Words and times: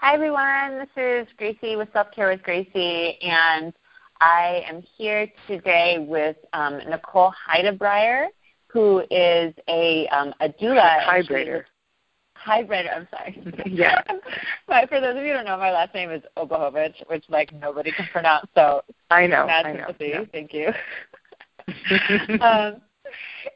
Hi, 0.00 0.14
everyone. 0.14 0.78
This 0.78 0.88
is 0.96 1.26
Gracie 1.38 1.74
with 1.74 1.88
Self 1.94 2.08
Care 2.14 2.28
with 2.28 2.42
Gracie, 2.42 3.18
and 3.22 3.72
I 4.20 4.62
am 4.68 4.82
here 4.96 5.26
today 5.48 6.04
with 6.06 6.36
um, 6.52 6.78
Nicole 6.88 7.32
Heidebrier, 7.48 8.26
who 8.66 9.00
is 9.10 9.54
a 9.68 10.06
um, 10.08 10.34
a 10.40 10.50
doula. 10.50 11.00
Hybrider. 11.00 11.64
Hybrid, 12.34 12.86
I'm 12.94 13.08
sorry. 13.10 13.42
yeah. 13.66 14.02
but 14.68 14.88
for 14.90 15.00
those 15.00 15.16
of 15.16 15.22
you 15.22 15.28
who 15.28 15.32
don't 15.32 15.46
know, 15.46 15.56
my 15.56 15.72
last 15.72 15.94
name 15.94 16.10
is 16.10 16.22
Obohovich, 16.36 16.94
which 17.08 17.24
like 17.30 17.52
nobody 17.54 17.90
can 17.90 18.06
pronounce. 18.12 18.46
So 18.54 18.82
I 19.10 19.26
know. 19.26 19.46
I 19.46 19.72
know. 19.72 19.94
Yeah. 19.98 20.24
Thank 20.30 20.52
you. 20.52 20.68
um, 22.40 22.82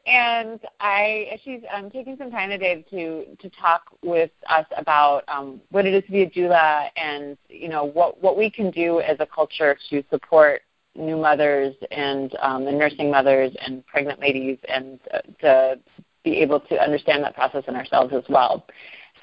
and 0.05 0.59
I, 0.79 1.39
she's 1.43 1.61
um, 1.73 1.89
taking 1.89 2.17
some 2.17 2.31
time 2.31 2.49
today 2.49 2.85
to 2.89 3.35
to 3.35 3.49
talk 3.49 3.83
with 4.03 4.31
us 4.49 4.65
about 4.77 5.23
um, 5.27 5.61
what 5.71 5.85
it 5.85 5.93
is 5.93 6.03
to 6.05 6.11
be 6.11 6.23
a 6.23 6.29
doula, 6.29 6.89
and 6.95 7.37
you 7.49 7.69
know 7.69 7.85
what 7.85 8.21
what 8.21 8.37
we 8.37 8.49
can 8.49 8.71
do 8.71 8.99
as 9.01 9.17
a 9.19 9.25
culture 9.25 9.77
to 9.89 10.03
support 10.09 10.61
new 10.95 11.17
mothers 11.17 11.73
and 11.91 12.35
um, 12.41 12.67
and 12.67 12.77
nursing 12.77 13.09
mothers 13.09 13.51
and 13.65 13.85
pregnant 13.87 14.19
ladies, 14.19 14.57
and 14.67 14.99
uh, 15.13 15.21
to 15.39 15.79
be 16.23 16.37
able 16.37 16.59
to 16.59 16.81
understand 16.81 17.23
that 17.23 17.35
process 17.35 17.63
in 17.67 17.75
ourselves 17.75 18.13
as 18.13 18.23
well. 18.29 18.65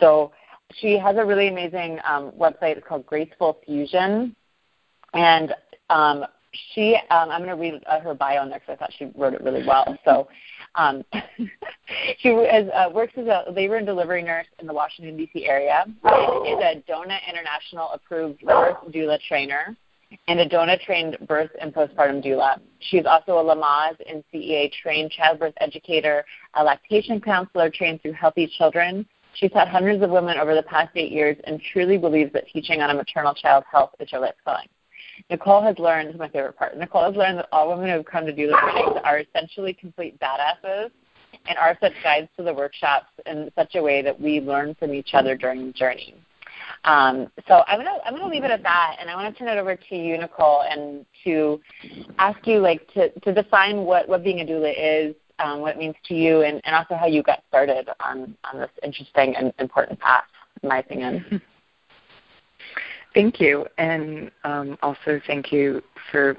So 0.01 0.33
she 0.77 0.99
has 0.99 1.17
a 1.17 1.25
really 1.25 1.49
amazing 1.49 1.99
um, 2.07 2.33
website 2.33 2.83
called 2.85 3.07
Graceful 3.07 3.59
Fusion, 3.65 4.35
and 5.15 5.55
um, 5.91 6.25
she 6.75 6.97
um, 7.11 7.31
I'm 7.31 7.43
going 7.43 7.51
to 7.51 7.57
read 7.57 7.83
uh, 7.87 8.01
her 8.01 8.15
bio 8.15 8.45
next. 8.45 8.69
I 8.69 8.77
thought 8.77 8.93
she 8.99 9.11
wrote 9.17 9.35
it 9.35 9.43
really 9.43 9.67
well. 9.67 9.97
So 10.05 10.29
um, 10.79 11.05
she 12.19 12.29
is, 12.29 12.71
uh, 12.73 12.89
works 12.95 13.13
as 13.17 13.27
a 13.27 13.51
labor 13.51 13.77
and 13.77 13.87
delivery 13.87 14.23
nurse 14.23 14.47
in 14.61 14.67
the 14.67 14.73
Washington 14.73 15.17
D.C. 15.17 15.47
area. 15.47 15.85
And 15.85 16.47
is 16.47 16.65
a 16.65 16.83
DONA 16.87 17.19
International 17.29 17.91
approved 17.93 18.41
birth 18.41 18.77
doula 18.91 19.19
trainer 19.29 19.77
and 20.29 20.41
a 20.41 20.49
DONA 20.49 20.79
trained 20.79 21.19
birth 21.27 21.51
and 21.61 21.75
postpartum 21.75 22.25
doula. 22.25 22.61
She's 22.81 23.05
also 23.05 23.39
a 23.39 23.45
Lamaze 23.45 23.99
and 24.09 24.25
CEA 24.33 24.73
trained 24.73 25.11
childbirth 25.11 25.55
educator, 25.61 26.25
a 26.55 26.65
lactation 26.65 27.21
counselor 27.21 27.71
trained 27.71 28.01
through 28.01 28.13
Healthy 28.13 28.51
Children. 28.57 29.07
She's 29.35 29.51
taught 29.51 29.69
hundreds 29.69 30.03
of 30.03 30.11
women 30.11 30.39
over 30.39 30.55
the 30.55 30.63
past 30.63 30.91
eight 30.97 31.13
years 31.13 31.37
and 31.45 31.61
truly 31.73 31.99
believes 31.99 32.33
that 32.33 32.47
teaching 32.53 32.81
on 32.81 32.91
a 32.91 32.95
maternal 32.95 33.35
child 33.35 33.65
health 33.71 33.91
is 34.01 34.11
her 34.11 34.19
life 34.19 34.35
calling. 34.45 34.69
Nicole 35.31 35.63
has 35.63 35.79
learned, 35.79 36.11
is 36.11 36.19
my 36.19 36.29
favorite 36.29 36.57
part, 36.57 36.77
Nicole 36.77 37.05
has 37.05 37.17
learned 37.17 37.39
that 37.39 37.49
all 37.53 37.69
women 37.69 37.87
who 37.87 37.97
have 37.97 38.07
come 38.07 38.27
to 38.27 38.33
do 38.33 38.47
the 38.47 38.57
trainings 38.63 39.01
are 39.05 39.19
essentially 39.21 39.73
complete 39.73 40.19
badasses 40.21 40.91
and 41.47 41.59
are 41.59 41.77
such 41.81 41.93
guides 42.03 42.29
to 42.37 42.43
the 42.43 42.53
workshops 42.53 43.07
in 43.27 43.51
such 43.55 43.75
a 43.75 43.83
way 43.83 44.03
that 44.03 44.19
we 44.19 44.41
learn 44.41 44.75
from 44.75 44.95
each 44.95 45.11
other 45.15 45.37
during 45.37 45.67
the 45.67 45.73
journey. 45.73 46.15
Um, 46.85 47.29
so 47.47 47.65
I'm 47.67 47.79
gonna 47.79 47.99
I'm 48.05 48.15
gonna 48.15 48.29
leave 48.29 48.45
it 48.45 48.51
at 48.51 48.63
that, 48.63 48.97
and 49.01 49.11
I 49.11 49.15
want 49.15 49.35
to 49.35 49.39
turn 49.39 49.49
it 49.49 49.61
over 49.61 49.75
to 49.77 49.97
you, 49.97 50.17
Nicole, 50.19 50.63
and 50.63 51.05
to 51.25 51.61
ask 52.19 52.47
you 52.47 52.61
like 52.61 52.87
to, 52.95 53.11
to 53.11 53.35
define 53.35 53.79
what, 53.79 54.09
what 54.09 54.23
being 54.23 54.41
a 54.41 54.45
doula 54.45 54.73
is, 54.77 55.15
um, 55.39 55.61
what 55.61 55.75
it 55.75 55.79
means 55.79 55.97
to 56.07 56.15
you, 56.15 56.43
and, 56.43 56.61
and 56.65 56.75
also 56.75 56.95
how 56.95 57.07
you 57.07 57.23
got 57.23 57.43
started 57.49 57.89
on 58.01 58.37
on 58.45 58.61
this 58.61 58.71
interesting 58.83 59.35
and 59.37 59.53
important 59.59 59.99
path, 59.99 60.25
in 60.63 60.69
my 60.69 60.79
opinion. 60.79 61.43
Thank 63.19 63.41
you, 63.41 63.67
and 63.79 64.31
um, 64.45 64.79
also 64.81 65.21
thank 65.27 65.51
you 65.51 65.83
for 66.13 66.37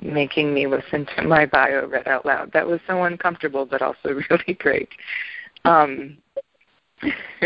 making 0.00 0.54
me 0.54 0.66
listen 0.66 1.06
to 1.14 1.24
my 1.24 1.44
bio 1.44 1.86
read 1.88 2.08
out 2.08 2.24
loud. 2.24 2.50
That 2.54 2.66
was 2.66 2.80
so 2.86 3.02
uncomfortable, 3.02 3.66
but 3.66 3.82
also 3.82 3.98
really 4.30 4.54
great. 4.58 4.88
Um, 5.66 6.16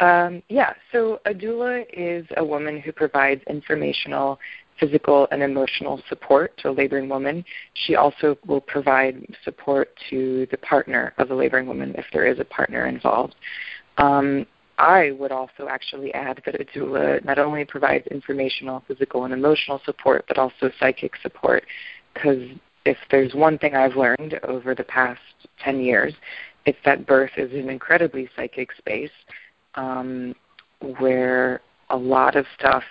um, 0.00 0.42
yeah, 0.48 0.72
so 0.90 1.20
a 1.26 1.30
doula 1.32 1.84
is 1.92 2.26
a 2.38 2.44
woman 2.44 2.80
who 2.80 2.90
provides 2.90 3.42
informational, 3.48 4.40
physical, 4.80 5.28
and 5.30 5.40
emotional 5.40 6.02
support 6.08 6.56
to 6.62 6.70
a 6.70 6.72
laboring 6.72 7.08
woman. 7.08 7.44
She 7.74 7.94
also 7.94 8.36
will 8.48 8.62
provide 8.62 9.24
support 9.44 9.90
to 10.10 10.48
the 10.50 10.58
partner 10.58 11.14
of 11.18 11.30
a 11.30 11.34
laboring 11.36 11.68
woman 11.68 11.94
if 11.96 12.06
there 12.12 12.26
is 12.26 12.40
a 12.40 12.44
partner 12.46 12.86
involved. 12.86 13.36
Um, 13.98 14.44
I 14.78 15.12
would 15.12 15.32
also 15.32 15.68
actually 15.68 16.12
add 16.12 16.42
that 16.44 16.60
a 16.60 16.64
doula 16.64 17.24
not 17.24 17.38
only 17.38 17.64
provides 17.64 18.06
informational, 18.08 18.82
physical, 18.86 19.24
and 19.24 19.32
emotional 19.32 19.80
support, 19.84 20.24
but 20.28 20.38
also 20.38 20.70
psychic 20.78 21.12
support. 21.22 21.64
Because 22.12 22.50
if 22.84 22.98
there's 23.10 23.34
one 23.34 23.58
thing 23.58 23.74
I've 23.74 23.96
learned 23.96 24.38
over 24.44 24.74
the 24.74 24.84
past 24.84 25.20
10 25.64 25.80
years, 25.80 26.14
it's 26.66 26.78
that 26.84 27.06
birth 27.06 27.30
is 27.36 27.52
an 27.52 27.70
incredibly 27.70 28.28
psychic 28.36 28.72
space 28.72 29.10
um, 29.76 30.34
where 30.98 31.60
a 31.90 31.96
lot 31.96 32.36
of 32.36 32.44
stuff 32.58 32.82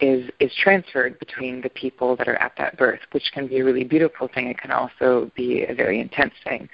is 0.00 0.30
is 0.38 0.52
transferred 0.62 1.18
between 1.18 1.60
the 1.60 1.70
people 1.70 2.14
that 2.16 2.28
are 2.28 2.36
at 2.36 2.52
that 2.56 2.76
birth, 2.78 3.00
which 3.12 3.30
can 3.32 3.48
be 3.48 3.58
a 3.58 3.64
really 3.64 3.84
beautiful 3.84 4.28
thing. 4.32 4.48
It 4.48 4.58
can 4.58 4.70
also 4.70 5.30
be 5.34 5.64
a 5.64 5.74
very 5.74 6.00
intense 6.00 6.34
thing. 6.44 6.68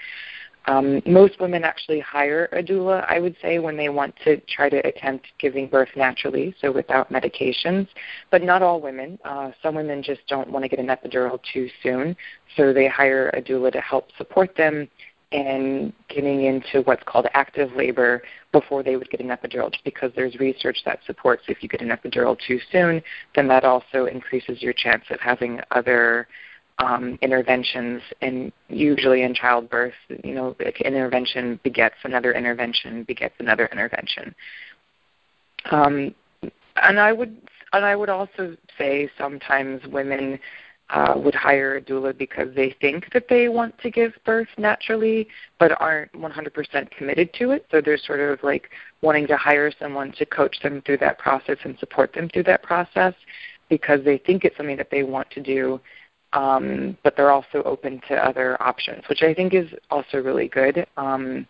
Um, 0.66 1.02
most 1.04 1.40
women 1.40 1.62
actually 1.62 2.00
hire 2.00 2.48
a 2.52 2.62
doula, 2.62 3.04
I 3.08 3.18
would 3.18 3.36
say, 3.42 3.58
when 3.58 3.76
they 3.76 3.90
want 3.90 4.14
to 4.24 4.40
try 4.48 4.68
to 4.70 4.78
attempt 4.86 5.26
giving 5.38 5.68
birth 5.68 5.90
naturally, 5.94 6.54
so 6.60 6.72
without 6.72 7.12
medications. 7.12 7.86
But 8.30 8.42
not 8.42 8.62
all 8.62 8.80
women. 8.80 9.18
Uh, 9.24 9.50
some 9.62 9.74
women 9.74 10.02
just 10.02 10.26
don't 10.26 10.50
want 10.50 10.64
to 10.64 10.68
get 10.68 10.78
an 10.78 10.86
epidural 10.86 11.38
too 11.52 11.68
soon, 11.82 12.16
so 12.56 12.72
they 12.72 12.88
hire 12.88 13.28
a 13.30 13.42
doula 13.42 13.72
to 13.72 13.80
help 13.80 14.08
support 14.16 14.56
them 14.56 14.88
in 15.32 15.92
getting 16.08 16.44
into 16.44 16.82
what's 16.82 17.02
called 17.04 17.26
active 17.34 17.72
labor 17.72 18.22
before 18.52 18.84
they 18.84 18.96
would 18.96 19.10
get 19.10 19.20
an 19.20 19.28
epidural, 19.28 19.72
because 19.84 20.12
there's 20.14 20.36
research 20.36 20.78
that 20.84 21.00
supports 21.06 21.42
if 21.48 21.62
you 21.62 21.68
get 21.68 21.82
an 21.82 21.88
epidural 21.88 22.38
too 22.46 22.60
soon, 22.70 23.02
then 23.34 23.48
that 23.48 23.64
also 23.64 24.06
increases 24.06 24.62
your 24.62 24.72
chance 24.72 25.02
of 25.10 25.18
having 25.18 25.60
other 25.72 26.28
um, 26.78 27.18
interventions, 27.22 28.02
and 28.20 28.52
usually 28.68 29.22
in 29.22 29.34
childbirth, 29.34 29.94
you 30.24 30.34
know, 30.34 30.56
intervention 30.84 31.60
begets 31.62 31.94
another 32.04 32.32
intervention, 32.32 33.04
begets 33.04 33.34
another 33.38 33.66
intervention. 33.66 34.34
Um, 35.70 36.14
and 36.82 36.98
I 36.98 37.12
would, 37.12 37.36
and 37.72 37.84
I 37.84 37.94
would 37.94 38.08
also 38.08 38.56
say 38.76 39.08
sometimes 39.16 39.86
women 39.86 40.38
uh, 40.90 41.14
would 41.16 41.34
hire 41.34 41.76
a 41.76 41.80
doula 41.80 42.16
because 42.16 42.54
they 42.54 42.74
think 42.80 43.10
that 43.12 43.26
they 43.28 43.48
want 43.48 43.76
to 43.78 43.90
give 43.90 44.12
birth 44.26 44.48
naturally, 44.58 45.26
but 45.58 45.80
aren't 45.80 46.12
100% 46.12 46.90
committed 46.90 47.32
to 47.34 47.52
it. 47.52 47.66
So 47.70 47.80
they're 47.80 47.96
sort 47.96 48.20
of 48.20 48.42
like 48.42 48.68
wanting 49.00 49.26
to 49.28 49.36
hire 49.36 49.72
someone 49.78 50.12
to 50.18 50.26
coach 50.26 50.56
them 50.62 50.82
through 50.84 50.98
that 50.98 51.18
process 51.18 51.56
and 51.64 51.78
support 51.78 52.12
them 52.12 52.28
through 52.28 52.44
that 52.44 52.62
process 52.62 53.14
because 53.68 54.04
they 54.04 54.18
think 54.18 54.44
it's 54.44 54.56
something 54.56 54.76
that 54.76 54.90
they 54.90 55.02
want 55.02 55.30
to 55.30 55.40
do 55.40 55.80
um, 56.34 56.98
but 57.02 57.16
they're 57.16 57.30
also 57.30 57.62
open 57.64 58.00
to 58.08 58.14
other 58.14 58.60
options, 58.60 59.04
which 59.08 59.22
I 59.22 59.32
think 59.32 59.54
is 59.54 59.68
also 59.90 60.18
really 60.18 60.48
good. 60.48 60.86
Um, 60.96 61.46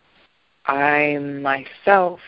I 0.67 1.19
myself 1.19 2.21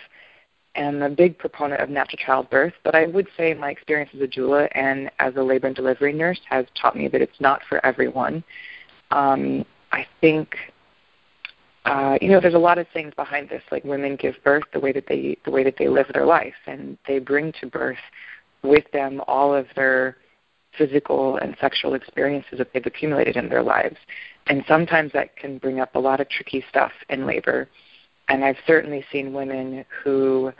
am 0.74 1.02
a 1.02 1.10
big 1.10 1.38
proponent 1.38 1.80
of 1.80 1.90
natural 1.90 2.18
childbirth, 2.24 2.74
but 2.82 2.94
I 2.94 3.06
would 3.06 3.28
say 3.36 3.54
my 3.54 3.70
experience 3.70 4.10
as 4.14 4.20
a 4.20 4.26
doula 4.26 4.68
and 4.72 5.10
as 5.18 5.36
a 5.36 5.42
labor 5.42 5.68
and 5.68 5.76
delivery 5.76 6.12
nurse 6.12 6.40
has 6.48 6.66
taught 6.80 6.96
me 6.96 7.08
that 7.08 7.22
it's 7.22 7.40
not 7.40 7.60
for 7.68 7.84
everyone. 7.84 8.42
Um, 9.10 9.64
I 9.92 10.06
think 10.20 10.56
uh, 11.86 12.18
you 12.20 12.28
know, 12.28 12.40
there's 12.40 12.54
a 12.54 12.58
lot 12.58 12.78
of 12.78 12.86
things 12.92 13.14
behind 13.14 13.48
this. 13.48 13.62
Like 13.70 13.84
women 13.84 14.16
give 14.16 14.34
birth 14.42 14.64
the 14.72 14.80
way 14.80 14.92
that 14.92 15.06
they 15.08 15.38
the 15.44 15.52
way 15.52 15.62
that 15.62 15.76
they 15.78 15.88
live 15.88 16.06
their 16.12 16.26
life, 16.26 16.54
and 16.66 16.98
they 17.06 17.20
bring 17.20 17.52
to 17.60 17.66
birth 17.66 17.96
with 18.64 18.84
them 18.92 19.22
all 19.28 19.54
of 19.54 19.66
their 19.76 20.16
physical 20.76 21.36
and 21.38 21.56
sexual 21.60 21.94
experiences 21.94 22.58
that 22.58 22.72
they've 22.72 22.86
accumulated 22.86 23.36
in 23.36 23.48
their 23.48 23.62
lives. 23.62 23.96
And 24.46 24.64
sometimes 24.68 25.12
that 25.12 25.36
can 25.36 25.58
bring 25.58 25.80
up 25.80 25.94
a 25.94 25.98
lot 25.98 26.20
of 26.20 26.28
tricky 26.28 26.64
stuff 26.68 26.92
in 27.08 27.26
labor. 27.26 27.68
And 28.28 28.44
I've 28.44 28.58
certainly 28.66 29.04
seen 29.10 29.32
women 29.32 29.84
who 30.02 30.52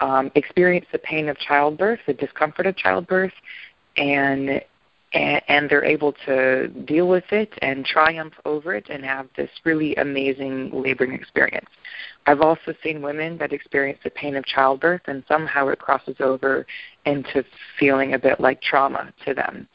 um, 0.00 0.30
experience 0.34 0.86
the 0.92 0.98
pain 0.98 1.28
of 1.28 1.38
childbirth, 1.38 2.00
the 2.06 2.14
discomfort 2.14 2.66
of 2.66 2.76
childbirth, 2.76 3.32
and 3.96 4.60
and, 5.14 5.68
they're 5.70 5.84
able 5.84 6.12
to 6.26 6.68
deal 6.68 7.08
with 7.08 7.24
it 7.30 7.52
and 7.62 7.84
triumph 7.84 8.34
over 8.44 8.74
it 8.74 8.86
and 8.90 9.04
have 9.04 9.28
this 9.36 9.50
really 9.64 9.94
amazing 9.96 10.70
laboring 10.72 11.12
experience. 11.12 11.68
I've 12.26 12.40
also 12.40 12.74
seen 12.82 13.02
women 13.02 13.38
that 13.38 13.52
experience 13.52 14.00
the 14.02 14.10
pain 14.10 14.36
of 14.36 14.44
childbirth 14.44 15.02
and 15.06 15.22
somehow 15.28 15.68
it 15.68 15.78
crosses 15.78 16.16
over 16.20 16.66
into 17.04 17.44
feeling 17.78 18.14
a 18.14 18.18
bit 18.18 18.40
like 18.40 18.60
trauma 18.62 19.12
to 19.24 19.34
them. 19.34 19.68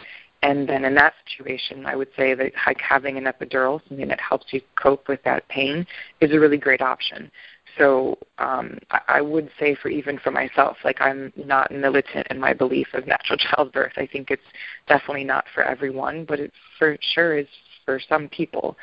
And 0.43 0.69
then 0.69 0.85
in 0.85 0.93
that 0.95 1.13
situation, 1.27 1.85
I 1.85 1.95
would 1.95 2.09
say 2.15 2.33
that 2.35 2.53
like 2.65 2.79
having 2.79 3.17
an 3.17 3.25
epidural, 3.25 3.81
something 3.87 4.07
that 4.07 4.21
helps 4.21 4.45
you 4.51 4.61
cope 4.81 5.07
with 5.07 5.21
that 5.23 5.47
pain, 5.47 5.85
is 6.21 6.31
a 6.31 6.39
really 6.39 6.57
great 6.57 6.81
option. 6.81 7.31
So 7.77 8.17
um, 8.39 8.79
I 9.07 9.21
would 9.21 9.49
say 9.59 9.75
for 9.75 9.89
even 9.89 10.17
for 10.19 10.31
myself, 10.31 10.77
like 10.83 11.01
I'm 11.01 11.31
not 11.35 11.71
militant 11.71 12.27
in 12.29 12.39
my 12.39 12.53
belief 12.53 12.87
of 12.93 13.05
natural 13.07 13.37
childbirth. 13.55 13.93
I 13.97 14.07
think 14.07 14.31
it's 14.31 14.41
definitely 14.87 15.23
not 15.23 15.45
for 15.53 15.63
everyone, 15.63 16.25
but 16.25 16.39
it 16.39 16.53
for 16.77 16.97
sure 17.13 17.37
is 17.37 17.47
for 17.85 17.99
some 17.99 18.29
people. 18.29 18.77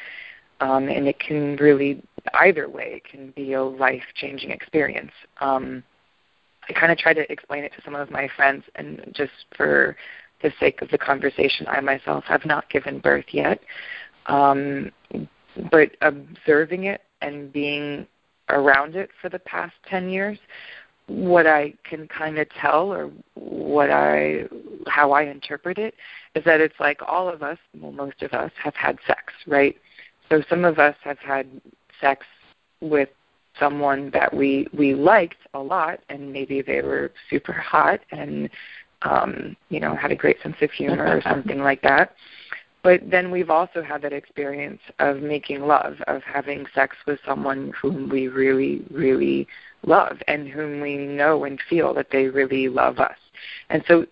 Um, 0.61 0.88
and 0.88 1.08
it 1.08 1.19
can 1.19 1.56
really 1.56 2.02
either 2.35 2.69
way 2.69 2.94
it 2.94 3.05
can 3.05 3.32
be 3.32 3.55
a 3.55 3.62
life 3.62 4.05
changing 4.14 4.50
experience. 4.50 5.11
Um, 5.41 5.82
I 6.69 6.73
kind 6.73 6.93
of 6.93 6.99
try 6.99 7.12
to 7.12 7.31
explain 7.31 7.64
it 7.64 7.73
to 7.76 7.82
some 7.85 7.94
of 7.94 8.11
my 8.11 8.29
friends, 8.37 8.64
and 8.76 9.12
just 9.12 9.32
for 9.56 9.96
the 10.43 10.52
sake 10.61 10.81
of 10.81 10.91
the 10.91 10.99
conversation, 10.99 11.67
I 11.69 11.81
myself 11.81 12.25
have 12.25 12.46
not 12.46 12.70
given 12.70 12.99
birth 13.00 13.26
yet. 13.32 13.61
Um, 14.26 14.91
but 15.70 15.91
observing 16.00 16.85
it 16.85 17.02
and 17.20 17.52
being 17.52 18.06
around 18.49 18.96
it 18.96 19.11
for 19.20 19.29
the 19.29 19.38
past 19.38 19.75
10 19.88 20.08
years, 20.11 20.38
what 21.06 21.46
I 21.46 21.75
can 21.88 22.08
kind 22.08 22.38
of 22.38 22.49
tell 22.50 22.93
or 22.93 23.11
what 23.35 23.91
I 23.91 24.44
how 24.87 25.12
I 25.12 25.23
interpret 25.23 25.79
it 25.79 25.94
is 26.35 26.44
that 26.44 26.61
it's 26.61 26.79
like 26.81 27.00
all 27.06 27.29
of 27.29 27.43
us, 27.43 27.58
well 27.79 27.93
most 27.93 28.23
of 28.23 28.32
us 28.32 28.50
have 28.62 28.75
had 28.75 28.99
sex, 29.06 29.32
right? 29.46 29.76
So 30.31 30.43
some 30.49 30.64
of 30.64 30.79
us 30.79 30.96
have 31.05 31.19
had 31.19 31.46
sex 32.00 32.25
with 32.81 33.08
someone 33.58 34.11
that 34.11 34.35
we 34.35 34.67
we 34.76 34.94
liked 34.94 35.37
a 35.55 35.58
lot 35.58 36.00
and 36.08 36.32
maybe 36.32 36.62
they 36.62 36.82
were 36.82 37.12
super 37.31 37.52
hot 37.52 38.00
and 38.11 38.50
um 39.02 39.56
you 39.69 39.79
know 39.79 39.94
had 39.94 40.11
a 40.11 40.17
great 40.17 40.41
sense 40.43 40.56
of 40.61 40.70
humor 40.73 41.06
or 41.06 41.23
something 41.23 41.61
like 41.61 41.81
that 41.82 42.14
but 42.84 43.00
then 43.10 43.31
we've 43.32 43.50
also 43.50 43.82
had 43.82 44.02
that 44.02 44.12
experience 44.12 44.81
of 45.00 45.20
making 45.20 45.66
love 45.66 45.96
of 46.06 46.22
having 46.22 46.66
sex 46.75 46.96
with 47.06 47.19
someone 47.26 47.72
whom 47.81 48.08
we 48.08 48.28
really 48.28 48.84
really 48.92 49.48
love 49.84 50.19
and 50.28 50.46
whom 50.46 50.81
we 50.81 50.96
know 50.96 51.44
and 51.44 51.60
feel 51.69 51.92
that 51.94 52.10
they 52.12 52.26
really 52.26 52.69
love 52.69 52.98
us. 52.98 53.16
And 53.70 53.82
so 53.88 54.06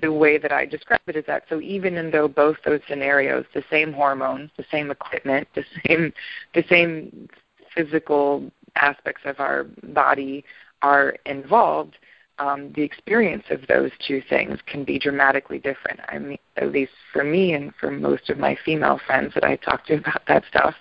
the 0.00 0.12
way 0.12 0.38
that 0.38 0.52
I 0.52 0.64
describe 0.64 1.00
it 1.06 1.16
is 1.16 1.26
that 1.26 1.44
so 1.48 1.60
even 1.60 1.96
in 1.96 2.10
though 2.10 2.28
both 2.28 2.56
those 2.64 2.80
scenarios, 2.88 3.44
the 3.52 3.64
same 3.70 3.92
hormones, 3.92 4.50
the 4.56 4.64
same 4.70 4.90
equipment, 4.90 5.46
the 5.54 5.64
same 5.86 6.12
the 6.54 6.64
same 6.68 7.28
physical 7.74 8.50
aspects 8.76 9.22
of 9.24 9.40
our 9.40 9.64
body 9.82 10.44
are 10.82 11.16
involved, 11.26 11.96
um, 12.38 12.72
the 12.74 12.82
experience 12.82 13.44
of 13.50 13.60
those 13.68 13.90
two 14.06 14.22
things 14.28 14.58
can 14.66 14.84
be 14.84 14.98
dramatically 14.98 15.58
different. 15.58 16.00
I 16.08 16.18
mean, 16.18 16.38
at 16.56 16.72
least 16.72 16.92
for 17.12 17.24
me 17.24 17.54
and 17.54 17.72
for 17.78 17.90
most 17.90 18.28
of 18.30 18.38
my 18.38 18.56
female 18.64 19.00
friends 19.06 19.34
that 19.34 19.44
I 19.44 19.56
talk 19.56 19.86
to 19.86 19.94
about 19.98 20.22
that 20.26 20.44
stuff, 20.48 20.74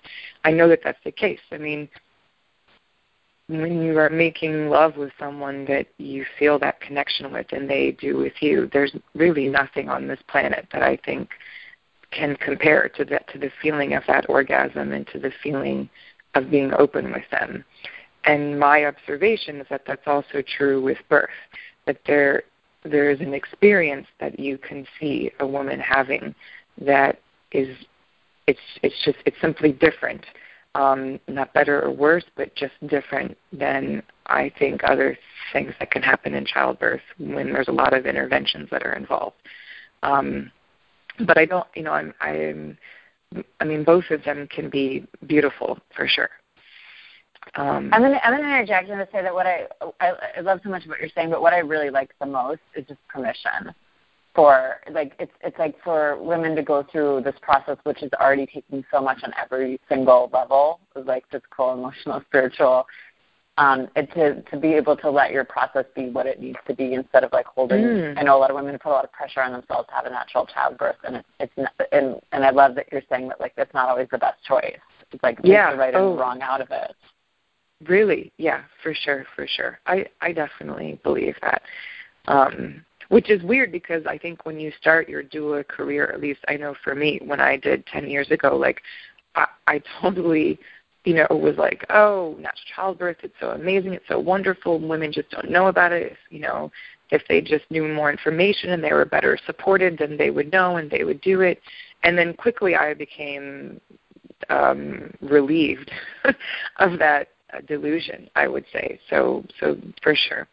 I 0.43 0.51
know 0.51 0.67
that 0.69 0.81
that's 0.83 1.03
the 1.03 1.11
case. 1.11 1.39
I 1.51 1.57
mean, 1.57 1.89
when 3.47 3.83
you 3.83 3.97
are 3.99 4.09
making 4.09 4.69
love 4.69 4.97
with 4.97 5.11
someone 5.19 5.65
that 5.65 5.87
you 5.97 6.25
feel 6.39 6.57
that 6.59 6.79
connection 6.81 7.31
with 7.31 7.47
and 7.51 7.69
they 7.69 7.91
do 7.91 8.17
with 8.17 8.33
you, 8.41 8.69
there's 8.71 8.95
really 9.13 9.47
nothing 9.47 9.89
on 9.89 10.07
this 10.07 10.19
planet 10.27 10.67
that 10.71 10.81
I 10.81 10.97
think 11.05 11.29
can 12.11 12.35
compare 12.37 12.89
to 12.89 13.05
that 13.05 13.27
to 13.29 13.39
the 13.39 13.51
feeling 13.61 13.93
of 13.93 14.03
that 14.07 14.29
orgasm 14.29 14.91
and 14.91 15.05
to 15.07 15.19
the 15.19 15.31
feeling 15.41 15.89
of 16.35 16.49
being 16.49 16.73
open 16.73 17.11
with 17.11 17.23
them. 17.31 17.65
And 18.25 18.59
my 18.59 18.85
observation 18.85 19.57
is 19.57 19.67
that 19.69 19.83
that's 19.85 20.07
also 20.07 20.41
true 20.57 20.81
with 20.81 20.97
birth, 21.09 21.29
that 21.85 21.97
there 22.07 22.43
there 22.85 23.09
is 23.09 23.21
an 23.21 23.33
experience 23.33 24.07
that 24.19 24.37
you 24.37 24.57
can 24.57 24.85
see 24.99 25.31
a 25.39 25.47
woman 25.47 25.79
having 25.79 26.35
that 26.79 27.19
is 27.51 27.75
it's 28.47 28.59
it's 28.81 28.95
just 29.05 29.17
it's 29.25 29.39
simply 29.41 29.71
different. 29.71 30.25
Um, 30.75 31.19
not 31.27 31.53
better 31.53 31.83
or 31.83 31.91
worse, 31.91 32.23
but 32.35 32.55
just 32.55 32.73
different 32.87 33.37
than 33.51 34.01
I 34.25 34.51
think 34.57 34.83
other 34.83 35.15
things 35.51 35.71
that 35.79 35.91
can 35.91 36.01
happen 36.01 36.33
in 36.33 36.45
childbirth 36.45 37.01
when 37.19 37.53
there's 37.53 37.67
a 37.67 37.71
lot 37.71 37.93
of 37.93 38.07
interventions 38.07 38.69
that 38.71 38.83
are 38.83 38.93
involved. 38.93 39.35
Um, 40.01 40.51
but 41.27 41.37
I 41.37 41.45
don't, 41.45 41.67
you 41.75 41.83
know, 41.83 41.91
I'm, 41.91 42.11
I'm, 42.21 42.77
I 43.59 43.65
mean, 43.65 43.83
both 43.83 44.05
of 44.09 44.23
them 44.23 44.47
can 44.47 44.71
be 44.71 45.05
beautiful 45.27 45.77
for 45.95 46.07
sure. 46.07 46.29
Um, 47.55 47.89
I'm 47.93 48.01
gonna 48.01 48.19
I'm 48.23 48.35
gonna 48.35 48.47
interject 48.47 48.89
and 48.89 49.07
say 49.11 49.21
that 49.21 49.33
what 49.33 49.45
I, 49.45 49.67
I 49.99 50.13
I 50.37 50.41
love 50.41 50.59
so 50.63 50.69
much 50.69 50.85
what 50.87 50.99
you're 50.99 51.09
saying, 51.13 51.29
but 51.29 51.41
what 51.41 51.53
I 51.53 51.59
really 51.59 51.89
like 51.89 52.11
the 52.19 52.25
most 52.25 52.61
is 52.75 52.85
just 52.87 52.99
permission 53.07 53.73
for 54.35 54.77
like 54.91 55.13
it's 55.19 55.31
it's 55.41 55.57
like 55.59 55.75
for 55.83 56.21
women 56.21 56.55
to 56.55 56.63
go 56.63 56.85
through 56.91 57.21
this 57.23 57.35
process 57.41 57.77
which 57.83 58.01
is 58.01 58.11
already 58.19 58.47
taking 58.47 58.83
so 58.91 59.01
much 59.01 59.19
on 59.23 59.31
every 59.41 59.79
single 59.87 60.29
level, 60.33 60.79
like 61.05 61.23
physical, 61.29 61.73
emotional, 61.73 62.21
spiritual. 62.27 62.85
Um, 63.59 63.87
and 63.95 64.07
to 64.15 64.41
to 64.41 64.57
be 64.57 64.73
able 64.73 64.97
to 64.97 65.11
let 65.11 65.31
your 65.31 65.43
process 65.43 65.85
be 65.95 66.09
what 66.09 66.25
it 66.25 66.41
needs 66.41 66.57
to 66.67 66.73
be 66.73 66.95
instead 66.95 67.23
of 67.23 67.31
like 67.31 67.45
holding. 67.45 67.83
Mm. 67.83 68.17
I 68.17 68.23
know 68.23 68.35
a 68.35 68.39
lot 68.39 68.49
of 68.49 68.55
women 68.55 68.75
put 68.79 68.89
a 68.89 68.93
lot 68.93 69.03
of 69.03 69.11
pressure 69.11 69.41
on 69.41 69.51
themselves 69.51 69.87
to 69.89 69.93
have 69.93 70.07
a 70.07 70.09
natural 70.09 70.47
childbirth, 70.47 70.95
and 71.03 71.17
it, 71.17 71.25
it's 71.39 71.53
not, 71.55 71.71
and 71.91 72.15
and 72.31 72.43
I 72.43 72.49
love 72.49 72.73
that 72.75 72.87
you're 72.91 73.03
saying 73.11 73.27
that 73.27 73.39
like 73.39 73.53
that's 73.55 73.73
not 73.75 73.89
always 73.89 74.07
the 74.11 74.17
best 74.17 74.43
choice. 74.43 74.79
It's 75.11 75.21
like 75.21 75.37
yeah. 75.43 75.71
the 75.71 75.77
right 75.77 75.93
oh. 75.93 76.09
and 76.09 76.17
the 76.17 76.21
wrong 76.21 76.41
out 76.41 76.61
of 76.61 76.71
it. 76.71 76.95
Really, 77.87 78.31
yeah, 78.37 78.61
for 78.81 78.93
sure, 78.93 79.25
for 79.35 79.47
sure. 79.47 79.79
I 79.85 80.05
I 80.21 80.31
definitely 80.31 80.99
believe 81.03 81.35
that. 81.41 81.61
Um, 82.27 82.85
which 83.09 83.29
is 83.29 83.43
weird 83.43 83.71
because 83.71 84.05
I 84.07 84.17
think 84.17 84.45
when 84.45 84.59
you 84.59 84.71
start 84.79 85.09
your 85.09 85.23
doula 85.23 85.67
career, 85.67 86.09
at 86.11 86.21
least 86.21 86.39
I 86.47 86.55
know 86.55 86.73
for 86.83 86.95
me, 86.95 87.19
when 87.23 87.39
I 87.39 87.57
did 87.57 87.85
ten 87.87 88.09
years 88.09 88.31
ago, 88.31 88.55
like 88.55 88.81
I, 89.35 89.47
I 89.67 89.81
totally, 90.01 90.59
you 91.05 91.15
know, 91.15 91.27
was 91.35 91.57
like, 91.57 91.85
oh, 91.89 92.35
natural 92.39 92.61
childbirth, 92.75 93.17
it's 93.23 93.35
so 93.39 93.51
amazing, 93.51 93.93
it's 93.93 94.07
so 94.07 94.19
wonderful. 94.19 94.79
Women 94.79 95.11
just 95.11 95.29
don't 95.31 95.51
know 95.51 95.67
about 95.67 95.91
it. 95.91 96.13
If, 96.13 96.17
you 96.29 96.39
know, 96.39 96.71
if 97.11 97.21
they 97.27 97.41
just 97.41 97.69
knew 97.69 97.87
more 97.87 98.11
information 98.11 98.71
and 98.71 98.83
they 98.83 98.93
were 98.93 99.05
better 99.05 99.37
supported, 99.45 99.97
then 99.97 100.17
they 100.17 100.29
would 100.29 100.51
know 100.51 100.77
and 100.77 100.89
they 100.89 101.03
would 101.03 101.21
do 101.21 101.41
it. 101.41 101.61
And 102.03 102.17
then 102.17 102.33
quickly, 102.33 102.75
I 102.75 102.93
became 102.93 103.79
um, 104.49 105.13
relieved 105.21 105.91
of 106.79 106.97
that 106.99 107.29
delusion, 107.61 108.29
I 108.35 108.47
would 108.47 108.65
say. 108.71 108.99
So, 109.09 109.43
so 109.59 109.77
for 110.01 110.15
sure, 110.15 110.47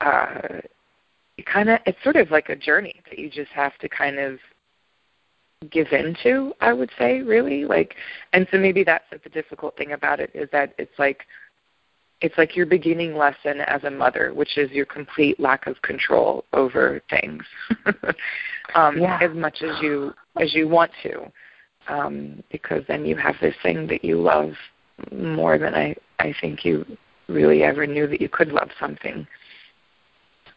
uh, 0.00 0.60
it 1.36 1.46
kind 1.46 1.68
of 1.68 1.80
it's 1.86 2.02
sort 2.02 2.16
of 2.16 2.30
like 2.30 2.48
a 2.48 2.56
journey 2.56 3.00
that 3.10 3.18
you 3.18 3.30
just 3.30 3.50
have 3.50 3.76
to 3.78 3.88
kind 3.88 4.18
of 4.18 4.38
give 5.70 5.88
into. 5.92 6.52
I 6.60 6.72
would 6.72 6.90
say, 6.98 7.20
really, 7.20 7.64
like, 7.64 7.94
and 8.32 8.46
so 8.50 8.58
maybe 8.58 8.84
that's 8.84 9.04
the 9.10 9.30
difficult 9.30 9.76
thing 9.76 9.92
about 9.92 10.20
it 10.20 10.30
is 10.34 10.48
that 10.52 10.74
it's 10.78 10.98
like 10.98 11.22
it's 12.22 12.36
like 12.38 12.56
your 12.56 12.66
beginning 12.66 13.14
lesson 13.14 13.60
as 13.60 13.84
a 13.84 13.90
mother, 13.90 14.32
which 14.32 14.56
is 14.56 14.70
your 14.70 14.86
complete 14.86 15.38
lack 15.38 15.66
of 15.66 15.80
control 15.82 16.44
over 16.52 17.02
things, 17.10 17.44
um, 18.74 18.98
yeah. 18.98 19.18
as 19.20 19.34
much 19.34 19.62
as 19.62 19.76
you 19.82 20.14
as 20.40 20.54
you 20.54 20.68
want 20.68 20.90
to, 21.02 21.30
um, 21.88 22.42
because 22.50 22.82
then 22.88 23.04
you 23.04 23.16
have 23.16 23.36
this 23.40 23.54
thing 23.62 23.86
that 23.86 24.04
you 24.04 24.20
love 24.20 24.52
more 25.12 25.58
than 25.58 25.74
I 25.74 25.94
I 26.18 26.34
think 26.40 26.64
you 26.64 26.84
really 27.28 27.62
ever 27.62 27.86
knew 27.86 28.06
that 28.06 28.20
you 28.20 28.28
could 28.28 28.48
love 28.48 28.70
something. 28.78 29.26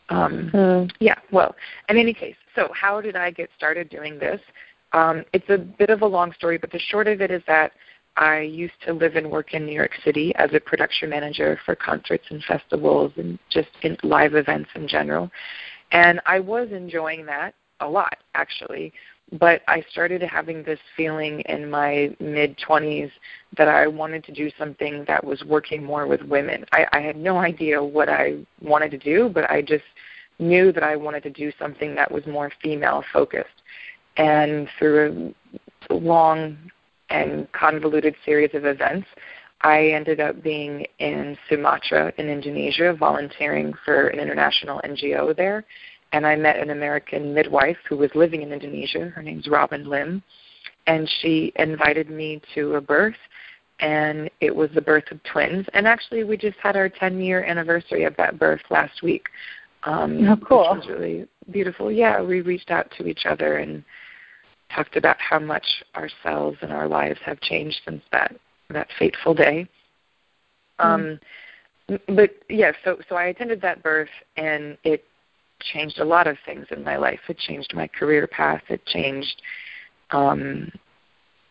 Um, 0.10 0.52
mm. 0.54 0.92
Yeah, 1.00 1.16
well, 1.32 1.56
in 1.88 1.98
any 1.98 2.14
case, 2.14 2.36
so 2.56 2.70
how 2.74 3.02
did 3.02 3.16
I 3.16 3.32
get 3.32 3.50
started 3.56 3.90
doing 3.90 4.18
this? 4.18 4.42
Um, 4.94 5.24
it's 5.34 5.50
a 5.50 5.58
bit 5.58 5.90
of 5.90 6.02
a 6.02 6.08
long 6.08 6.34
story, 6.34 6.58
but 6.58 6.72
the 6.72 6.80
short 6.80 7.08
of 7.08 7.22
it 7.22 7.30
is 7.30 7.44
that 7.48 7.74
I 8.16 8.40
used 8.40 8.74
to 8.86 8.94
live 8.94 9.16
and 9.16 9.30
work 9.30 9.54
in 9.54 9.66
New 9.66 9.74
York 9.74 9.92
City 10.04 10.34
as 10.36 10.50
a 10.54 10.60
production 10.60 11.10
manager 11.10 11.60
for 11.66 11.76
concerts 11.76 12.26
and 12.30 12.44
festivals 12.44 13.14
and 13.18 13.38
just 13.50 13.70
in 13.84 13.98
live 14.04 14.36
events 14.36 14.70
in 14.76 14.88
general. 14.88 15.30
And 15.92 16.20
I 16.26 16.40
was 16.40 16.70
enjoying 16.72 17.26
that 17.28 17.54
a 17.80 17.88
lot, 17.88 18.18
actually 18.34 18.92
but 19.34 19.62
I 19.68 19.84
started 19.92 20.22
having 20.24 20.64
this 20.64 20.80
feeling 20.98 21.42
in 21.42 21.70
my 21.70 22.16
mid 22.20 22.58
20s 22.58 23.12
that 23.58 23.68
I 23.68 23.88
wanted 23.88 24.24
to 24.26 24.32
do 24.32 24.50
something 24.58 25.06
that 25.08 25.24
was 25.24 25.44
working 25.44 25.84
more 25.84 26.08
with 26.08 26.22
women. 26.24 26.66
I, 26.72 26.88
I 26.92 27.00
had 27.00 27.16
no 27.16 27.38
idea 27.38 27.84
what 27.84 28.10
I 28.10 28.40
wanted 28.62 28.92
to 28.92 28.98
do, 28.98 29.30
but 29.30 29.50
I 29.50 29.62
just 29.62 29.84
knew 30.40 30.72
that 30.72 30.84
I 30.84 30.96
wanted 30.96 31.24
to 31.24 31.30
do 31.30 31.52
something 31.60 31.94
that 31.96 32.12
was 32.12 32.26
more 32.26 32.52
female 32.62 33.04
focused. 33.14 33.50
And 34.18 34.68
through 34.80 35.34
a 35.90 35.94
long 35.94 36.58
and 37.10 37.52
convoluted 37.52 38.16
series 38.26 38.54
of 38.54 38.66
events, 38.66 39.08
I 39.62 39.90
ended 39.90 40.22
up 40.22 40.42
being 40.42 40.86
in 41.00 41.38
Sumatra 41.50 42.14
in 42.18 42.30
Indonesia, 42.30 42.94
volunteering 42.94 43.74
for 43.84 44.08
an 44.08 44.20
international 44.20 44.82
NGO 44.86 45.36
there 45.36 45.66
and 46.12 46.26
I 46.26 46.36
met 46.36 46.58
an 46.58 46.72
American 46.72 47.34
midwife 47.34 47.78
who 47.88 47.98
was 47.98 48.10
living 48.16 48.42
in 48.42 48.52
Indonesia. 48.52 49.10
Her 49.10 49.22
name's 49.22 49.48
Robin 49.48 49.88
Lim, 49.88 50.24
and 50.88 51.10
she 51.22 51.54
invited 51.58 52.10
me 52.10 52.42
to 52.56 52.76
a 52.76 52.82
birth, 52.82 53.16
and 53.80 54.30
it 54.42 54.56
was 54.56 54.70
the 54.74 54.82
birth 54.82 55.12
of 55.12 55.22
twins. 55.24 55.66
And 55.74 55.88
actually, 55.88 56.24
we 56.24 56.38
just 56.38 56.58
had 56.58 56.76
our 56.76 56.90
10 56.90 57.20
year 57.20 57.44
anniversary 57.44 58.04
of 58.04 58.16
that 58.18 58.40
birth 58.40 58.62
last 58.70 59.04
week. 59.04 59.28
Um, 59.84 60.28
oh, 60.28 60.38
cool! 60.46 60.76
Which 60.76 60.88
was 60.88 60.90
really 60.90 61.28
beautiful. 61.52 61.92
Yeah, 61.92 62.22
we 62.22 62.42
reached 62.42 62.72
out 62.72 62.92
to 62.98 63.08
each 63.08 63.26
other 63.26 63.58
and 63.58 63.84
talked 64.74 64.98
about 64.98 65.18
how 65.20 65.40
much 65.40 65.66
ourselves 65.96 66.58
and 66.62 66.72
our 66.72 66.88
lives 66.88 67.20
have 67.26 67.40
changed 67.42 67.78
since 67.86 68.04
that 68.12 68.36
that 68.70 68.88
fateful 68.98 69.34
day. 69.34 69.68
Mm. 70.80 70.86
Um, 70.86 72.00
but 72.16 72.32
yeah, 72.50 72.72
so 72.84 72.98
so 73.08 73.16
I 73.16 73.26
attended 73.26 73.62
that 73.62 73.82
birth, 73.82 74.10
and 74.38 74.78
it 74.84 75.04
changed 75.60 76.00
a 76.00 76.06
lot 76.06 76.28
of 76.28 76.38
things 76.46 76.66
in 76.72 76.84
my 76.84 76.98
life. 76.98 77.20
It 77.28 77.38
changed 77.38 77.74
my 77.74 77.88
career 77.88 78.28
path. 78.28 78.62
It 78.70 78.86
changed 78.86 79.42
um, 80.12 80.72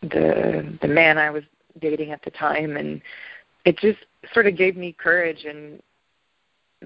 the 0.01 0.77
the 0.81 0.87
man 0.87 1.17
I 1.17 1.29
was 1.29 1.43
dating 1.81 2.11
at 2.11 2.23
the 2.23 2.31
time, 2.31 2.77
and 2.77 3.01
it 3.65 3.77
just 3.77 3.99
sort 4.33 4.47
of 4.47 4.57
gave 4.57 4.75
me 4.75 4.95
courage 4.97 5.45
and 5.45 5.81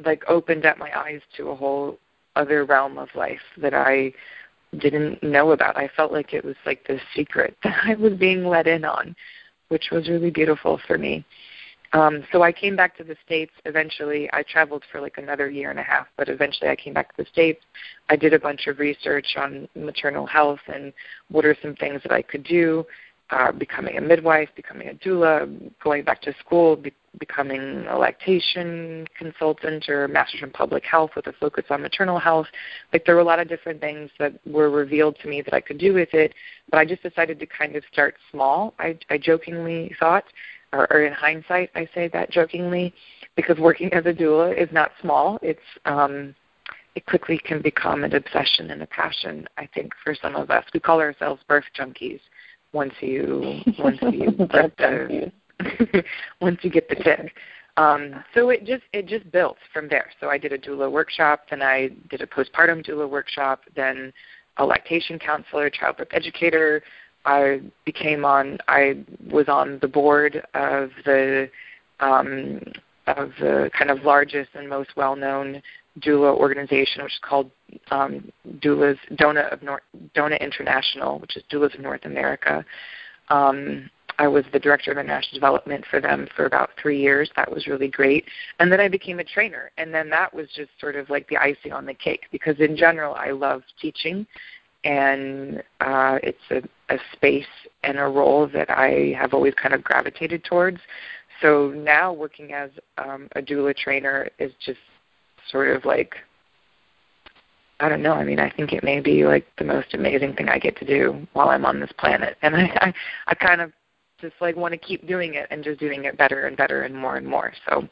like 0.05 0.23
opened 0.27 0.65
up 0.65 0.77
my 0.77 0.97
eyes 0.97 1.21
to 1.37 1.49
a 1.49 1.55
whole 1.55 1.99
other 2.35 2.65
realm 2.65 2.97
of 2.97 3.09
life 3.15 3.41
that 3.57 3.73
I 3.73 4.11
didn't 4.79 5.21
know 5.21 5.51
about. 5.51 5.77
I 5.77 5.89
felt 5.95 6.11
like 6.11 6.33
it 6.33 6.43
was 6.43 6.55
like 6.65 6.85
this 6.87 7.01
secret 7.15 7.55
that 7.63 7.77
I 7.83 7.95
was 7.95 8.13
being 8.13 8.45
let 8.45 8.67
in 8.67 8.85
on, 8.85 9.15
which 9.69 9.89
was 9.91 10.09
really 10.09 10.31
beautiful 10.31 10.79
for 10.87 10.97
me. 10.97 11.25
Um, 11.93 12.23
so 12.31 12.41
I 12.41 12.51
came 12.51 12.75
back 12.75 12.97
to 12.97 13.03
the 13.03 13.15
States 13.25 13.51
eventually. 13.65 14.29
I 14.33 14.43
traveled 14.43 14.83
for 14.91 14.99
like 14.99 15.17
another 15.17 15.49
year 15.49 15.69
and 15.69 15.79
a 15.79 15.83
half, 15.83 16.07
but 16.17 16.27
eventually 16.27 16.69
I 16.69 16.75
came 16.75 16.93
back 16.93 17.15
to 17.15 17.23
the 17.23 17.29
States. 17.29 17.61
I 18.09 18.15
did 18.15 18.33
a 18.33 18.39
bunch 18.39 18.67
of 18.67 18.79
research 18.79 19.35
on 19.37 19.67
maternal 19.75 20.25
health 20.25 20.59
and 20.67 20.91
what 21.29 21.45
are 21.45 21.55
some 21.61 21.75
things 21.75 22.01
that 22.03 22.11
I 22.11 22.23
could 22.23 22.43
do 22.43 22.85
uh, 23.33 23.51
becoming 23.51 23.97
a 23.97 24.01
midwife, 24.01 24.49
becoming 24.55 24.89
a 24.89 24.93
doula, 24.93 25.71
going 25.83 26.03
back 26.03 26.21
to 26.21 26.33
school, 26.39 26.75
be- 26.75 26.93
becoming 27.19 27.85
a 27.89 27.97
lactation 27.97 29.07
consultant 29.17 29.87
or 29.89 30.07
master's 30.07 30.43
in 30.43 30.51
public 30.51 30.83
health 30.83 31.11
with 31.15 31.25
a 31.27 31.33
focus 31.33 31.63
on 31.69 31.81
maternal 31.81 32.19
health. 32.19 32.47
Like 32.91 33.05
there 33.05 33.15
were 33.15 33.21
a 33.21 33.25
lot 33.25 33.39
of 33.39 33.47
different 33.47 33.81
things 33.81 34.11
that 34.19 34.33
were 34.45 34.69
revealed 34.69 35.17
to 35.21 35.27
me 35.27 35.41
that 35.41 35.53
I 35.53 35.61
could 35.61 35.77
do 35.77 35.93
with 35.93 36.13
it, 36.13 36.33
but 36.69 36.77
I 36.77 36.85
just 36.85 37.01
decided 37.01 37.39
to 37.39 37.45
kind 37.45 37.75
of 37.75 37.83
start 37.91 38.15
small. 38.31 38.73
I, 38.77 38.97
I 39.09 39.17
jokingly 39.17 39.95
thought, 39.99 40.25
or, 40.73 40.91
or 40.91 41.05
in 41.05 41.13
hindsight, 41.13 41.69
I 41.75 41.87
say 41.93 42.09
that 42.09 42.31
jokingly, 42.31 42.93
because 43.35 43.57
working 43.57 43.93
as 43.93 44.05
a 44.05 44.13
doula 44.13 44.57
is 44.57 44.69
not 44.71 44.91
small. 45.01 45.39
It's 45.41 45.59
um, 45.85 46.35
it 46.95 47.05
quickly 47.05 47.39
can 47.39 47.61
become 47.61 48.03
an 48.03 48.13
obsession 48.13 48.71
and 48.71 48.81
a 48.83 48.87
passion. 48.87 49.47
I 49.57 49.67
think 49.73 49.93
for 50.03 50.13
some 50.13 50.35
of 50.35 50.51
us, 50.51 50.63
we 50.73 50.79
call 50.79 50.99
ourselves 50.99 51.41
birth 51.47 51.63
junkies 51.77 52.19
once 52.71 52.93
you 52.99 53.61
once 53.79 53.99
you 54.01 54.31
get 54.31 54.77
the 54.77 55.31
once 56.41 56.59
you 56.61 56.69
get 56.69 56.89
the 56.89 56.95
tick. 56.95 57.33
Um, 57.77 58.23
so 58.35 58.49
it 58.49 58.65
just 58.65 58.83
it 58.93 59.07
just 59.07 59.31
built 59.31 59.57
from 59.73 59.87
there. 59.87 60.11
So 60.19 60.29
I 60.29 60.37
did 60.37 60.53
a 60.53 60.57
doula 60.57 60.91
workshop, 60.91 61.45
then 61.49 61.61
I 61.61 61.89
did 62.09 62.21
a 62.21 62.27
postpartum 62.27 62.85
doula 62.85 63.09
workshop, 63.09 63.61
then 63.75 64.13
a 64.57 64.65
lactation 64.65 65.17
counselor, 65.17 65.69
childbirth 65.69 66.09
educator. 66.11 66.83
I 67.25 67.61
became 67.85 68.25
on 68.25 68.57
I 68.67 69.03
was 69.29 69.47
on 69.47 69.79
the 69.81 69.87
board 69.87 70.43
of 70.53 70.89
the 71.05 71.49
um, 71.99 72.61
of 73.07 73.31
the 73.39 73.69
kind 73.77 73.91
of 73.91 74.03
largest 74.03 74.49
and 74.55 74.69
most 74.69 74.91
well 74.95 75.15
known 75.15 75.61
doula 75.99 76.35
organization, 76.35 77.03
which 77.03 77.13
is 77.13 77.19
called 77.21 77.51
um, 77.91 78.31
Doulas 78.59 78.97
DONA 79.15 79.41
of 79.51 79.61
North, 79.61 79.83
DONA 80.15 80.37
International, 80.37 81.19
which 81.19 81.37
is 81.37 81.43
Doulas 81.51 81.73
of 81.75 81.81
North 81.81 82.05
America. 82.05 82.65
Um, 83.29 83.89
I 84.19 84.27
was 84.27 84.45
the 84.53 84.59
director 84.59 84.91
of 84.91 84.97
international 84.97 85.33
development 85.33 85.85
for 85.89 85.99
them 85.99 86.27
for 86.35 86.45
about 86.45 86.71
three 86.81 86.99
years. 86.99 87.31
That 87.35 87.51
was 87.51 87.67
really 87.67 87.87
great. 87.87 88.25
And 88.59 88.71
then 88.71 88.79
I 88.79 88.87
became 88.87 89.19
a 89.19 89.23
trainer. 89.23 89.71
And 89.77 89.93
then 89.93 90.09
that 90.09 90.33
was 90.33 90.47
just 90.55 90.69
sort 90.79 90.95
of 90.95 91.09
like 91.09 91.27
the 91.29 91.37
icing 91.37 91.71
on 91.71 91.85
the 91.85 91.93
cake 91.93 92.25
because, 92.31 92.55
in 92.59 92.75
general, 92.75 93.15
I 93.15 93.31
love 93.31 93.63
teaching. 93.81 94.27
And 94.83 95.63
uh, 95.79 96.19
it's 96.21 96.37
a, 96.51 96.61
a 96.93 96.99
space 97.13 97.45
and 97.83 97.97
a 97.97 98.03
role 98.03 98.47
that 98.49 98.69
I 98.69 99.15
have 99.17 99.33
always 99.33 99.53
kind 99.53 99.73
of 99.73 99.83
gravitated 99.83 100.43
towards. 100.43 100.79
So 101.41 101.73
now 101.75 102.11
working 102.13 102.53
as 102.53 102.69
um, 102.97 103.27
a 103.35 103.41
doula 103.41 103.75
trainer 103.75 104.29
is 104.39 104.51
just 104.65 104.79
sort 105.49 105.69
of 105.75 105.85
like 105.85 106.15
I 107.79 107.89
don't 107.89 108.01
know. 108.01 108.13
I 108.13 108.23
mean, 108.23 108.39
I 108.39 108.49
think 108.49 108.71
it 108.71 108.83
may 108.83 109.01
be 109.01 109.25
like 109.25 109.45
the 109.57 109.65
most 109.65 109.93
amazing 109.93 110.35
thing 110.35 110.47
I 110.47 110.57
get 110.57 110.77
to 110.77 110.85
do 110.85 111.27
while 111.33 111.49
I'm 111.49 111.65
on 111.65 111.81
this 111.81 111.91
planet, 111.97 112.37
and 112.41 112.55
I 112.55 112.71
I, 112.79 112.93
I 113.27 113.33
kind 113.35 113.61
of 113.61 113.71
just 114.21 114.35
like 114.39 114.55
want 114.55 114.71
to 114.71 114.77
keep 114.77 115.05
doing 115.05 115.33
it 115.33 115.47
and 115.51 115.63
just 115.63 115.79
doing 115.79 116.05
it 116.05 116.17
better 116.17 116.47
and 116.47 116.55
better 116.55 116.83
and 116.83 116.95
more 116.95 117.17
and 117.17 117.27
more. 117.27 117.51
So 117.67 117.87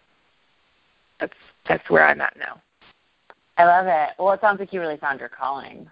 that's 1.19 1.33
that's 1.67 1.89
where 1.89 2.07
I'm 2.07 2.21
at 2.21 2.38
now. 2.38 2.62
I 3.57 3.65
love 3.65 3.88
it. 3.88 4.15
Well, 4.17 4.33
it 4.33 4.41
sounds 4.41 4.60
like 4.60 4.71
you 4.71 4.79
really 4.79 4.98
found 4.98 5.19
your 5.19 5.29
calling. 5.29 5.89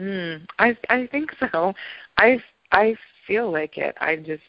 Mm, 0.00 0.46
I 0.58 0.76
I 0.88 1.06
think 1.10 1.30
so. 1.52 1.74
I 2.16 2.42
I 2.72 2.94
feel 3.26 3.50
like 3.50 3.78
it. 3.78 3.96
I 4.00 4.16
just 4.16 4.42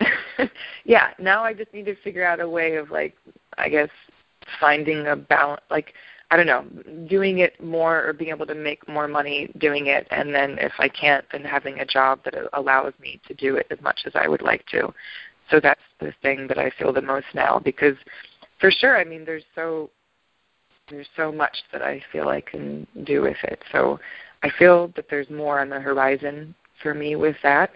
yeah. 0.84 1.10
Now 1.18 1.44
I 1.44 1.52
just 1.52 1.72
need 1.74 1.86
to 1.86 1.96
figure 1.96 2.24
out 2.24 2.40
a 2.40 2.48
way 2.48 2.76
of 2.76 2.90
like 2.90 3.14
I 3.58 3.68
guess 3.68 3.90
finding 4.60 5.06
a 5.06 5.16
balance 5.16 5.62
like 5.70 5.92
I 6.30 6.36
don't 6.36 6.46
know, 6.46 6.64
doing 7.06 7.38
it 7.38 7.62
more 7.62 8.06
or 8.06 8.12
being 8.12 8.30
able 8.30 8.46
to 8.46 8.54
make 8.54 8.86
more 8.86 9.08
money 9.08 9.50
doing 9.58 9.86
it, 9.86 10.06
and 10.10 10.34
then 10.34 10.58
if 10.58 10.72
I 10.78 10.88
can't, 10.88 11.24
then 11.32 11.42
having 11.42 11.80
a 11.80 11.86
job 11.86 12.20
that 12.24 12.34
allows 12.52 12.92
me 13.00 13.18
to 13.26 13.34
do 13.34 13.56
it 13.56 13.66
as 13.70 13.80
much 13.80 14.00
as 14.04 14.12
I 14.14 14.28
would 14.28 14.42
like 14.42 14.66
to. 14.66 14.92
So 15.50 15.58
that's 15.58 15.80
the 16.00 16.12
thing 16.20 16.46
that 16.48 16.58
I 16.58 16.70
feel 16.78 16.92
the 16.92 17.00
most 17.00 17.26
now 17.34 17.58
because, 17.58 17.96
for 18.60 18.70
sure, 18.70 18.98
I 18.98 19.04
mean, 19.04 19.24
there's 19.24 19.44
so 19.54 19.88
there's 20.90 21.08
so 21.16 21.32
much 21.32 21.56
that 21.72 21.82
I 21.82 22.02
feel 22.12 22.28
I 22.28 22.42
can 22.42 22.86
do 23.04 23.22
with 23.22 23.36
it. 23.44 23.62
So 23.72 23.98
I 24.42 24.50
feel 24.58 24.92
that 24.96 25.06
there's 25.10 25.28
more 25.30 25.60
on 25.60 25.68
the 25.68 25.80
horizon 25.80 26.54
for 26.82 26.94
me 26.94 27.16
with 27.16 27.36
that. 27.42 27.70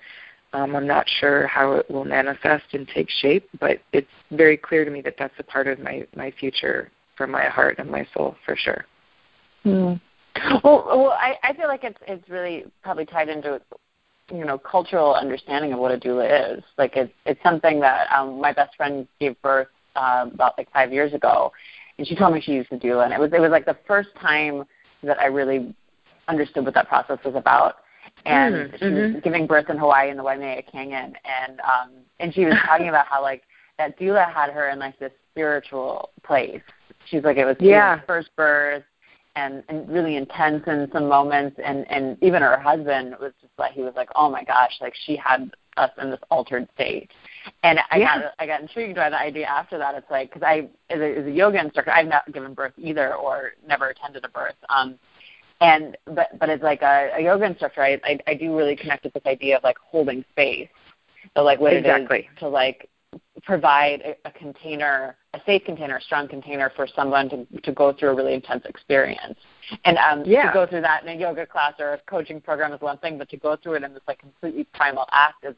Um, 0.52 0.76
I'm 0.76 0.87
not 0.87 1.07
sure 1.21 1.47
how 1.47 1.73
it 1.75 1.90
will 1.90 2.04
manifest 2.04 2.64
and 2.73 2.87
take 2.87 3.09
shape, 3.09 3.49
but 3.59 3.78
it's 3.92 4.07
very 4.31 4.57
clear 4.57 4.85
to 4.85 4.90
me 4.90 5.00
that 5.02 5.14
that's 5.19 5.35
a 5.38 5.42
part 5.42 5.66
of 5.66 5.78
my 5.78 6.07
my 6.14 6.31
future 6.38 6.90
for 7.16 7.26
my 7.26 7.47
heart 7.47 7.78
and 7.78 7.90
my 7.90 8.07
soul 8.14 8.37
for 8.45 8.57
sure. 8.57 8.85
Hmm. 9.62 9.95
Well, 10.64 10.85
well, 10.87 11.11
I, 11.11 11.35
I 11.42 11.52
feel 11.54 11.69
like 11.69 11.85
it's 11.85 11.99
it's 12.07 12.28
really 12.28 12.64
probably 12.83 13.04
tied 13.04 13.28
into 13.28 13.61
you 14.31 14.45
know 14.45 14.59
cultural 14.59 15.14
understanding 15.14 15.73
of 15.73 15.78
what 15.78 15.92
a 15.92 15.99
doula 15.99 16.57
is. 16.57 16.64
Like 16.78 16.97
it's 16.97 17.12
it's 17.26 17.42
something 17.42 17.81
that 17.81 18.11
um, 18.11 18.40
my 18.40 18.52
best 18.52 18.75
friend 18.76 19.07
gave 19.21 19.40
birth 19.42 19.69
uh, 19.95 20.26
about 20.33 20.57
like 20.57 20.73
five 20.73 20.92
years 20.92 21.12
ago, 21.12 21.52
and 21.99 22.07
she 22.07 22.14
told 22.16 22.35
me 22.35 22.40
she 22.40 22.52
used 22.52 22.73
a 22.73 22.78
doula, 22.78 23.04
and 23.04 23.12
it 23.12 23.21
was 23.21 23.31
it 23.33 23.40
was 23.40 23.50
like 23.50 23.66
the 23.66 23.76
first 23.87 24.09
time 24.21 24.64
that 25.02 25.19
I 25.21 25.26
really 25.26 25.75
understood 26.29 26.64
what 26.64 26.75
that 26.75 26.88
process 26.88 27.19
was 27.25 27.35
about 27.35 27.76
and 28.25 28.55
mm-hmm. 28.55 28.76
she 28.76 28.85
was 28.85 28.95
mm-hmm. 28.95 29.19
giving 29.21 29.47
birth 29.47 29.69
in 29.69 29.79
Hawaii 29.79 30.11
in 30.11 30.17
the 30.17 30.23
Waimea 30.23 30.62
Canyon, 30.71 31.14
and 31.25 31.61
um, 31.61 31.91
and 32.21 32.33
she 32.33 32.45
was 32.45 32.55
talking 32.67 32.88
about 32.88 33.07
how 33.07 33.23
like 33.23 33.43
that 33.79 33.99
doula 33.99 34.33
had 34.33 34.50
her 34.50 34.69
in 34.71 34.79
like 34.79 34.99
this 34.99 35.12
spiritual 35.33 36.11
place. 36.23 36.62
She's 37.07 37.25
like 37.25 37.37
it 37.37 37.45
was 37.45 37.57
yeah. 37.59 38.00
first 38.07 38.31
birth, 38.37 38.85
and 39.35 39.64
and 39.69 39.88
really 39.88 40.17
intense 40.17 40.62
in 40.67 40.88
some 40.93 41.09
moments, 41.09 41.59
and 41.64 41.91
and 41.91 42.17
even 42.23 42.43
her 42.43 42.59
husband 42.59 43.17
was 43.21 43.33
just 43.41 43.52
like 43.59 43.73
he 43.73 43.83
was 43.83 43.95
like 43.97 44.09
oh 44.14 44.31
my 44.31 44.45
gosh, 44.45 44.73
like 44.81 44.95
she 45.05 45.17
had 45.17 45.50
us 45.76 45.91
in 46.00 46.11
this 46.11 46.21
altered 46.31 46.69
state. 46.75 47.11
And 47.64 47.81
I 47.91 47.97
yeah. 47.97 48.21
got 48.21 48.33
I 48.38 48.47
got 48.47 48.61
intrigued 48.61 48.97
by 48.97 49.11
the 49.11 49.19
idea 49.19 49.47
after 49.47 49.79
that. 49.79 49.97
It's 49.97 50.11
like 50.11 50.33
because 50.33 50.47
I 50.47 50.69
as 50.91 51.00
a, 51.00 51.19
as 51.19 51.26
a 51.26 51.31
yoga 51.31 51.59
instructor, 51.59 51.91
I've 51.91 52.07
not 52.07 52.33
given 52.33 52.55
birth 52.55 52.75
either 52.79 53.17
or 53.17 53.52
never 53.67 53.88
attended 53.88 54.25
a 54.25 54.29
birth. 54.29 54.55
Um, 54.69 54.97
and 55.62 55.97
but 56.07 56.38
but 56.38 56.50
as 56.50 56.61
like 56.61 56.83
a, 56.83 57.11
a 57.16 57.23
yoga 57.23 57.45
instructor, 57.45 57.83
I, 57.83 58.00
I 58.04 58.19
I 58.26 58.35
do 58.35 58.57
really 58.57 58.76
connect 58.76 59.04
with 59.04 59.14
this 59.14 59.23
idea 59.26 59.57
of 59.57 59.62
like 59.62 59.76
holding 59.78 60.25
space. 60.31 60.69
So 61.37 61.42
like 61.42 61.61
what 61.61 61.73
exactly. 61.73 62.19
it 62.19 62.21
is 62.33 62.38
to 62.40 62.49
like 62.49 62.88
provide 63.45 64.00
a, 64.02 64.28
a 64.28 64.33
container, 64.33 65.16
a 65.35 65.40
safe 65.47 65.64
container, 65.64 65.97
a 65.97 66.00
strong 66.00 66.28
container 66.28 66.71
for 66.75 66.87
someone 66.87 67.28
to 67.31 67.61
to 67.61 67.73
go 67.73 67.92
through 67.92 68.11
a 68.11 68.14
really 68.14 68.35
intense 68.35 68.64
experience. 68.64 69.38
And 69.85 69.97
um 69.99 70.25
yeah. 70.26 70.49
to 70.49 70.52
go 70.52 70.66
through 70.66 70.83
that 70.83 71.04
in 71.04 71.09
a 71.09 71.21
yoga 71.21 71.47
class 71.47 71.75
or 71.78 71.95
a 71.95 71.99
coaching 72.09 72.40
program 72.40 72.73
is 72.73 72.81
one 72.81 72.99
thing, 72.99 73.19
but 73.19 73.28
to 73.31 73.37
go 73.37 73.57
through 73.57 73.75
it 73.75 73.83
in 73.85 73.95
this 73.95 74.02
like 74.09 74.19
completely 74.19 74.64
primal 74.75 75.07
act 75.12 75.45
is 75.45 75.54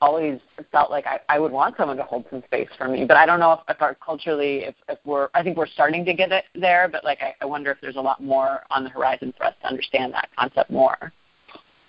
always 0.00 0.40
felt 0.70 0.90
like 0.90 1.06
I, 1.06 1.20
I 1.28 1.38
would 1.38 1.52
want 1.52 1.76
someone 1.76 1.96
to 1.96 2.02
hold 2.02 2.24
some 2.30 2.42
space 2.44 2.68
for 2.76 2.88
me. 2.88 3.04
But 3.04 3.16
I 3.16 3.26
don't 3.26 3.40
know 3.40 3.52
if, 3.52 3.60
if 3.68 3.82
our 3.82 3.94
culturally, 3.94 4.64
if, 4.64 4.74
if 4.88 4.98
we're, 5.04 5.28
I 5.34 5.42
think 5.42 5.56
we're 5.56 5.66
starting 5.66 6.04
to 6.04 6.14
get 6.14 6.30
it 6.32 6.44
there, 6.54 6.88
but 6.88 7.04
like 7.04 7.20
I, 7.20 7.34
I 7.40 7.46
wonder 7.46 7.70
if 7.70 7.78
there's 7.80 7.96
a 7.96 8.00
lot 8.00 8.22
more 8.22 8.60
on 8.70 8.84
the 8.84 8.90
horizon 8.90 9.34
for 9.36 9.44
us 9.44 9.54
to 9.62 9.68
understand 9.68 10.12
that 10.14 10.28
concept 10.38 10.70
more. 10.70 11.12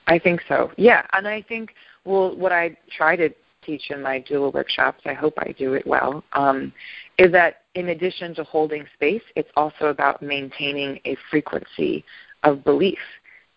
I 0.08 0.18
think 0.18 0.42
so. 0.48 0.72
Yeah, 0.76 1.06
and 1.14 1.28
I 1.28 1.42
think 1.44 1.74
well, 2.06 2.36
what 2.36 2.52
I 2.52 2.76
try 2.96 3.16
to 3.16 3.30
teach 3.64 3.92
in 3.92 4.02
my 4.02 4.22
doula 4.22 4.54
workshops, 4.54 5.02
I 5.06 5.14
hope 5.14 5.34
I 5.38 5.54
do 5.58 5.74
it 5.74 5.86
well, 5.86 6.24
um, 6.34 6.74
is 7.18 7.32
that 7.34 7.62
in 7.76 7.90
addition 7.90 8.34
to 8.36 8.44
holding 8.44 8.86
space, 8.96 9.22
it's 9.36 9.50
also 9.56 9.88
about 9.88 10.22
maintaining 10.24 11.00
a 11.06 11.16
frequency 11.30 12.04
of 12.44 12.64
belief. 12.64 13.00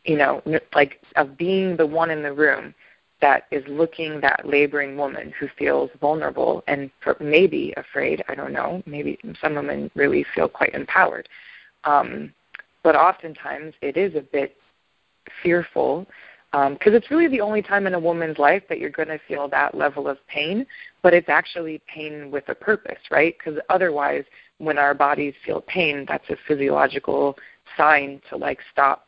You 0.04 0.18
know, 0.18 0.42
like 0.74 1.00
of 1.14 1.38
being 1.38 1.76
the 1.76 1.86
one 1.86 2.10
in 2.10 2.22
the 2.22 2.32
room 2.32 2.74
that 3.22 3.44
is 3.50 3.64
looking 3.66 4.20
that 4.20 4.46
laboring 4.46 4.96
woman 4.96 5.32
who 5.40 5.48
feels 5.56 5.88
vulnerable 6.00 6.62
and 6.66 6.90
maybe 7.20 7.72
afraid. 7.78 8.22
I 8.28 8.34
don't 8.34 8.52
know. 8.52 8.82
Maybe 8.84 9.18
some 9.40 9.54
women 9.54 9.90
really 9.94 10.26
feel 10.34 10.48
quite 10.48 10.74
empowered. 10.74 11.28
Um, 11.84 12.34
but 12.82 12.96
oftentimes 12.96 13.74
it 13.80 13.96
is 13.96 14.14
a 14.14 14.20
bit 14.20 14.56
fearful 15.42 16.06
because 16.50 16.68
um, 16.70 16.94
it's 16.94 17.10
really 17.10 17.28
the 17.28 17.40
only 17.40 17.62
time 17.62 17.86
in 17.86 17.94
a 17.94 17.98
woman's 17.98 18.36
life 18.36 18.62
that 18.68 18.78
you're 18.78 18.90
going 18.90 19.08
to 19.08 19.18
feel 19.26 19.48
that 19.48 19.74
level 19.74 20.06
of 20.06 20.18
pain, 20.26 20.66
but 21.02 21.14
it's 21.14 21.30
actually 21.30 21.80
pain 21.86 22.30
with 22.30 22.46
a 22.48 22.54
purpose, 22.54 22.98
right? 23.10 23.34
Because 23.38 23.58
otherwise, 23.70 24.24
when 24.58 24.76
our 24.76 24.92
bodies 24.92 25.32
feel 25.46 25.62
pain, 25.62 26.04
that's 26.06 26.28
a 26.28 26.36
physiological 26.46 27.38
sign 27.76 28.20
to 28.28 28.36
like 28.36 28.58
stop 28.70 29.06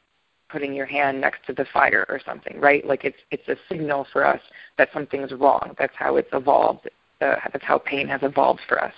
putting 0.54 0.72
your 0.72 0.86
hand 0.86 1.20
next 1.20 1.44
to 1.44 1.52
the 1.52 1.66
fire 1.72 2.06
or 2.08 2.20
something, 2.24 2.60
right? 2.60 2.86
Like 2.86 3.04
it's 3.04 3.18
it's 3.32 3.48
a 3.48 3.56
signal 3.68 4.06
for 4.12 4.24
us 4.24 4.40
that 4.78 4.88
something's 4.94 5.32
wrong. 5.32 5.74
That's 5.76 5.96
how 5.96 6.14
it's 6.14 6.28
evolved. 6.32 6.88
Uh, 7.20 7.34
that's 7.52 7.64
how 7.64 7.78
pain 7.78 8.06
has 8.06 8.20
evolved 8.22 8.60
for 8.68 8.80
us. 8.80 8.94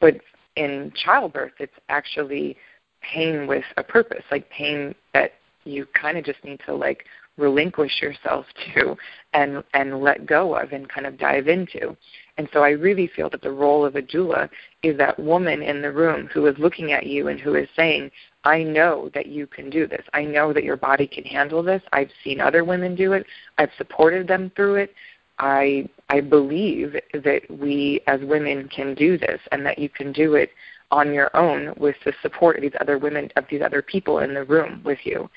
But 0.00 0.14
in 0.56 0.90
childbirth, 1.04 1.52
it's 1.58 1.78
actually 1.90 2.56
pain 3.02 3.46
with 3.46 3.64
a 3.76 3.82
purpose, 3.82 4.24
like 4.30 4.48
pain 4.48 4.94
that 5.12 5.32
you 5.64 5.86
kind 5.92 6.16
of 6.16 6.24
just 6.24 6.42
need 6.44 6.60
to 6.64 6.74
like 6.74 7.04
relinquish 7.36 8.00
yourself 8.00 8.46
to 8.74 8.96
and 9.34 9.62
and 9.74 10.00
let 10.00 10.24
go 10.24 10.56
of 10.56 10.72
and 10.72 10.88
kind 10.88 11.06
of 11.06 11.18
dive 11.18 11.46
into. 11.46 11.94
And 12.38 12.48
so 12.52 12.62
I 12.62 12.70
really 12.70 13.06
feel 13.06 13.30
that 13.30 13.42
the 13.42 13.50
role 13.50 13.84
of 13.84 13.96
a 13.96 14.02
doula 14.02 14.48
is 14.82 14.96
that 14.98 15.18
woman 15.18 15.62
in 15.62 15.80
the 15.80 15.90
room 15.90 16.28
who 16.32 16.46
is 16.46 16.58
looking 16.58 16.92
at 16.92 17.06
you 17.06 17.28
and 17.28 17.40
who 17.40 17.54
is 17.54 17.68
saying, 17.74 18.10
I 18.44 18.62
know 18.62 19.10
that 19.14 19.26
you 19.26 19.46
can 19.46 19.70
do 19.70 19.86
this. 19.86 20.04
I 20.12 20.24
know 20.24 20.52
that 20.52 20.64
your 20.64 20.76
body 20.76 21.06
can 21.06 21.24
handle 21.24 21.62
this. 21.62 21.82
I've 21.92 22.10
seen 22.22 22.40
other 22.40 22.62
women 22.64 22.94
do 22.94 23.12
it. 23.12 23.26
I've 23.58 23.70
supported 23.78 24.28
them 24.28 24.52
through 24.54 24.76
it. 24.76 24.94
I 25.38 25.88
I 26.08 26.20
believe 26.20 26.94
that 27.12 27.42
we 27.50 28.00
as 28.06 28.20
women 28.22 28.68
can 28.68 28.94
do 28.94 29.18
this 29.18 29.40
and 29.52 29.66
that 29.66 29.78
you 29.78 29.88
can 29.88 30.12
do 30.12 30.34
it 30.34 30.50
on 30.90 31.12
your 31.12 31.34
own 31.36 31.74
with 31.76 31.96
the 32.04 32.12
support 32.22 32.56
of 32.56 32.62
these 32.62 32.72
other 32.80 32.98
women 32.98 33.30
of 33.36 33.44
these 33.50 33.62
other 33.62 33.82
people 33.82 34.20
in 34.20 34.32
the 34.32 34.44
room 34.44 34.80
with 34.84 34.98
you. 35.04 35.28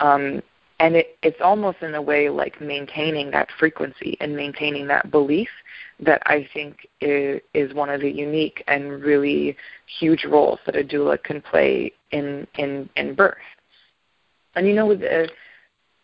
Um, 0.00 0.42
and 0.80 0.94
it, 0.96 1.18
it's 1.22 1.40
almost 1.42 1.82
in 1.82 1.94
a 1.94 2.02
way 2.02 2.28
like 2.28 2.60
maintaining 2.60 3.30
that 3.32 3.48
frequency 3.58 4.16
and 4.20 4.36
maintaining 4.36 4.86
that 4.86 5.10
belief 5.10 5.48
that 6.00 6.22
I 6.26 6.48
think 6.54 6.88
is, 7.00 7.40
is 7.52 7.74
one 7.74 7.90
of 7.90 8.00
the 8.00 8.10
unique 8.10 8.62
and 8.68 9.02
really 9.02 9.56
huge 9.98 10.24
roles 10.24 10.60
that 10.66 10.76
a 10.76 10.84
doula 10.84 11.22
can 11.22 11.40
play 11.42 11.92
in 12.12 12.46
in, 12.54 12.88
in 12.96 13.14
birth. 13.14 13.36
And 14.54 14.66
you 14.66 14.74
know 14.74 14.94
the 14.94 15.28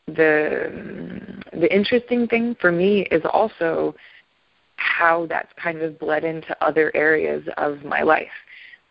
the 0.06 1.42
the 1.52 1.74
interesting 1.74 2.26
thing 2.26 2.56
for 2.60 2.72
me 2.72 3.02
is 3.10 3.22
also 3.32 3.94
how 4.76 5.26
that's 5.26 5.52
kind 5.62 5.82
of 5.82 5.98
bled 5.98 6.24
into 6.24 6.56
other 6.62 6.90
areas 6.94 7.44
of 7.56 7.84
my 7.84 8.02
life, 8.02 8.26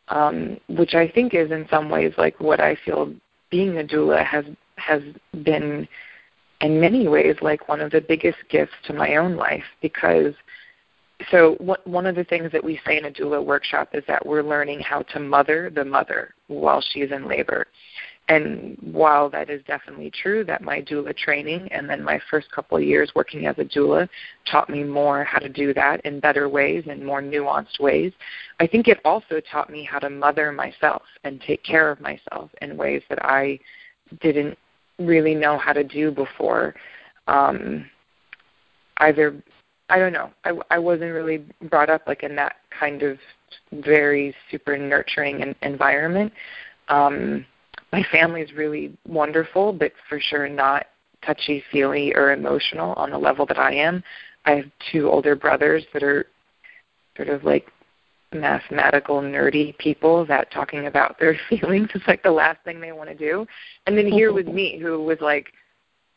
um, 0.08 0.58
which 0.70 0.96
I 0.96 1.10
think 1.10 1.34
is 1.34 1.52
in 1.52 1.68
some 1.70 1.90
ways 1.90 2.14
like 2.18 2.40
what 2.40 2.62
I 2.62 2.78
feel 2.86 3.14
being 3.52 3.78
a 3.78 3.84
doula 3.84 4.26
has 4.26 4.46
has 4.86 5.02
been 5.44 5.88
in 6.62 6.80
many 6.80 7.08
ways 7.08 7.36
like 7.42 7.68
one 7.68 7.82
of 7.82 7.92
the 7.92 8.02
biggest 8.02 8.38
gifts 8.50 8.74
to 8.86 8.94
my 8.94 9.16
own 9.18 9.36
life 9.36 9.64
because 9.82 10.34
so 11.32 11.56
what, 11.60 11.86
one 11.88 12.06
of 12.06 12.16
the 12.16 12.24
things 12.24 12.52
that 12.52 12.64
we 12.64 12.80
say 12.86 12.98
in 12.98 13.06
a 13.06 13.12
doula 13.12 13.44
workshop 13.44 13.90
is 13.94 14.04
that 14.08 14.26
we're 14.26 14.44
learning 14.44 14.80
how 14.80 15.04
to 15.04 15.20
mother 15.20 15.72
the 15.74 15.86
mother 15.86 16.34
while 16.48 16.82
she's 16.82 17.12
in 17.12 17.28
labor. 17.28 17.68
And 18.30 18.78
while 18.82 19.30
that 19.32 19.50
is 19.50 19.62
definitely 19.68 20.10
true, 20.10 20.46
that 20.46 20.62
my 20.62 20.82
doula 20.82 21.16
training 21.16 21.68
and 21.72 21.90
then 21.90 22.02
my 22.02 22.20
first 22.32 22.50
couple 22.52 22.78
of 22.78 22.84
years 22.84 23.12
working 23.16 23.46
as 23.46 23.58
a 23.58 23.66
doula 23.66 24.08
taught 24.50 24.70
me 24.70 24.84
more 24.84 25.24
how 25.26 25.40
to 25.40 25.50
do 25.50 25.74
that 25.74 26.02
in 26.06 26.22
better 26.22 26.48
ways 26.48 26.86
and 26.90 27.06
more 27.06 27.22
nuanced 27.22 27.80
ways, 27.80 28.14
I 28.60 28.68
think 28.68 28.88
it 28.88 29.00
also 29.04 29.42
taught 29.52 29.70
me 29.70 29.84
how 29.84 30.00
to 30.00 30.10
mother 30.10 30.52
myself 30.52 31.04
and 31.26 31.42
take 31.42 31.64
care 31.64 31.92
of 31.92 32.00
myself 32.00 32.50
in 32.62 32.78
ways 32.78 33.04
that 33.10 33.24
I 33.26 33.60
didn't 34.22 34.58
really 35.00 35.36
know 35.36 35.58
how 35.58 35.74
to 35.74 35.84
do 35.84 36.12
before. 36.12 36.76
Um, 37.28 37.90
either 38.98 39.42
I 39.90 40.00
don't 40.00 40.14
know. 40.14 40.32
I 40.44 40.54
I 40.72 40.80
wasn't 40.80 41.14
really 41.14 41.46
brought 41.70 41.90
up 41.90 42.04
like 42.08 42.24
in 42.24 42.36
that 42.36 42.58
kind 42.78 43.04
of 43.04 43.18
very 43.72 44.34
super 44.50 44.78
nurturing 44.78 45.54
environment. 45.62 46.32
Um, 46.90 47.46
my 47.92 48.04
family 48.12 48.42
is 48.42 48.54
really 48.54 48.98
wonderful, 49.08 49.74
but 49.74 49.92
for 50.10 50.20
sure 50.20 50.48
not 50.50 50.88
touchy 51.26 51.64
feely 51.72 52.14
or 52.16 52.34
emotional 52.34 52.94
on 52.94 53.12
the 53.12 53.18
level 53.18 53.46
that 53.46 53.60
I 53.60 53.74
am. 53.74 54.04
I 54.46 54.52
have 54.52 54.66
two 54.92 55.10
older 55.10 55.36
brothers 55.36 55.84
that 55.94 56.04
are 56.04 56.26
sort 57.16 57.30
of 57.30 57.44
like 57.44 57.68
mathematical 58.34 59.22
nerdy 59.22 59.78
people 59.78 60.26
that 60.26 60.52
talking 60.52 60.88
about 60.88 61.18
their 61.20 61.38
feelings 61.50 61.90
is 61.94 62.02
like 62.08 62.24
the 62.24 62.32
last 62.32 62.60
thing 62.64 62.80
they 62.80 62.92
want 62.92 63.10
to 63.10 63.16
do. 63.16 63.46
And 63.88 63.98
then 63.98 64.08
here 64.08 64.34
with 64.34 64.48
me 64.48 64.80
who 64.80 65.04
was 65.04 65.20
like, 65.22 65.54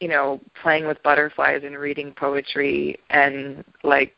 you 0.01 0.09
know, 0.09 0.41
playing 0.63 0.87
with 0.87 1.03
butterflies 1.03 1.63
and 1.65 1.77
reading 1.77 2.13
poetry 2.13 2.99
and 3.11 3.65
like 3.83 4.15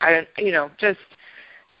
I 0.00 0.10
don't 0.12 0.28
you 0.38 0.52
know, 0.52 0.70
just 0.78 0.98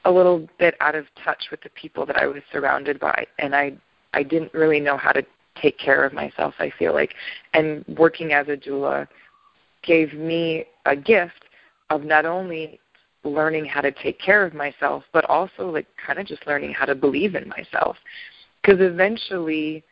a 0.04 0.10
little 0.10 0.48
bit 0.58 0.74
out 0.80 0.94
of 0.94 1.06
touch 1.22 1.48
with 1.50 1.60
the 1.62 1.68
people 1.70 2.06
that 2.06 2.16
I 2.16 2.26
was 2.26 2.42
surrounded 2.50 2.98
by 2.98 3.26
and 3.38 3.54
I 3.54 3.74
I 4.14 4.22
didn't 4.22 4.54
really 4.54 4.80
know 4.80 4.96
how 4.96 5.12
to 5.12 5.24
take 5.60 5.78
care 5.78 6.04
of 6.04 6.12
myself, 6.12 6.54
I 6.58 6.70
feel 6.78 6.94
like. 6.94 7.14
And 7.54 7.84
working 7.98 8.32
as 8.32 8.48
a 8.48 8.56
doula 8.56 9.06
gave 9.82 10.14
me 10.14 10.64
a 10.86 10.96
gift 10.96 11.44
of 11.90 12.04
not 12.04 12.24
only 12.24 12.79
learning 13.24 13.66
how 13.66 13.80
to 13.80 13.92
take 13.92 14.18
care 14.18 14.44
of 14.44 14.54
myself, 14.54 15.04
but 15.12 15.24
also 15.26 15.70
like 15.70 15.86
kind 16.04 16.18
of 16.18 16.26
just 16.26 16.46
learning 16.46 16.72
how 16.72 16.86
to 16.86 16.94
believe 16.94 17.34
in 17.34 17.48
myself. 17.48 17.96
Because 18.62 18.80
eventually, 18.80 19.82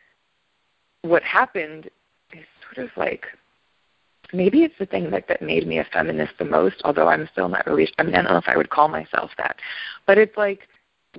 what 1.01 1.23
happened 1.23 1.89
is 2.33 2.45
sort 2.73 2.85
of 2.85 2.95
like 2.97 3.25
maybe 4.33 4.63
it's 4.63 4.77
the 4.79 4.85
thing 4.85 5.09
that 5.11 5.27
that 5.27 5.41
made 5.41 5.67
me 5.67 5.79
a 5.79 5.87
feminist 5.91 6.33
the 6.39 6.45
most. 6.45 6.81
Although 6.83 7.07
I'm 7.07 7.29
still 7.31 7.49
not 7.49 7.65
really. 7.65 7.91
I 7.97 8.03
mean, 8.03 8.15
I 8.15 8.21
don't 8.21 8.31
know 8.31 8.37
if 8.37 8.47
I 8.47 8.57
would 8.57 8.69
call 8.69 8.87
myself 8.87 9.31
that, 9.37 9.57
but 10.05 10.17
it's 10.17 10.37
like. 10.37 10.67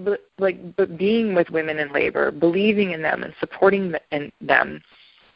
But 0.05 0.21
like 0.39 0.77
but 0.77 0.97
being 0.97 1.35
with 1.35 1.51
women 1.51 1.81
in 1.81 1.93
labor, 1.93 2.31
believing 2.31 2.93
in 2.93 3.03
them 3.03 3.25
and 3.25 3.35
supporting 3.41 3.93
them 4.41 4.81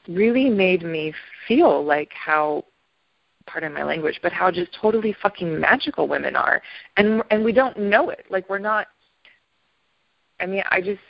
really 0.06 0.48
made 0.48 0.84
me 0.84 1.12
feel 1.48 1.84
like 1.84 2.12
how 2.12 2.64
pardon 3.46 3.72
my 3.72 3.82
language, 3.82 4.20
but 4.22 4.32
how 4.32 4.50
just 4.50 4.76
totally 4.80 5.14
fucking 5.22 5.60
magical 5.60 6.08
women 6.08 6.36
are, 6.36 6.62
and 6.96 7.22
and 7.30 7.44
we 7.44 7.52
don't 7.52 7.78
know 7.78 8.10
it. 8.10 8.24
Like 8.30 8.48
we're 8.48 8.58
not. 8.58 8.88
I 10.40 10.46
mean, 10.46 10.62
I 10.70 10.80
just, 10.80 11.00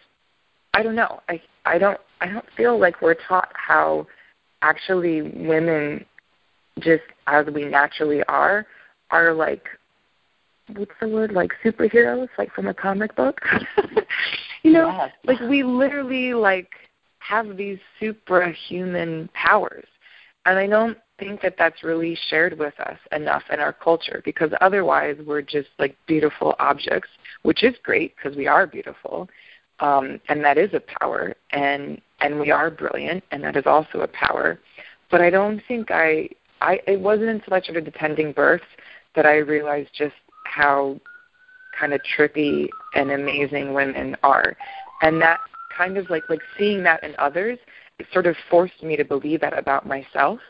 I 0.74 0.82
don't 0.82 0.94
know. 0.94 1.20
I 1.28 1.40
I 1.64 1.78
don't 1.78 2.00
I 2.20 2.26
don't 2.26 2.46
feel 2.56 2.78
like 2.78 3.00
we're 3.00 3.16
taught 3.28 3.50
how 3.54 4.06
actually 4.62 5.22
women, 5.22 6.04
just 6.80 7.04
as 7.26 7.46
we 7.52 7.64
naturally 7.64 8.22
are, 8.24 8.66
are 9.10 9.32
like 9.32 9.68
what's 10.74 10.92
the 11.00 11.08
word 11.08 11.32
like 11.32 11.52
superheroes 11.62 12.28
like 12.38 12.52
from 12.54 12.68
a 12.68 12.74
comic 12.74 13.14
book 13.16 13.38
you 14.62 14.72
know 14.72 14.88
yes. 14.88 15.12
like 15.24 15.38
we 15.40 15.62
literally 15.62 16.32
like 16.32 16.70
have 17.18 17.56
these 17.56 17.78
superhuman 18.00 19.28
powers 19.34 19.86
and 20.46 20.58
i 20.58 20.66
don't 20.66 20.96
think 21.24 21.40
that 21.40 21.54
that's 21.56 21.82
really 21.82 22.16
shared 22.28 22.58
with 22.58 22.78
us 22.80 22.98
enough 23.12 23.42
in 23.50 23.58
our 23.58 23.72
culture 23.72 24.20
because 24.24 24.50
otherwise 24.60 25.16
we're 25.26 25.40
just 25.40 25.68
like 25.78 25.96
beautiful 26.06 26.54
objects, 26.58 27.08
which 27.42 27.64
is 27.64 27.74
great 27.82 28.14
because 28.14 28.36
we 28.36 28.46
are 28.46 28.66
beautiful, 28.66 29.28
um, 29.80 30.20
and 30.28 30.44
that 30.44 30.58
is 30.58 30.70
a 30.74 30.82
power, 31.00 31.34
and 31.50 32.00
and 32.20 32.38
we 32.38 32.50
are 32.50 32.70
brilliant, 32.70 33.24
and 33.30 33.42
that 33.42 33.56
is 33.56 33.64
also 33.66 34.00
a 34.00 34.08
power. 34.08 34.60
But 35.10 35.22
I 35.22 35.30
don't 35.30 35.62
think 35.66 35.90
I 35.90 36.28
I 36.60 36.80
it 36.86 37.00
wasn't 37.00 37.30
until 37.30 37.54
I 37.54 37.60
started 37.60 37.88
attending 37.88 38.32
births 38.32 38.64
that 39.16 39.24
I 39.24 39.36
realized 39.36 39.90
just 39.96 40.14
how 40.44 41.00
kind 41.78 41.94
of 41.94 42.00
trippy 42.16 42.68
and 42.94 43.10
amazing 43.10 43.72
women 43.72 44.14
are, 44.22 44.56
and 45.00 45.20
that 45.22 45.40
kind 45.74 45.96
of 45.96 46.10
like 46.10 46.24
like 46.28 46.42
seeing 46.58 46.82
that 46.82 47.02
in 47.02 47.14
others, 47.18 47.58
it 47.98 48.06
sort 48.12 48.26
of 48.26 48.36
forced 48.50 48.82
me 48.82 48.94
to 48.96 49.04
believe 49.04 49.40
that 49.40 49.58
about 49.58 49.86
myself 49.86 50.40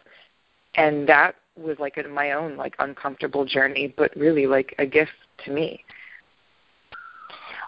and 0.77 1.09
that 1.09 1.37
was 1.57 1.79
like 1.79 1.97
in 1.99 2.11
my 2.11 2.33
own 2.33 2.57
like 2.57 2.75
uncomfortable 2.79 3.45
journey, 3.45 3.95
but 3.97 4.15
really 4.17 4.47
like 4.47 4.75
a 4.79 4.87
gift 4.87 5.13
to 5.45 5.53
me. 5.53 5.85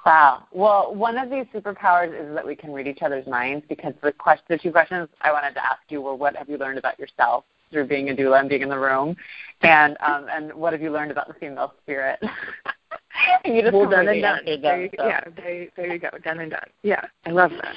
Wow. 0.04 0.44
Well, 0.52 0.94
one 0.94 1.18
of 1.18 1.30
these 1.30 1.46
superpowers 1.52 2.14
is 2.14 2.32
that 2.34 2.46
we 2.46 2.54
can 2.54 2.72
read 2.72 2.86
each 2.86 3.02
other's 3.02 3.26
minds 3.26 3.66
because 3.68 3.92
the 4.02 4.12
question, 4.12 4.44
the 4.48 4.58
two 4.58 4.70
questions 4.70 5.08
I 5.20 5.32
wanted 5.32 5.54
to 5.54 5.64
ask 5.64 5.80
you 5.88 6.00
were, 6.00 6.14
what 6.14 6.36
have 6.36 6.48
you 6.48 6.58
learned 6.58 6.78
about 6.78 6.96
yourself 6.98 7.44
through 7.72 7.88
being 7.88 8.10
a 8.10 8.14
doula 8.14 8.38
and 8.38 8.48
being 8.48 8.62
in 8.62 8.68
the 8.68 8.78
room, 8.78 9.16
and 9.62 9.96
um, 10.00 10.26
and 10.30 10.52
what 10.54 10.72
have 10.72 10.80
you 10.80 10.92
learned 10.92 11.10
about 11.10 11.26
the 11.26 11.34
female 11.34 11.74
spirit? 11.82 12.20
you 13.44 13.62
just 13.62 13.74
well, 13.74 13.90
done 13.90 14.06
and 14.06 14.22
done. 14.22 14.40
You, 14.46 14.90
so. 14.96 15.06
Yeah, 15.08 15.24
there, 15.36 15.66
there 15.76 15.92
you 15.92 15.98
go. 15.98 16.10
Done 16.22 16.38
and 16.38 16.52
done. 16.52 16.68
Yeah, 16.84 17.04
I 17.24 17.30
love 17.30 17.50
that. 17.50 17.74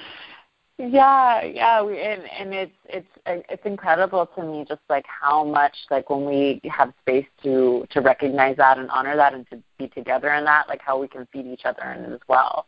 Yeah, 0.81 1.43
yeah, 1.43 1.81
we, 1.81 1.99
and 1.99 2.23
and 2.23 2.53
it's 2.53 2.71
it's 2.85 3.07
it's 3.27 3.65
incredible 3.65 4.27
to 4.37 4.43
me 4.43 4.63
just 4.65 4.79
like 4.89 5.03
how 5.05 5.43
much 5.43 5.75
like 5.91 6.09
when 6.09 6.25
we 6.25 6.61
have 6.71 6.93
space 7.01 7.25
to 7.43 7.85
to 7.89 7.99
recognize 7.99 8.55
that 8.55 8.77
and 8.77 8.89
honor 8.89 9.17
that 9.17 9.33
and 9.33 9.45
to 9.49 9.61
be 9.77 9.89
together 9.89 10.33
in 10.35 10.45
that, 10.45 10.69
like 10.69 10.81
how 10.81 10.97
we 10.97 11.09
can 11.09 11.27
feed 11.33 11.47
each 11.47 11.65
other 11.65 11.83
in 11.83 12.05
it 12.05 12.13
as 12.13 12.21
well. 12.29 12.65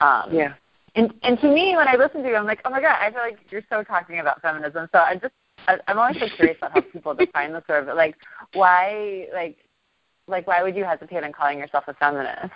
Um, 0.00 0.28
yeah. 0.32 0.54
And 0.94 1.12
and 1.24 1.36
to 1.40 1.52
me, 1.52 1.74
when 1.76 1.88
I 1.88 1.96
listen 1.96 2.22
to 2.22 2.28
you, 2.28 2.36
I'm 2.36 2.46
like, 2.46 2.60
oh 2.64 2.70
my 2.70 2.80
god, 2.80 2.96
I 3.00 3.10
feel 3.10 3.22
like 3.22 3.38
you're 3.50 3.64
so 3.68 3.82
talking 3.82 4.20
about 4.20 4.40
feminism. 4.40 4.88
So 4.92 5.00
I 5.00 5.16
just 5.16 5.34
I, 5.66 5.78
I'm 5.88 5.98
always 5.98 6.20
so 6.20 6.28
curious 6.36 6.58
about 6.58 6.74
how 6.74 6.80
people 6.92 7.14
define 7.18 7.52
this 7.52 7.64
sort 7.66 7.88
of 7.88 7.96
like 7.96 8.14
why 8.54 9.26
like 9.34 9.56
like 10.28 10.46
why 10.46 10.62
would 10.62 10.76
you 10.76 10.84
hesitate 10.84 11.24
on 11.24 11.32
calling 11.32 11.58
yourself 11.58 11.84
a 11.88 11.94
feminist? 11.94 12.52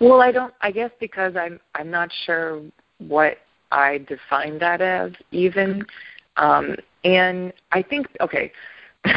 Well, 0.00 0.20
I 0.20 0.32
don't. 0.32 0.52
I 0.60 0.70
guess 0.70 0.90
because 1.00 1.34
I'm 1.34 1.58
I'm 1.74 1.90
not 1.90 2.10
sure 2.26 2.60
what 2.98 3.38
I 3.70 3.98
define 4.08 4.58
that 4.58 4.80
as 4.80 5.12
even. 5.30 5.84
Um, 6.36 6.76
and 7.04 7.52
I 7.72 7.82
think 7.82 8.06
okay. 8.20 8.52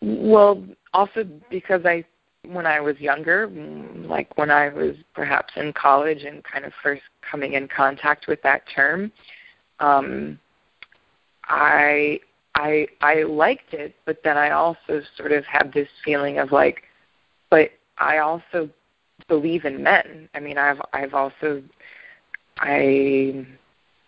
well, 0.00 0.64
also 0.92 1.24
because 1.50 1.82
I 1.84 2.04
when 2.46 2.66
I 2.66 2.80
was 2.80 2.98
younger, 3.00 3.48
mm, 3.48 4.06
like 4.08 4.36
when 4.36 4.50
I 4.50 4.68
was 4.68 4.96
perhaps 5.14 5.54
in 5.56 5.72
college 5.72 6.24
and 6.24 6.42
kind 6.44 6.64
of 6.64 6.72
first 6.82 7.02
coming 7.28 7.54
in 7.54 7.68
contact 7.68 8.26
with 8.28 8.42
that 8.42 8.62
term, 8.74 9.10
um, 9.80 10.38
I 11.44 12.20
I 12.54 12.86
I 13.00 13.22
liked 13.22 13.72
it, 13.72 13.94
but 14.04 14.22
then 14.22 14.36
I 14.36 14.50
also 14.50 15.00
sort 15.16 15.32
of 15.32 15.44
had 15.44 15.72
this 15.72 15.88
feeling 16.04 16.38
of 16.38 16.52
like, 16.52 16.82
but 17.50 17.70
I 17.98 18.18
also 18.18 18.68
believe 19.28 19.64
in 19.64 19.82
men. 19.82 20.28
I 20.34 20.40
mean, 20.40 20.58
I've 20.58 20.80
I've 20.92 21.14
also 21.14 21.62
I 22.58 23.46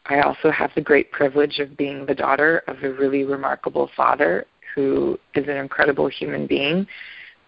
I 0.09 0.20
also 0.20 0.50
have 0.50 0.70
the 0.74 0.80
great 0.80 1.11
privilege 1.11 1.59
of 1.59 1.76
being 1.76 2.06
the 2.06 2.14
daughter 2.14 2.62
of 2.68 2.82
a 2.82 2.92
really 2.92 3.24
remarkable 3.24 3.90
father 3.96 4.46
who 4.74 5.18
is 5.35 5.48
an 5.48 5.56
incredible 5.56 6.06
human 6.06 6.46
being. 6.46 6.87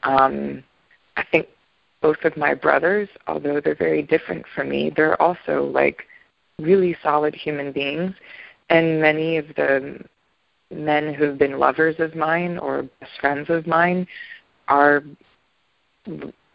Um, 0.02 0.64
I 1.16 1.24
think 1.30 1.46
both 2.00 2.24
of 2.24 2.36
my 2.36 2.54
brothers, 2.54 3.08
although 3.26 3.60
they're 3.60 3.74
very 3.74 4.02
different 4.02 4.44
from 4.54 4.70
me, 4.70 4.90
they're 4.94 5.20
also 5.20 5.70
like 5.72 6.04
really 6.58 6.96
solid 7.02 7.34
human 7.34 7.72
beings. 7.72 8.14
And 8.70 9.00
many 9.00 9.36
of 9.36 9.46
the 9.56 10.04
men 10.70 11.14
who've 11.14 11.38
been 11.38 11.58
lovers 11.58 11.96
of 11.98 12.14
mine 12.14 12.58
or 12.58 12.82
best 13.00 13.12
friends 13.20 13.48
of 13.50 13.66
mine 13.66 14.06
are 14.68 15.02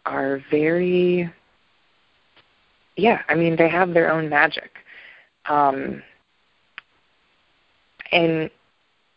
are 0.06 0.42
very 0.50 1.30
yeah, 2.96 3.22
I 3.28 3.34
mean 3.34 3.56
they 3.56 3.68
have 3.68 3.92
their 3.92 4.10
own 4.10 4.28
magic. 4.28 4.70
Um 5.48 6.02
and 8.12 8.50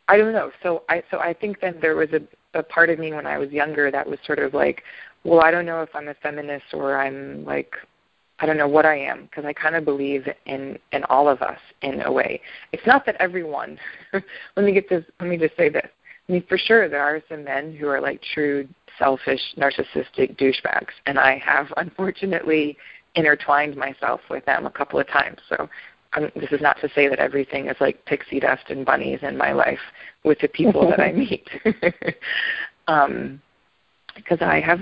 I 0.07 0.17
don't 0.17 0.33
know. 0.33 0.51
So 0.63 0.83
I 0.89 1.03
so 1.11 1.19
I 1.19 1.33
think 1.33 1.59
that 1.61 1.81
there 1.81 1.95
was 1.95 2.09
a, 2.13 2.21
a 2.57 2.63
part 2.63 2.89
of 2.89 2.99
me 2.99 3.13
when 3.13 3.27
I 3.27 3.37
was 3.37 3.51
younger 3.51 3.91
that 3.91 4.07
was 4.07 4.19
sort 4.25 4.39
of 4.39 4.53
like, 4.53 4.83
well, 5.23 5.41
I 5.41 5.51
don't 5.51 5.65
know 5.65 5.81
if 5.81 5.89
I'm 5.93 6.07
a 6.07 6.13
feminist 6.15 6.65
or 6.73 6.97
I'm 6.97 7.43
like 7.45 7.73
I 8.39 8.45
don't 8.45 8.57
know 8.57 8.67
what 8.67 8.85
I 8.85 8.97
am 8.97 9.23
because 9.23 9.45
I 9.45 9.53
kind 9.53 9.75
of 9.75 9.83
believe 9.83 10.27
in 10.45 10.77
in 10.91 11.03
all 11.05 11.27
of 11.27 11.41
us 11.41 11.59
in 11.81 12.01
a 12.01 12.11
way. 12.11 12.41
It's 12.71 12.85
not 12.85 13.05
that 13.05 13.15
everyone. 13.19 13.79
let 14.13 14.65
me 14.65 14.73
get 14.73 14.89
this. 14.89 15.03
Let 15.19 15.29
me 15.29 15.37
just 15.37 15.57
say 15.57 15.69
this. 15.69 15.89
I 16.27 16.31
mean, 16.31 16.43
for 16.47 16.57
sure, 16.57 16.87
there 16.89 17.01
are 17.01 17.21
some 17.29 17.43
men 17.43 17.75
who 17.75 17.87
are 17.87 18.01
like 18.01 18.21
true 18.33 18.67
selfish, 18.99 19.41
narcissistic 19.57 20.37
douchebags, 20.37 20.93
and 21.05 21.17
I 21.17 21.37
have 21.39 21.67
unfortunately 21.77 22.77
intertwined 23.17 23.75
myself 23.75 24.21
with 24.29 24.45
them 24.45 24.65
a 24.65 24.71
couple 24.71 24.99
of 24.99 25.07
times. 25.07 25.39
So 25.49 25.67
um, 26.13 26.31
this 26.35 26.51
is 26.51 26.61
not 26.61 26.79
to 26.81 26.89
say 26.93 27.09
that 27.09 27.19
everything 27.19 27.67
is 27.67 27.75
like 27.81 28.05
pixie 28.05 28.39
dust 28.39 28.63
and 28.69 28.85
bunnies 28.85 29.19
in 29.23 29.35
my 29.35 29.51
life 29.51 29.79
with 30.23 30.39
the 30.39 30.47
people 30.47 30.87
that 30.89 31.01
I 31.01 31.11
meet, 31.25 31.49
um, 32.87 33.41
because 34.15 34.39
I 34.41 34.61
have, 34.61 34.79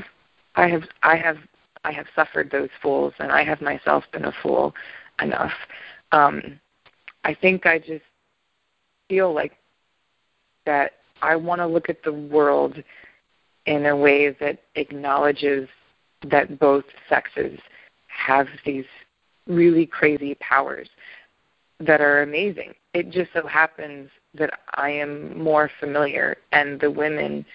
I 0.55 0.67
have, 0.67 0.83
I 1.01 1.15
have, 1.15 1.37
I 1.83 1.91
have 1.91 2.05
suffered 2.15 2.51
those 2.51 2.69
fools, 2.81 3.13
and 3.19 3.31
I 3.31 3.43
have 3.43 3.61
myself 3.61 4.03
been 4.11 4.25
a 4.25 4.33
fool 4.43 4.73
enough. 5.21 5.53
Um, 6.11 6.59
I 7.23 7.33
think 7.33 7.65
I 7.65 7.79
just 7.79 8.03
feel 9.09 9.33
like 9.33 9.53
that 10.65 10.93
I 11.21 11.35
want 11.35 11.59
to 11.61 11.67
look 11.67 11.89
at 11.89 12.03
the 12.03 12.13
world 12.13 12.83
in 13.65 13.85
a 13.85 13.95
way 13.95 14.29
that 14.39 14.59
acknowledges 14.75 15.67
that 16.29 16.59
both 16.59 16.85
sexes 17.09 17.59
have 18.15 18.47
these 18.65 18.85
really 19.47 19.85
crazy 19.85 20.35
powers 20.35 20.89
that 21.79 22.01
are 22.01 22.23
amazing. 22.23 22.73
It 22.93 23.11
just 23.11 23.31
so 23.33 23.45
happens 23.45 24.09
that 24.33 24.59
I 24.75 24.89
am 24.89 25.41
more 25.41 25.69
familiar, 25.79 26.37
and 26.51 26.79
the 26.79 26.89
women 26.89 27.45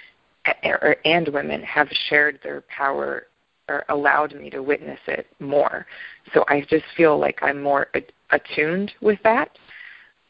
and 0.65 1.29
women 1.29 1.63
have 1.63 1.89
shared 2.09 2.39
their 2.43 2.63
power 2.63 3.27
or 3.69 3.85
allowed 3.89 4.35
me 4.35 4.51
to 4.51 4.63
witness 4.63 4.99
it 5.07 5.27
more. 5.39 5.87
So 6.35 6.45
I 6.49 6.63
just 6.69 6.85
feel 6.97 7.19
like 7.19 7.39
I'm 7.43 7.63
more 7.63 7.89
attuned 8.31 8.93
with 9.01 9.19
that. 9.23 9.57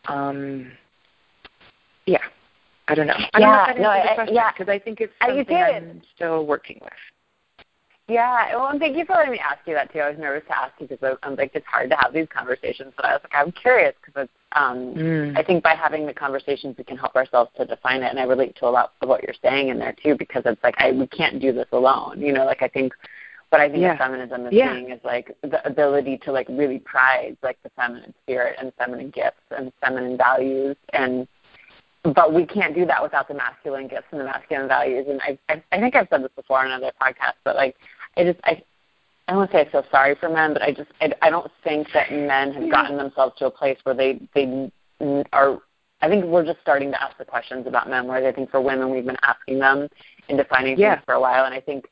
Um, 0.06 0.72
yeah, 2.06 2.18
I 2.88 2.94
don't 2.94 3.06
know. 3.06 3.14
I 3.32 3.38
yeah, 3.38 3.66
don't 3.66 3.80
know 3.80 3.92
if 3.92 4.06
that 4.06 4.06
no, 4.06 4.08
the 4.08 4.14
question 4.14 4.44
because 4.58 4.68
I, 4.68 4.74
I 4.74 4.78
think 4.78 5.00
it's 5.00 5.12
something 5.24 5.56
I'm 5.56 6.02
still 6.14 6.46
working 6.46 6.78
with. 6.82 6.92
Yeah, 8.10 8.56
well, 8.56 8.66
and 8.66 8.80
thank 8.80 8.96
you 8.96 9.04
for 9.04 9.12
letting 9.12 9.30
me 9.30 9.38
ask 9.38 9.60
you 9.66 9.74
that 9.74 9.92
too. 9.92 10.00
I 10.00 10.10
was 10.10 10.18
nervous 10.18 10.42
to 10.48 10.58
ask 10.58 10.72
you 10.80 10.88
because 10.88 11.16
I'm 11.22 11.36
like 11.36 11.52
it's 11.54 11.66
hard 11.66 11.90
to 11.90 11.96
have 11.96 12.12
these 12.12 12.26
conversations, 12.28 12.92
but 12.96 13.04
I 13.04 13.12
was 13.12 13.20
like 13.22 13.34
I'm 13.34 13.52
curious 13.52 13.94
because 14.04 14.24
it's. 14.24 14.32
Um, 14.56 14.94
mm. 14.96 15.38
I 15.38 15.44
think 15.44 15.62
by 15.62 15.76
having 15.76 16.06
the 16.06 16.12
conversations, 16.12 16.74
we 16.76 16.82
can 16.82 16.96
help 16.96 17.14
ourselves 17.14 17.52
to 17.56 17.64
define 17.64 18.02
it, 18.02 18.10
and 18.10 18.18
I 18.18 18.24
relate 18.24 18.56
to 18.56 18.66
a 18.66 18.70
lot 18.70 18.94
of 19.00 19.08
what 19.08 19.22
you're 19.22 19.34
saying 19.40 19.68
in 19.68 19.78
there 19.78 19.94
too 20.02 20.16
because 20.18 20.42
it's 20.44 20.62
like 20.64 20.74
I 20.78 20.90
we 20.90 21.06
can't 21.06 21.40
do 21.40 21.52
this 21.52 21.68
alone. 21.70 22.20
You 22.20 22.32
know, 22.32 22.44
like 22.44 22.62
I 22.62 22.68
think 22.68 22.92
what 23.50 23.60
I 23.60 23.68
think 23.68 23.82
yeah. 23.82 23.96
feminism 23.96 24.46
is 24.46 24.52
yeah. 24.52 24.72
being 24.72 24.90
is 24.90 25.00
like 25.04 25.36
the 25.42 25.64
ability 25.64 26.18
to 26.24 26.32
like 26.32 26.48
really 26.48 26.80
prize 26.80 27.36
like 27.44 27.62
the 27.62 27.70
feminine 27.76 28.12
spirit 28.24 28.56
and 28.58 28.72
feminine 28.76 29.10
gifts 29.10 29.42
and 29.56 29.72
feminine 29.80 30.16
values 30.16 30.76
and 30.92 31.28
but 32.02 32.32
we 32.32 32.46
can't 32.46 32.74
do 32.74 32.86
that 32.86 33.02
without 33.02 33.28
the 33.28 33.34
masculine 33.34 33.86
gifts 33.86 34.06
and 34.10 34.20
the 34.20 34.24
masculine 34.24 34.68
values. 34.68 35.06
And 35.08 35.20
I, 35.20 35.38
I, 35.52 35.62
I 35.70 35.80
think 35.80 35.94
I've 35.94 36.08
said 36.10 36.22
this 36.22 36.30
before 36.34 36.58
on 36.58 36.66
another 36.66 36.92
podcast, 37.00 37.34
but 37.44 37.56
like 37.56 37.76
I 38.16 38.24
just 38.24 38.40
I 38.44 38.62
I 39.28 39.32
don't 39.32 39.38
want 39.38 39.50
to 39.52 39.56
say 39.58 39.60
I 39.60 39.70
feel 39.70 39.84
sorry 39.90 40.16
for 40.16 40.28
men, 40.28 40.52
but 40.52 40.62
I 40.62 40.72
just 40.72 40.90
I, 41.00 41.12
I 41.22 41.30
don't 41.30 41.50
think 41.62 41.88
that 41.94 42.10
men 42.10 42.52
have 42.52 42.62
mm-hmm. 42.62 42.70
gotten 42.70 42.96
themselves 42.96 43.36
to 43.38 43.46
a 43.46 43.50
place 43.50 43.78
where 43.84 43.94
they 43.94 44.20
they 44.34 44.72
are. 45.32 45.58
I 46.02 46.08
think 46.08 46.24
we're 46.24 46.44
just 46.44 46.60
starting 46.62 46.90
to 46.90 47.02
ask 47.02 47.16
the 47.18 47.24
questions 47.24 47.66
about 47.66 47.88
men. 47.88 48.08
Whereas 48.08 48.24
I 48.24 48.32
think 48.32 48.50
for 48.50 48.60
women, 48.60 48.90
we've 48.90 49.04
been 49.04 49.18
asking 49.22 49.58
them 49.58 49.88
and 50.28 50.38
defining 50.38 50.78
yeah. 50.78 50.96
things 50.96 51.04
for 51.04 51.14
a 51.14 51.20
while. 51.20 51.44
And 51.44 51.54
I 51.54 51.60
think 51.60 51.84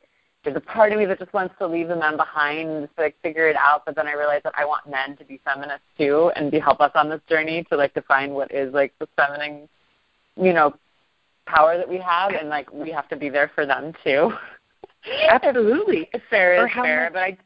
there's 0.42 0.56
a 0.56 0.60
part 0.60 0.92
of 0.92 0.98
me 0.98 1.04
that 1.04 1.18
just 1.18 1.32
wants 1.32 1.54
to 1.58 1.66
leave 1.66 1.88
the 1.88 1.96
men 1.96 2.16
behind 2.16 2.70
and 2.70 2.86
just 2.86 2.98
like 2.98 3.14
figure 3.22 3.48
it 3.48 3.56
out. 3.56 3.82
But 3.84 3.96
then 3.96 4.06
I 4.06 4.14
realize 4.14 4.40
that 4.44 4.54
I 4.56 4.64
want 4.64 4.88
men 4.88 5.16
to 5.18 5.24
be 5.24 5.40
feminists 5.44 5.84
too 5.98 6.32
and 6.36 6.50
be 6.50 6.58
help 6.58 6.80
us 6.80 6.92
on 6.94 7.08
this 7.08 7.20
journey 7.28 7.64
to 7.70 7.76
like 7.76 7.92
define 7.94 8.32
what 8.32 8.50
is 8.50 8.72
like 8.72 8.92
the 8.98 9.06
feminine, 9.14 9.68
you 10.36 10.52
know, 10.52 10.74
power 11.46 11.76
that 11.76 11.88
we 11.88 11.98
have, 11.98 12.32
and 12.32 12.48
like 12.48 12.72
we 12.72 12.90
have 12.90 13.08
to 13.08 13.16
be 13.16 13.28
there 13.28 13.50
for 13.54 13.66
them 13.66 13.92
too. 14.04 14.32
Absolutely. 15.28 16.08
It's 16.12 16.24
fair 16.30 16.66
is 16.66 16.72
fair, 16.72 17.04
much, 17.04 17.12
but 17.12 17.22
I 17.22 17.38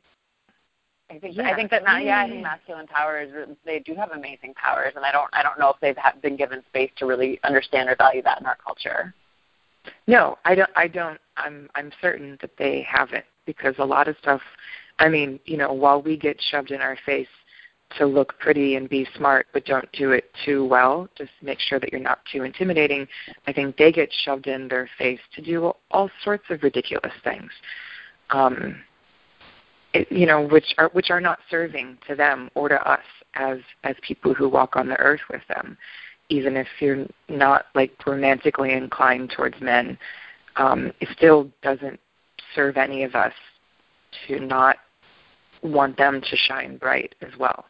I 1.11 1.19
think 1.19 1.37
yeah. 1.37 1.51
I 1.51 1.55
think 1.55 1.71
that 1.71 1.85
not, 1.85 2.03
yeah, 2.05 2.23
I 2.23 2.29
think 2.29 2.43
masculine 2.43 2.87
powers 2.87 3.31
they 3.65 3.81
do 3.81 3.95
have 3.95 4.13
amazing 4.13 4.55
powers, 4.55 4.95
and 4.97 5.05
I 5.05 5.13
don't 5.13 5.29
I 5.33 5.43
don't 5.43 5.59
know 5.59 5.71
if 5.71 5.77
they've 5.81 5.97
been 6.23 6.37
given 6.37 6.63
space 6.69 6.91
to 6.97 7.07
really 7.07 7.39
understand 7.45 7.89
or 7.89 7.97
value 7.97 8.23
that 8.23 8.41
in 8.41 8.47
our 8.47 8.57
culture. 8.65 9.15
No, 10.07 10.39
I 10.45 10.55
don't. 10.55 10.71
I 10.75 10.89
don't. 10.89 11.21
I'm 11.37 11.69
I'm 11.75 11.91
certain 12.01 12.39
that 12.41 12.53
they 12.59 12.87
haven't 12.89 13.25
because 13.47 13.75
a 13.79 13.85
lot 13.85 14.09
of 14.09 14.17
stuff. 14.19 14.41
I 14.99 15.09
mean, 15.09 15.41
you 15.45 15.57
know, 15.57 15.73
while 15.73 16.01
we 16.01 16.17
get 16.17 16.41
shoved 16.51 16.71
in 16.71 16.81
our 16.81 16.97
face 17.05 17.29
to 17.99 18.07
look 18.07 18.39
pretty 18.39 18.77
and 18.77 18.89
be 18.89 19.07
smart, 19.17 19.47
but 19.53 19.65
don't 19.65 19.91
do 19.93 20.13
it 20.13 20.31
too 20.45 20.65
well. 20.65 21.09
Just 21.17 21.31
make 21.43 21.59
sure 21.61 21.79
that 21.81 21.93
you're 21.93 22.01
not 22.01 22.21
too 22.31 22.43
intimidating. 22.43 23.07
I 23.47 23.53
think 23.53 23.77
they 23.77 23.93
get 23.93 24.11
shoved 24.25 24.47
in 24.47 24.69
their 24.69 24.89
face 24.99 25.21
to 25.35 25.43
do 25.43 25.73
all 25.91 26.11
sorts 26.25 26.45
of 26.51 26.63
ridiculous 26.63 27.13
things, 27.25 27.51
um, 28.31 28.77
it, 29.93 30.11
you 30.11 30.27
know, 30.27 30.47
which 30.47 30.75
are 30.79 30.89
which 30.93 31.11
are 31.11 31.21
not 31.21 31.39
serving 31.51 31.99
to 32.09 32.15
them 32.15 32.51
or 32.55 32.69
to 32.69 32.91
us 32.91 33.05
as 33.35 33.59
as 33.85 33.95
people 34.03 34.35
who 34.35 34.49
walk 34.49 34.77
on 34.77 34.89
the 34.89 34.99
earth 34.99 35.21
with 35.31 35.43
them. 35.49 35.77
Even 36.29 36.57
if 36.57 36.69
you're 36.81 37.07
not 37.29 37.67
like 37.75 37.93
romantically 38.07 38.73
inclined 38.73 39.31
towards 39.37 39.61
men, 39.61 39.99
um, 40.57 40.93
it 41.01 41.09
still 41.15 41.51
doesn't 41.63 42.01
serve 42.55 42.77
any 42.77 43.03
of 43.03 43.15
us 43.15 43.33
to 44.27 44.41
not 44.41 44.77
want 45.63 45.97
them 45.97 46.21
to 46.21 46.37
shine 46.37 46.77
bright 46.77 47.15
as 47.23 47.37
well. 47.39 47.67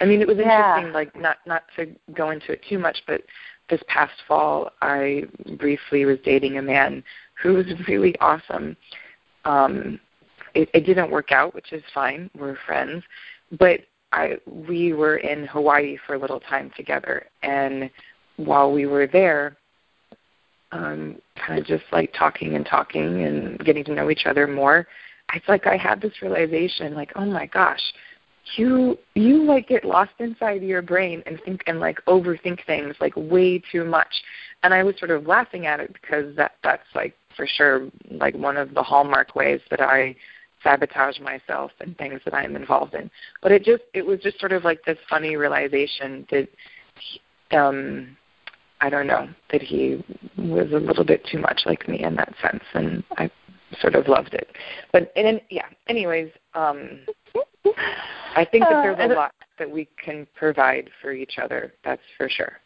I 0.00 0.04
mean, 0.04 0.20
it 0.20 0.28
was 0.28 0.38
interesting. 0.38 0.86
Yeah. 0.86 0.92
Like, 0.92 1.14
not 1.16 1.38
not 1.46 1.64
to 1.76 1.86
go 2.14 2.30
into 2.30 2.52
it 2.52 2.62
too 2.68 2.78
much, 2.78 3.02
but 3.06 3.22
this 3.70 3.80
past 3.88 4.12
fall, 4.28 4.70
I 4.82 5.24
briefly 5.58 6.04
was 6.04 6.18
dating 6.24 6.58
a 6.58 6.62
man 6.62 7.02
who 7.42 7.54
was 7.54 7.66
really 7.88 8.18
awesome. 8.20 8.76
Um, 9.44 10.00
it, 10.54 10.68
it 10.72 10.86
didn't 10.86 11.10
work 11.10 11.32
out, 11.32 11.54
which 11.54 11.72
is 11.72 11.82
fine. 11.92 12.30
We're 12.38 12.56
friends, 12.66 13.02
but 13.58 13.80
I 14.12 14.38
we 14.46 14.92
were 14.92 15.16
in 15.16 15.46
Hawaii 15.46 15.96
for 16.06 16.14
a 16.14 16.18
little 16.18 16.40
time 16.40 16.70
together, 16.76 17.26
and 17.42 17.90
while 18.36 18.72
we 18.72 18.86
were 18.86 19.06
there, 19.06 19.56
um, 20.72 21.16
kind 21.36 21.58
of 21.58 21.66
just 21.66 21.84
like 21.92 22.12
talking 22.16 22.54
and 22.54 22.66
talking 22.66 23.24
and 23.24 23.58
getting 23.64 23.84
to 23.84 23.94
know 23.94 24.10
each 24.10 24.26
other 24.26 24.46
more, 24.46 24.86
I 25.30 25.36
it's 25.36 25.48
like 25.48 25.66
I 25.66 25.76
had 25.76 26.00
this 26.00 26.22
realization, 26.22 26.94
like, 26.94 27.12
oh 27.16 27.24
my 27.24 27.46
gosh, 27.46 27.82
you 28.56 28.98
you 29.14 29.42
like 29.42 29.68
get 29.68 29.84
lost 29.84 30.12
inside 30.18 30.62
your 30.62 30.82
brain 30.82 31.22
and 31.26 31.40
think 31.44 31.62
and 31.66 31.80
like 31.80 31.98
overthink 32.06 32.64
things 32.66 32.94
like 33.00 33.14
way 33.16 33.62
too 33.72 33.84
much 33.84 34.22
and 34.62 34.74
i 34.74 34.82
was 34.82 34.94
sort 34.98 35.10
of 35.10 35.26
laughing 35.26 35.66
at 35.66 35.80
it 35.80 35.92
because 35.92 36.34
that 36.36 36.52
that's 36.62 36.86
like 36.94 37.14
for 37.36 37.46
sure 37.46 37.88
like 38.10 38.34
one 38.34 38.56
of 38.56 38.74
the 38.74 38.82
hallmark 38.82 39.34
ways 39.34 39.60
that 39.70 39.80
i 39.80 40.14
sabotage 40.62 41.18
myself 41.20 41.70
and 41.80 41.96
things 41.96 42.20
that 42.24 42.34
i'm 42.34 42.54
involved 42.56 42.94
in 42.94 43.10
but 43.42 43.50
it 43.50 43.64
just 43.64 43.82
it 43.94 44.04
was 44.04 44.20
just 44.20 44.38
sort 44.38 44.52
of 44.52 44.64
like 44.64 44.84
this 44.84 44.98
funny 45.08 45.36
realization 45.36 46.26
that 46.30 46.48
um 47.56 48.16
i 48.80 48.90
don't 48.90 49.06
know 49.06 49.28
that 49.50 49.62
he 49.62 50.04
was 50.36 50.70
a 50.72 50.78
little 50.78 51.04
bit 51.04 51.24
too 51.30 51.38
much 51.38 51.62
like 51.66 51.88
me 51.88 52.02
in 52.02 52.14
that 52.14 52.34
sense 52.42 52.64
and 52.74 53.02
i 53.16 53.30
sort 53.80 53.94
of 53.94 54.08
loved 54.08 54.34
it. 54.34 54.48
But 54.92 55.12
and 55.16 55.40
yeah, 55.50 55.66
anyways, 55.88 56.30
um, 56.54 57.00
I 58.36 58.44
think 58.44 58.64
that 58.64 58.82
there's 58.82 58.98
a 58.98 59.12
uh, 59.12 59.16
lot 59.16 59.34
that 59.58 59.70
we 59.70 59.88
can 60.02 60.26
provide 60.34 60.90
for 61.00 61.12
each 61.12 61.38
other. 61.42 61.72
That's 61.84 62.02
for 62.16 62.28
sure. 62.28 62.60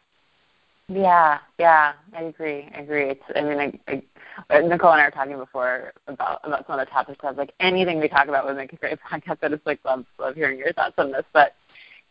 Yeah, 0.87 1.37
yeah, 1.59 1.93
I 2.17 2.23
agree. 2.23 2.67
I 2.75 2.79
agree. 2.79 3.11
It's, 3.11 3.21
I 3.35 3.41
mean, 3.41 3.79
I, 3.87 4.01
I, 4.49 4.59
Nicole 4.61 4.91
and 4.91 5.01
I 5.01 5.05
were 5.05 5.11
talking 5.11 5.37
before 5.37 5.93
about 6.07 6.39
about 6.43 6.65
some 6.65 6.79
of 6.79 6.85
the 6.85 6.91
topics. 6.91 7.19
I 7.21 7.27
was 7.27 7.37
like, 7.37 7.53
anything 7.59 7.99
we 7.99 8.07
talk 8.07 8.27
about 8.27 8.45
would 8.45 8.57
make 8.57 8.73
a 8.73 8.75
great 8.75 8.97
podcast. 9.11 9.37
I 9.43 9.49
just 9.49 9.65
like 9.67 9.79
love 9.85 10.05
love 10.17 10.35
hearing 10.35 10.57
your 10.57 10.73
thoughts 10.73 10.95
on 10.97 11.11
this. 11.11 11.25
But 11.31 11.53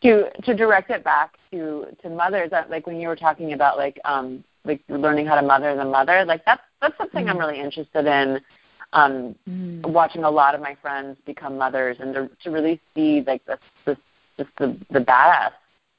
to 0.03 0.31
to 0.44 0.55
direct 0.55 0.90
it 0.90 1.03
back 1.03 1.35
to 1.51 1.87
to 2.03 2.09
mothers, 2.09 2.51
that 2.51 2.70
like 2.70 2.87
when 2.87 3.01
you 3.01 3.09
were 3.09 3.16
talking 3.16 3.53
about 3.53 3.77
like 3.77 3.98
um 4.05 4.44
like 4.64 4.81
learning 4.88 5.27
how 5.27 5.35
to 5.35 5.46
mother 5.46 5.74
the 5.74 5.85
mother, 5.85 6.24
like 6.24 6.44
that's 6.44 6.62
that's 6.81 6.96
something 6.98 7.22
mm-hmm. 7.24 7.31
I'm 7.31 7.38
really 7.38 7.61
interested 7.61 8.07
in. 8.07 8.40
Um, 8.94 9.35
mm-hmm. 9.46 9.92
watching 9.92 10.24
a 10.24 10.31
lot 10.31 10.55
of 10.55 10.62
my 10.62 10.74
friends 10.81 11.18
become 11.27 11.59
mothers 11.59 11.98
and 12.01 12.14
to 12.14 12.31
to 12.42 12.51
really 12.51 12.81
see 12.94 13.22
like 13.27 13.44
this 13.44 13.59
this 13.85 13.98
just 14.38 14.51
the 14.59 14.79
the 14.90 15.01
badass 15.01 15.53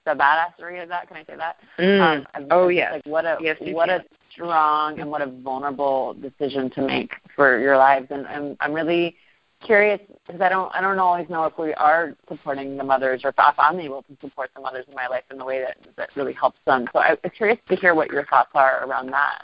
the 0.05 0.11
badassery 0.11 0.81
of 0.81 0.89
that. 0.89 1.07
Can 1.07 1.17
I 1.17 1.23
say 1.25 1.35
that? 1.37 1.57
Mm. 1.77 2.25
Um, 2.35 2.47
oh 2.51 2.69
yeah. 2.69 2.93
Like 2.93 3.05
what 3.05 3.25
a 3.25 3.37
yes, 3.41 3.57
what 3.59 3.89
a 3.89 4.03
strong 4.31 4.99
and 4.99 5.09
what 5.09 5.21
a 5.21 5.27
vulnerable 5.27 6.15
decision 6.15 6.69
to 6.71 6.81
make 6.81 7.11
for 7.35 7.59
your 7.59 7.77
lives. 7.77 8.07
And 8.09 8.25
I'm 8.27 8.57
I'm 8.59 8.73
really 8.73 9.15
curious 9.61 9.99
because 10.25 10.41
I 10.41 10.49
don't 10.49 10.73
I 10.73 10.81
don't 10.81 10.99
always 10.99 11.29
know 11.29 11.45
if 11.45 11.57
we 11.57 11.73
are 11.73 12.15
supporting 12.27 12.77
the 12.77 12.83
mothers 12.83 13.21
or 13.23 13.29
if 13.29 13.35
I'm 13.37 13.79
able 13.79 14.03
to 14.03 14.17
support 14.21 14.51
the 14.55 14.61
mothers 14.61 14.85
in 14.87 14.95
my 14.95 15.07
life 15.07 15.23
in 15.31 15.37
the 15.37 15.45
way 15.45 15.61
that 15.61 15.77
that 15.97 16.09
really 16.15 16.33
helps 16.33 16.59
them. 16.65 16.87
So 16.93 16.99
I'm 16.99 17.17
curious 17.35 17.59
to 17.69 17.75
hear 17.75 17.93
what 17.93 18.09
your 18.09 18.25
thoughts 18.25 18.51
are 18.53 18.85
around 18.85 19.11
that. 19.11 19.43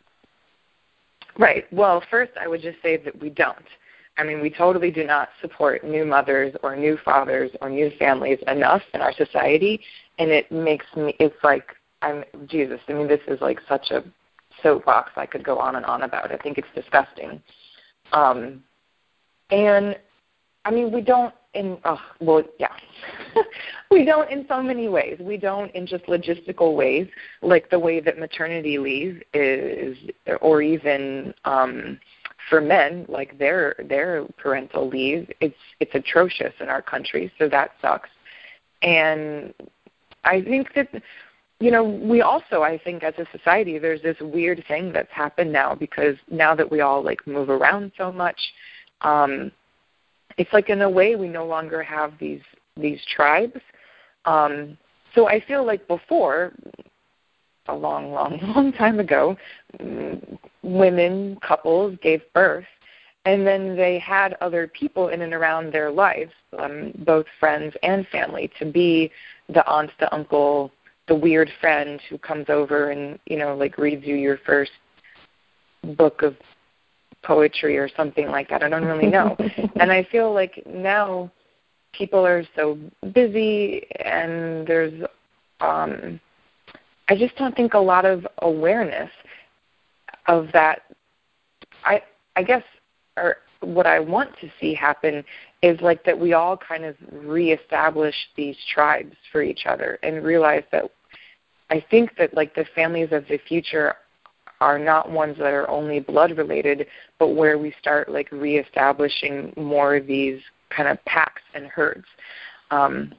Right. 1.38 1.66
Well, 1.72 2.02
first 2.10 2.32
I 2.40 2.48
would 2.48 2.62
just 2.62 2.82
say 2.82 2.98
that 2.98 3.20
we 3.20 3.30
don't. 3.30 3.58
I 4.18 4.24
mean, 4.24 4.42
we 4.42 4.50
totally 4.50 4.92
do 4.92 5.04
not 5.04 5.30
support 5.42 5.84
new 5.84 6.06
mothers 6.06 6.56
or 6.64 6.76
new 6.76 6.98
fathers 7.04 7.52
or 7.62 7.70
new 7.70 7.92
families 8.00 8.40
enough 8.48 8.82
in 8.94 9.02
our 9.02 9.14
society, 9.14 9.82
and 10.20 10.32
it 10.32 10.50
makes 10.52 10.86
me. 10.96 11.16
It's 11.20 11.36
like 11.44 11.68
I'm 12.02 12.24
Jesus. 12.48 12.80
I 12.88 12.94
mean, 12.94 13.08
this 13.08 13.20
is 13.28 13.42
like 13.42 13.60
such 13.68 13.92
a 13.92 14.04
soapbox 14.64 15.12
I 15.18 15.26
could 15.26 15.44
go 15.44 15.60
on 15.60 15.76
and 15.76 15.86
on 15.86 16.04
about. 16.04 16.32
I 16.32 16.38
think 16.38 16.58
it's 16.58 16.68
disgusting. 16.74 17.42
Um, 18.14 18.64
and 19.50 19.98
I 20.64 20.72
mean, 20.72 20.92
we 20.92 21.02
don't 21.02 21.34
in 21.54 21.78
oh, 21.86 22.00
well, 22.22 22.44
yeah, 22.60 22.72
we 23.92 24.06
don't 24.06 24.30
in 24.30 24.46
so 24.48 24.62
many 24.62 24.88
ways. 24.88 25.18
We 25.20 25.38
don't 25.38 25.74
in 25.76 25.86
just 25.86 26.06
logistical 26.06 26.76
ways, 26.76 27.08
like 27.42 27.70
the 27.70 27.80
way 27.80 28.00
that 28.00 28.20
maternity 28.20 28.78
leave 28.78 29.22
is, 29.34 29.98
or 30.42 30.62
even 30.62 31.34
um, 31.46 32.00
for 32.50 32.62
men, 32.62 33.06
like 33.10 33.38
their 33.38 33.76
their 33.88 34.26
parental 34.38 34.88
leave, 34.88 35.30
it's 35.42 35.56
it's 35.80 35.94
atrocious 35.94 36.54
in 36.60 36.70
our 36.70 36.82
country, 36.82 37.32
so 37.38 37.50
that 37.50 37.72
sucks. 37.82 38.10
And 38.82 39.54
I 40.24 40.42
think 40.42 40.74
that 40.76 40.90
you 41.60 41.72
know, 41.72 41.84
we 41.84 42.22
also 42.22 42.64
I 42.64 42.78
think 42.78 43.04
as 43.04 43.14
a 43.18 43.26
society 43.38 43.80
there's 43.80 44.02
this 44.02 44.18
weird 44.20 44.64
thing 44.68 44.92
that's 44.92 45.12
happened 45.12 45.52
now 45.52 45.74
because 45.74 46.16
now 46.30 46.54
that 46.56 46.70
we 46.70 46.82
all 46.82 47.04
like 47.04 47.26
move 47.26 47.50
around 47.50 47.92
so 47.98 48.12
much, 48.12 48.40
um 49.02 49.52
it's 50.38 50.52
like 50.52 50.70
in 50.70 50.82
a 50.82 50.90
way 50.90 51.16
we 51.16 51.30
no 51.30 51.46
longer 51.46 51.82
have 51.82 52.14
these 52.20 52.42
these 52.78 53.00
tribes. 53.16 53.60
Um 54.26 54.78
so 55.14 55.28
I 55.28 55.40
feel 55.40 55.66
like 55.66 55.88
before 55.88 56.52
a 57.68 57.76
long, 57.76 58.12
long, 58.12 58.40
long 58.56 58.72
time 58.74 59.00
ago, 59.00 59.38
women, 60.62 61.38
couples 61.42 61.98
gave 62.02 62.22
birth, 62.34 62.66
and 63.26 63.46
then 63.46 63.76
they 63.76 63.98
had 63.98 64.36
other 64.42 64.68
people 64.68 65.10
in 65.10 65.22
and 65.22 65.34
around 65.34 65.74
their 65.74 65.92
lives, 65.92 66.32
um, 66.60 66.92
both 67.00 67.26
friends 67.40 67.74
and 67.82 68.08
family, 68.08 68.52
to 68.60 68.66
be 68.66 69.12
the 69.50 69.66
aunt, 69.68 69.90
the 70.00 70.14
uncle, 70.14 70.72
the 71.08 71.16
weird 71.16 71.50
friend 71.60 72.00
who 72.10 72.18
comes 72.18 72.46
over 72.50 72.92
and 72.92 73.20
you 73.26 73.38
know 73.38 73.56
like 73.56 73.78
reads 73.78 74.06
you 74.06 74.16
your 74.16 74.40
first 74.46 74.72
book 75.98 76.24
of 76.24 76.36
poetry 77.24 77.78
or 77.78 77.90
something 77.96 78.28
like 78.28 78.50
that. 78.50 78.64
I 78.64 78.70
don't 78.70 78.86
really 78.86 79.08
know. 79.08 79.36
and 79.80 79.92
I 79.92 80.04
feel 80.12 80.34
like 80.34 80.64
now 80.66 81.32
people 81.98 82.26
are 82.26 82.44
so 82.56 82.78
busy 83.14 83.86
and 84.04 84.68
there's 84.68 84.94
um 85.62 86.20
I 87.08 87.16
just 87.16 87.36
don't 87.36 87.56
think 87.56 87.74
a 87.74 87.80
lot 87.80 88.06
of 88.06 88.26
awareness 88.42 89.12
of 90.28 90.48
that. 90.54 90.82
I 91.84 92.02
I 92.36 92.44
guess 92.44 92.64
or 93.18 93.38
what 93.62 93.88
I 93.88 94.00
want 94.00 94.32
to 94.42 94.50
see 94.60 94.74
happen 94.74 95.24
is 95.62 95.80
like 95.82 96.04
that 96.04 96.20
we 96.20 96.34
all 96.34 96.58
kind 96.58 96.84
of 96.86 96.96
reestablish 97.12 98.16
these 98.36 98.58
tribes 98.74 99.16
for 99.32 99.42
each 99.42 99.66
other 99.66 99.98
and 100.04 100.24
realize 100.24 100.64
that 100.72 100.92
I 101.70 101.84
think 101.90 102.12
that 102.18 102.34
like 102.34 102.54
the 102.54 102.66
families 102.76 103.10
of 103.12 103.26
the 103.28 103.40
future 103.48 103.96
are 104.62 104.80
not 104.80 105.12
ones 105.12 105.38
that 105.38 105.54
are 105.54 105.70
only 105.70 106.00
blood 106.00 106.38
related, 106.38 106.88
but 107.20 107.30
where 107.30 107.58
we 107.58 107.74
start 107.80 108.10
like 108.10 108.32
reestablishing 108.32 109.54
more 109.58 109.96
of 109.96 110.08
these 110.08 110.42
kind 110.70 110.88
of 110.88 111.04
packs 111.06 111.42
and 111.54 111.68
herds. 111.68 112.06
Um, 112.72 113.14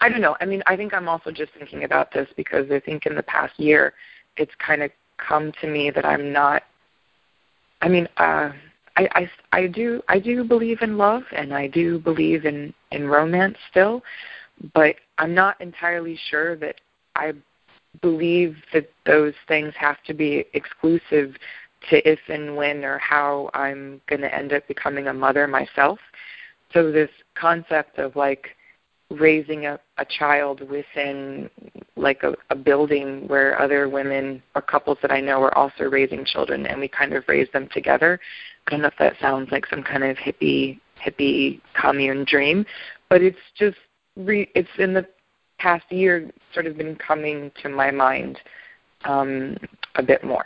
I 0.00 0.08
don't 0.08 0.20
know. 0.20 0.36
I 0.40 0.44
mean, 0.44 0.62
I 0.66 0.76
think 0.76 0.94
I'm 0.94 1.08
also 1.08 1.30
just 1.30 1.52
thinking 1.58 1.84
about 1.84 2.12
this 2.12 2.28
because 2.36 2.70
I 2.70 2.80
think 2.80 3.06
in 3.06 3.14
the 3.14 3.22
past 3.22 3.58
year, 3.58 3.94
it's 4.36 4.52
kind 4.58 4.82
of 4.82 4.90
come 5.16 5.52
to 5.60 5.66
me 5.66 5.90
that 5.90 6.04
I'm 6.04 6.32
not. 6.32 6.62
I 7.80 7.88
mean, 7.88 8.08
uh, 8.16 8.52
I, 8.96 9.08
I 9.12 9.30
I 9.52 9.66
do 9.66 10.02
I 10.08 10.18
do 10.18 10.44
believe 10.44 10.82
in 10.82 10.98
love 10.98 11.22
and 11.34 11.54
I 11.54 11.68
do 11.68 11.98
believe 11.98 12.44
in 12.44 12.74
in 12.90 13.08
romance 13.08 13.56
still, 13.70 14.02
but 14.74 14.96
I'm 15.18 15.34
not 15.34 15.60
entirely 15.60 16.18
sure 16.30 16.56
that 16.56 16.76
I 17.14 17.32
believe 18.02 18.56
that 18.72 18.90
those 19.06 19.34
things 19.46 19.72
have 19.76 20.02
to 20.06 20.14
be 20.14 20.44
exclusive 20.52 21.34
to 21.90 22.08
if 22.08 22.18
and 22.28 22.56
when 22.56 22.84
or 22.84 22.98
how 22.98 23.50
I'm 23.54 24.00
going 24.08 24.20
to 24.20 24.34
end 24.34 24.52
up 24.52 24.66
becoming 24.68 25.08
a 25.08 25.14
mother 25.14 25.46
myself. 25.46 25.98
So 26.72 26.92
this 26.92 27.10
concept 27.34 27.98
of 27.98 28.16
like 28.16 28.48
raising 29.10 29.66
a, 29.66 29.80
a 29.96 30.04
child 30.04 30.68
within 30.68 31.48
like 31.96 32.22
a, 32.22 32.34
a 32.50 32.54
building 32.54 33.26
where 33.26 33.60
other 33.60 33.88
women 33.88 34.42
or 34.54 34.62
couples 34.62 34.98
that 35.00 35.10
I 35.10 35.20
know 35.20 35.42
are 35.42 35.56
also 35.56 35.84
raising 35.84 36.24
children 36.24 36.66
and 36.66 36.78
we 36.78 36.88
kind 36.88 37.14
of 37.14 37.24
raise 37.26 37.50
them 37.52 37.68
together. 37.72 38.20
I 38.66 38.70
don't 38.70 38.82
know 38.82 38.88
if 38.88 38.98
that 38.98 39.14
sounds 39.20 39.50
like 39.50 39.66
some 39.66 39.82
kind 39.82 40.04
of 40.04 40.16
hippie 40.18 40.78
hippie 41.04 41.60
commune 41.80 42.24
dream, 42.24 42.66
but 43.08 43.22
it's 43.22 43.38
just 43.56 43.78
re, 44.16 44.50
it's 44.54 44.68
in 44.78 44.92
the 44.92 45.06
past 45.58 45.90
year 45.90 46.30
sort 46.52 46.66
of 46.66 46.76
been 46.76 46.96
coming 46.96 47.50
to 47.62 47.68
my 47.68 47.90
mind 47.90 48.38
um, 49.04 49.56
a 49.94 50.02
bit 50.02 50.22
more. 50.24 50.44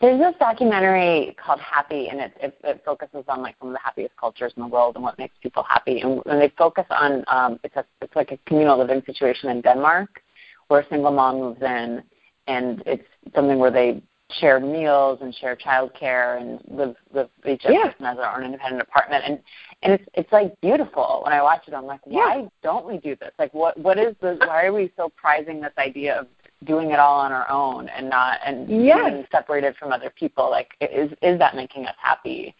There's 0.00 0.18
this 0.18 0.34
documentary 0.38 1.36
called 1.42 1.60
Happy, 1.60 2.08
and 2.08 2.20
it, 2.20 2.32
it, 2.40 2.58
it 2.64 2.82
focuses 2.84 3.24
on 3.28 3.42
like 3.42 3.56
some 3.58 3.68
of 3.68 3.74
the 3.74 3.80
happiest 3.82 4.16
cultures 4.16 4.52
in 4.56 4.62
the 4.62 4.68
world 4.68 4.96
and 4.96 5.04
what 5.04 5.18
makes 5.18 5.34
people 5.42 5.62
happy. 5.62 6.00
And, 6.00 6.20
and 6.26 6.40
they 6.40 6.52
focus 6.56 6.84
on 6.90 7.24
um, 7.28 7.58
it's 7.64 7.76
a 7.76 7.84
it's 8.00 8.14
like 8.16 8.32
a 8.32 8.38
communal 8.46 8.78
living 8.78 9.02
situation 9.06 9.50
in 9.50 9.60
Denmark, 9.60 10.22
where 10.68 10.80
a 10.80 10.88
single 10.88 11.12
mom 11.12 11.40
moves 11.40 11.62
in, 11.62 12.02
and 12.46 12.82
it's 12.86 13.06
something 13.34 13.58
where 13.58 13.70
they 13.70 14.02
share 14.40 14.60
meals 14.60 15.18
and 15.20 15.34
share 15.34 15.56
childcare 15.56 16.40
and 16.40 16.60
live 16.68 16.96
live 17.12 17.28
each 17.46 17.64
other 17.64 17.74
yeah. 17.74 18.10
as 18.10 18.16
their 18.16 18.34
own 18.34 18.44
independent 18.44 18.82
apartment. 18.82 19.24
And 19.26 19.38
and 19.82 19.92
it's 19.92 20.04
it's 20.14 20.32
like 20.32 20.58
beautiful. 20.60 21.22
When 21.24 21.32
I 21.32 21.42
watch 21.42 21.62
it, 21.68 21.74
I'm 21.74 21.86
like, 21.86 22.06
why 22.06 22.40
yeah. 22.40 22.48
don't 22.62 22.86
we 22.86 22.98
do 22.98 23.16
this? 23.16 23.32
Like, 23.38 23.52
what 23.54 23.78
what 23.78 23.98
is 23.98 24.14
the? 24.20 24.36
Why 24.46 24.66
are 24.66 24.72
we 24.72 24.92
so 24.96 25.10
prizing 25.16 25.60
this 25.60 25.72
idea 25.78 26.20
of 26.20 26.26
doing 26.64 26.90
it 26.90 26.98
all 26.98 27.20
on 27.20 27.32
our 27.32 27.48
own 27.50 27.88
and 27.88 28.08
not 28.08 28.38
and 28.44 28.68
yes. 28.84 29.10
being 29.10 29.26
separated 29.30 29.76
from 29.76 29.92
other 29.92 30.10
people 30.10 30.50
like 30.50 30.70
is 30.80 31.10
is 31.22 31.38
that 31.38 31.56
making 31.56 31.86
us 31.86 31.94
happy? 31.98 32.54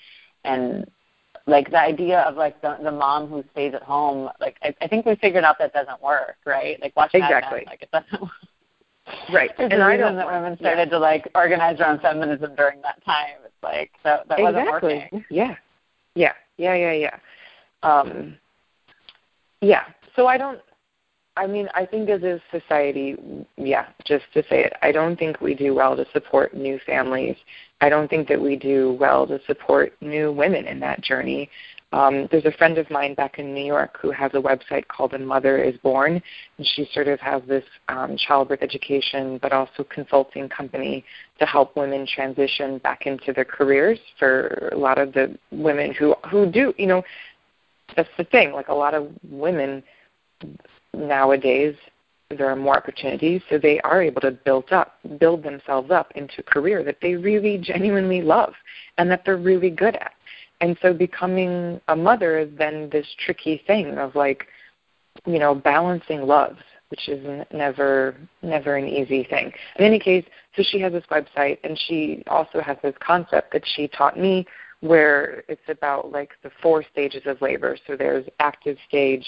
And 0.45 0.87
like 1.47 1.71
the 1.71 1.81
idea 1.81 2.21
of 2.21 2.37
like 2.37 2.61
the 2.63 2.77
the 2.83 2.93
mom 2.93 3.29
who 3.29 3.45
stays 3.53 3.75
at 3.75 3.83
home 3.83 4.31
like 4.41 4.57
i, 4.63 4.75
I 4.81 4.87
think 4.87 5.07
we 5.07 5.17
figured 5.17 5.45
out 5.45 5.59
that 5.59 5.73
doesn't 5.73 6.03
work 6.03 6.37
right? 6.45 6.81
Like 6.81 6.95
watching 6.97 7.23
exactly. 7.23 7.65
like 7.67 7.83
it 7.83 7.91
doesn't 7.91 8.21
work. 8.23 8.31
right. 9.33 9.51
There's 9.59 9.73
and 9.73 9.83
i 9.83 9.95
reason 9.95 10.17
that 10.17 10.27
women 10.27 10.57
started 10.59 10.89
yeah. 10.89 10.93
to 10.93 10.99
like 10.99 11.29
organize 11.35 11.81
around 11.81 12.01
feminism 12.01 12.55
during 12.55 12.81
that 12.83 13.05
time 13.05 13.37
it's 13.45 13.55
like 13.63 13.91
that 14.05 14.29
that 14.29 14.39
exactly. 14.39 14.45
wasn't 14.45 15.13
working. 15.13 15.25
Yeah. 15.31 15.57
Yeah. 16.15 16.33
Yeah 16.59 16.75
yeah 16.75 16.93
yeah. 16.93 17.19
Um 17.83 18.37
yeah. 19.61 19.85
So 20.15 20.27
i 20.27 20.37
don't 20.37 20.61
I 21.37 21.47
mean, 21.47 21.69
I 21.75 21.87
think 21.87 22.11
as 22.11 22.23
a 22.23 22.41
society, 22.51 23.17
yeah, 23.57 23.87
just 24.05 24.25
to 24.35 24.43
say 24.43 24.65
it, 24.65 24.75
I 24.83 24.93
don't 24.93 25.19
think 25.19 25.41
we 25.41 25.55
do 25.55 25.75
well 25.75 25.97
to 25.97 26.05
support 26.13 26.55
new 26.55 26.79
families. 26.85 27.37
I 27.81 27.89
don't 27.89 28.09
think 28.09 28.29
that 28.29 28.41
we 28.41 28.57
do 28.57 28.97
well 29.01 29.27
to 29.27 29.41
support 29.47 29.95
new 30.03 30.31
women 30.31 30.67
in 30.67 30.79
that 30.81 31.01
journey. 31.01 31.49
Um, 31.93 32.27
there's 32.31 32.45
a 32.45 32.53
friend 32.53 32.79
of 32.79 32.91
mine 32.91 33.15
back 33.15 33.39
in 33.39 33.55
New 33.55 33.65
York 33.65 33.99
who 34.01 34.11
has 34.11 34.31
a 34.35 34.41
website 34.41 34.87
called 34.89 35.13
A 35.15 35.19
Mother 35.19 35.63
is 35.63 35.77
Born, 35.79 36.23
and 36.59 36.67
she 36.75 36.89
sort 36.93 37.09
of 37.09 37.21
has 37.21 37.43
this 37.47 37.65
um, 37.89 38.17
childbirth 38.17 38.63
education 38.63 39.39
but 39.41 39.53
also 39.53 39.85
consulting 39.85 40.49
company 40.49 41.05
to 41.39 41.47
help 41.47 41.77
women 41.77 42.07
transition 42.07 42.79
back 42.79 43.07
into 43.07 43.33
their 43.33 43.45
careers 43.45 43.99
for 44.19 44.71
a 44.73 44.77
lot 44.77 44.99
of 44.99 45.13
the 45.13 45.37
women 45.51 45.93
who 45.93 46.15
who 46.31 46.51
do, 46.51 46.75
you 46.79 46.87
know, 46.87 47.03
that's 47.95 48.09
the 48.17 48.25
thing. 48.25 48.53
Like 48.53 48.69
a 48.69 48.75
lot 48.75 48.95
of 48.95 49.11
women 49.31 49.83
nowadays 50.95 51.75
there 52.37 52.49
are 52.49 52.57
more 52.57 52.77
opportunities, 52.77 53.43
so 53.51 53.59
they 53.59 53.81
are 53.81 54.03
able 54.03 54.21
to 54.23 54.31
build 54.31 54.73
up, 54.73 54.99
build 55.19 55.43
themselves 55.43 55.91
up 55.91 56.13
into 56.15 56.35
a 56.39 56.43
career 56.43 56.83
that 56.85 56.99
they 57.03 57.15
really 57.15 57.59
genuinely 57.59 58.23
love 58.23 58.55
and 58.99 59.11
that 59.11 59.23
they're 59.25 59.37
really 59.37 59.71
good 59.71 59.97
at. 59.97 60.13
And 60.61 60.79
so 60.81 60.95
becoming 60.95 61.81
a 61.89 61.97
mother 61.97 62.39
is 62.39 62.49
then 62.57 62.89
this 62.91 63.07
tricky 63.25 63.63
thing 63.67 63.99
of 63.99 64.15
like, 64.15 64.47
you 65.27 65.39
know, 65.39 65.55
balancing 65.55 66.23
loves, 66.23 66.61
which 66.89 67.09
is 67.09 67.45
never 67.53 68.17
never 68.43 68.77
an 68.77 68.87
easy 68.87 69.25
thing. 69.25 69.53
In 69.77 69.85
any 69.85 69.99
case, 69.99 70.25
so 70.57 70.63
she 70.63 70.81
has 70.81 70.93
this 70.93 71.05
website 71.11 71.59
and 71.65 71.79
she 71.89 72.23
also 72.29 72.61
has 72.61 72.77
this 72.83 72.95
concept 73.01 73.53
that 73.53 73.65
she 73.75 73.89
taught 73.89 74.19
me 74.19 74.47
where 74.81 75.45
it's 75.49 75.69
about 75.69 76.13
like 76.13 76.31
the 76.43 76.51
four 76.61 76.85
stages 76.93 77.23
of 77.27 77.41
labor. 77.41 77.77
So 77.87 77.97
there's 77.97 78.27
active 78.41 78.77
stage, 78.89 79.25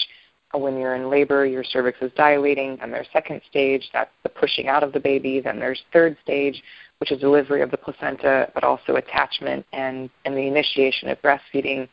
when 0.53 0.77
you're 0.77 0.95
in 0.95 1.09
labor, 1.09 1.45
your 1.45 1.63
cervix 1.63 1.97
is 2.01 2.11
dilating. 2.15 2.77
and 2.81 2.93
there's 2.93 3.07
second 3.11 3.41
stage, 3.49 3.89
that's 3.93 4.11
the 4.23 4.29
pushing 4.29 4.67
out 4.67 4.83
of 4.83 4.93
the 4.93 4.99
baby. 4.99 5.39
Then 5.39 5.59
there's 5.59 5.81
third 5.91 6.17
stage, 6.23 6.61
which 6.99 7.11
is 7.11 7.19
delivery 7.19 7.61
of 7.61 7.71
the 7.71 7.77
placenta, 7.77 8.49
but 8.53 8.63
also 8.63 8.95
attachment 8.95 9.65
and, 9.73 10.09
and 10.25 10.35
the 10.35 10.47
initiation 10.47 11.09
of 11.09 11.21
breastfeeding. 11.21 11.87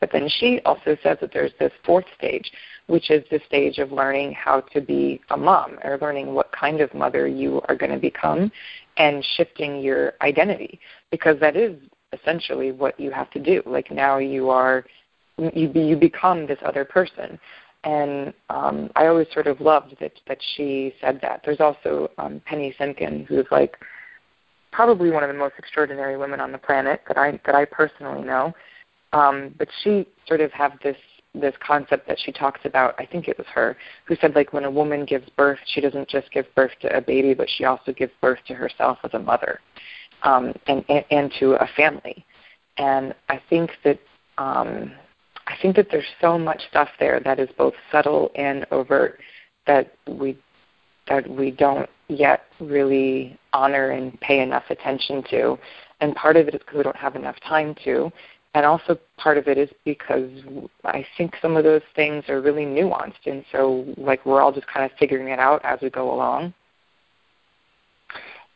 But 0.00 0.10
then 0.12 0.28
she 0.28 0.60
also 0.64 0.96
says 1.02 1.18
that 1.20 1.30
there's 1.32 1.52
this 1.60 1.72
fourth 1.84 2.06
stage, 2.16 2.50
which 2.86 3.10
is 3.10 3.22
the 3.30 3.40
stage 3.46 3.78
of 3.78 3.92
learning 3.92 4.32
how 4.32 4.62
to 4.72 4.80
be 4.80 5.20
a 5.30 5.36
mom 5.36 5.78
or 5.84 5.98
learning 6.00 6.34
what 6.34 6.50
kind 6.52 6.80
of 6.80 6.92
mother 6.94 7.26
you 7.26 7.60
are 7.68 7.76
going 7.76 7.92
to 7.92 7.98
become 7.98 8.50
and 8.96 9.24
shifting 9.36 9.80
your 9.80 10.14
identity 10.22 10.80
because 11.10 11.38
that 11.40 11.54
is 11.54 11.76
essentially 12.12 12.72
what 12.72 12.98
you 12.98 13.10
have 13.10 13.30
to 13.30 13.38
do. 13.38 13.62
Like 13.66 13.90
now 13.90 14.18
you 14.18 14.50
are 14.50 14.84
you 15.54 15.70
you 15.72 15.96
become 15.96 16.46
this 16.46 16.58
other 16.64 16.84
person 16.84 17.38
and 17.84 18.32
um, 18.50 18.90
I 18.94 19.06
always 19.06 19.26
sort 19.32 19.46
of 19.46 19.60
loved 19.60 19.96
that 20.00 20.12
that 20.28 20.38
she 20.54 20.94
said 21.00 21.18
that. 21.22 21.42
There's 21.44 21.60
also 21.60 22.10
um, 22.18 22.40
Penny 22.44 22.74
Simkin, 22.78 23.26
who's 23.26 23.46
like 23.50 23.76
probably 24.70 25.10
one 25.10 25.22
of 25.22 25.28
the 25.28 25.34
most 25.34 25.54
extraordinary 25.58 26.16
women 26.16 26.40
on 26.40 26.52
the 26.52 26.58
planet 26.58 27.00
that 27.08 27.16
I 27.16 27.40
that 27.46 27.54
I 27.54 27.64
personally 27.64 28.22
know. 28.22 28.52
Um, 29.12 29.54
but 29.58 29.68
she 29.82 30.06
sort 30.26 30.40
of 30.40 30.52
have 30.52 30.72
this 30.82 30.96
this 31.34 31.54
concept 31.66 32.06
that 32.08 32.18
she 32.20 32.32
talks 32.32 32.60
about. 32.64 32.94
I 32.98 33.06
think 33.06 33.28
it 33.28 33.38
was 33.38 33.46
her 33.54 33.76
who 34.04 34.16
said 34.20 34.34
like 34.34 34.52
when 34.52 34.64
a 34.64 34.70
woman 34.70 35.06
gives 35.06 35.28
birth, 35.30 35.58
she 35.66 35.80
doesn't 35.80 36.08
just 36.08 36.30
give 36.32 36.46
birth 36.54 36.72
to 36.82 36.94
a 36.94 37.00
baby, 37.00 37.32
but 37.32 37.48
she 37.48 37.64
also 37.64 37.92
gives 37.92 38.12
birth 38.20 38.40
to 38.48 38.54
herself 38.54 38.98
as 39.04 39.14
a 39.14 39.18
mother 39.18 39.60
um, 40.22 40.52
and, 40.66 40.84
and 40.90 41.04
and 41.10 41.32
to 41.40 41.52
a 41.52 41.68
family. 41.76 42.26
And 42.76 43.14
I 43.30 43.40
think 43.48 43.70
that 43.84 43.98
um, 44.36 44.92
I 45.50 45.56
think 45.60 45.74
that 45.76 45.88
there's 45.90 46.04
so 46.20 46.38
much 46.38 46.62
stuff 46.70 46.88
there 47.00 47.20
that 47.24 47.40
is 47.40 47.48
both 47.58 47.74
subtle 47.90 48.30
and 48.36 48.64
overt 48.70 49.18
that 49.66 49.92
we 50.06 50.38
that 51.08 51.28
we 51.28 51.50
don't 51.50 51.90
yet 52.08 52.44
really 52.60 53.36
honor 53.52 53.90
and 53.90 54.18
pay 54.20 54.40
enough 54.40 54.62
attention 54.70 55.24
to. 55.30 55.58
And 56.00 56.14
part 56.14 56.36
of 56.36 56.46
it 56.46 56.54
is 56.54 56.60
because 56.60 56.76
we 56.76 56.82
don't 56.84 56.96
have 56.96 57.16
enough 57.16 57.36
time 57.40 57.74
to. 57.84 58.12
And 58.54 58.64
also 58.64 58.96
part 59.16 59.38
of 59.38 59.48
it 59.48 59.58
is 59.58 59.68
because 59.84 60.30
I 60.84 61.04
think 61.16 61.34
some 61.42 61.56
of 61.56 61.64
those 61.64 61.82
things 61.96 62.24
are 62.28 62.40
really 62.40 62.64
nuanced. 62.64 63.26
And 63.26 63.44
so, 63.50 63.84
like, 63.96 64.24
we're 64.24 64.40
all 64.40 64.52
just 64.52 64.68
kind 64.68 64.84
of 64.84 64.96
figuring 64.98 65.28
it 65.28 65.38
out 65.40 65.64
as 65.64 65.80
we 65.82 65.90
go 65.90 66.12
along. 66.12 66.54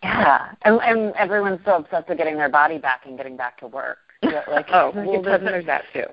Yeah. 0.02 0.52
And, 0.62 0.80
and 0.80 1.12
everyone's 1.16 1.60
so 1.64 1.76
obsessed 1.76 2.08
with 2.08 2.18
getting 2.18 2.36
their 2.36 2.48
body 2.48 2.78
back 2.78 3.02
and 3.06 3.16
getting 3.16 3.36
back 3.36 3.58
to 3.58 3.66
work. 3.66 3.98
Like, 4.22 4.66
oh, 4.72 4.92
well, 4.94 5.22
there's 5.22 5.66
that 5.66 5.84
too. 5.92 6.04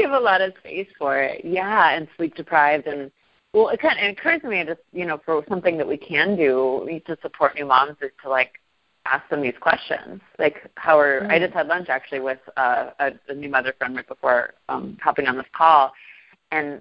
Give 0.00 0.12
a 0.12 0.18
lot 0.18 0.40
of 0.40 0.52
space 0.60 0.88
for 0.98 1.20
it. 1.20 1.44
Yeah. 1.44 1.90
And 1.94 2.08
sleep 2.16 2.34
deprived 2.34 2.86
and 2.86 3.10
well, 3.52 3.68
it 3.68 3.80
kind 3.80 3.98
of 3.98 4.04
it 4.04 4.18
occurs 4.18 4.40
to 4.42 4.48
me 4.48 4.64
just 4.64 4.80
you 4.92 5.06
know 5.06 5.20
for 5.24 5.44
something 5.48 5.76
that 5.78 5.86
we 5.86 5.96
can 5.96 6.36
do 6.36 7.00
to 7.06 7.16
support 7.20 7.56
new 7.56 7.66
moms 7.66 7.96
is 8.00 8.10
to 8.22 8.28
like 8.28 8.60
ask 9.06 9.28
them 9.28 9.42
these 9.42 9.54
questions. 9.60 10.20
Like 10.38 10.70
how 10.76 10.98
are 10.98 11.22
mm-hmm. 11.22 11.30
I 11.30 11.38
just 11.38 11.52
had 11.52 11.66
lunch 11.66 11.88
actually 11.88 12.20
with 12.20 12.38
uh, 12.56 12.90
a, 13.00 13.10
a 13.28 13.34
new 13.34 13.48
mother 13.48 13.74
friend 13.76 13.96
right 13.96 14.06
before 14.06 14.54
um, 14.68 14.96
hopping 15.02 15.26
on 15.26 15.36
this 15.36 15.46
call, 15.52 15.92
and 16.52 16.80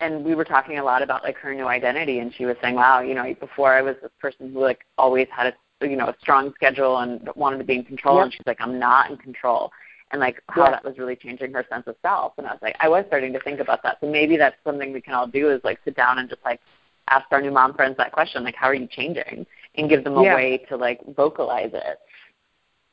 and 0.00 0.24
we 0.24 0.34
were 0.34 0.44
talking 0.44 0.78
a 0.78 0.84
lot 0.84 1.02
about 1.02 1.22
like 1.22 1.36
her 1.38 1.54
new 1.54 1.66
identity, 1.66 2.18
and 2.18 2.34
she 2.34 2.44
was 2.44 2.56
saying, 2.60 2.74
wow, 2.74 3.00
you 3.00 3.14
know, 3.14 3.34
before 3.40 3.72
I 3.72 3.80
was 3.80 3.96
this 4.02 4.10
person 4.20 4.52
who 4.52 4.60
like 4.60 4.80
always 4.98 5.28
had 5.30 5.54
a 5.80 5.86
you 5.88 5.96
know 5.96 6.08
a 6.08 6.16
strong 6.20 6.52
schedule 6.54 6.98
and 6.98 7.26
wanted 7.36 7.58
to 7.58 7.64
be 7.64 7.76
in 7.76 7.84
control, 7.84 8.16
yep. 8.16 8.24
and 8.24 8.32
she's 8.34 8.46
like, 8.46 8.60
I'm 8.60 8.78
not 8.78 9.10
in 9.10 9.16
control 9.16 9.72
and 10.12 10.20
like 10.20 10.42
how 10.48 10.64
yeah. 10.64 10.70
that 10.70 10.84
was 10.84 10.98
really 10.98 11.16
changing 11.16 11.52
her 11.52 11.64
sense 11.70 11.84
of 11.86 11.96
self. 12.02 12.34
And 12.38 12.46
I 12.46 12.52
was 12.52 12.60
like, 12.62 12.76
I 12.80 12.88
was 12.88 13.04
starting 13.08 13.32
to 13.32 13.40
think 13.40 13.60
about 13.60 13.82
that. 13.82 13.98
So 14.00 14.06
maybe 14.06 14.36
that's 14.36 14.56
something 14.64 14.92
we 14.92 15.00
can 15.00 15.14
all 15.14 15.26
do 15.26 15.50
is 15.50 15.60
like 15.64 15.80
sit 15.84 15.96
down 15.96 16.18
and 16.18 16.28
just 16.28 16.44
like 16.44 16.60
ask 17.08 17.26
our 17.32 17.40
new 17.40 17.50
mom 17.50 17.74
friends 17.74 17.96
that 17.96 18.12
question, 18.12 18.44
like 18.44 18.54
how 18.54 18.68
are 18.68 18.74
you 18.74 18.86
changing, 18.86 19.46
and 19.76 19.88
give 19.88 20.04
them 20.04 20.16
a 20.16 20.22
yeah. 20.22 20.34
way 20.34 20.58
to 20.68 20.76
like 20.76 21.00
vocalize 21.16 21.70
it. 21.72 21.98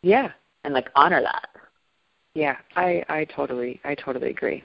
Yeah. 0.01 0.31
And 0.63 0.73
like 0.73 0.89
honor 0.95 1.21
that. 1.21 1.49
Yeah, 2.35 2.57
I 2.75 3.03
I 3.09 3.25
totally 3.25 3.81
I 3.83 3.95
totally 3.95 4.29
agree. 4.29 4.63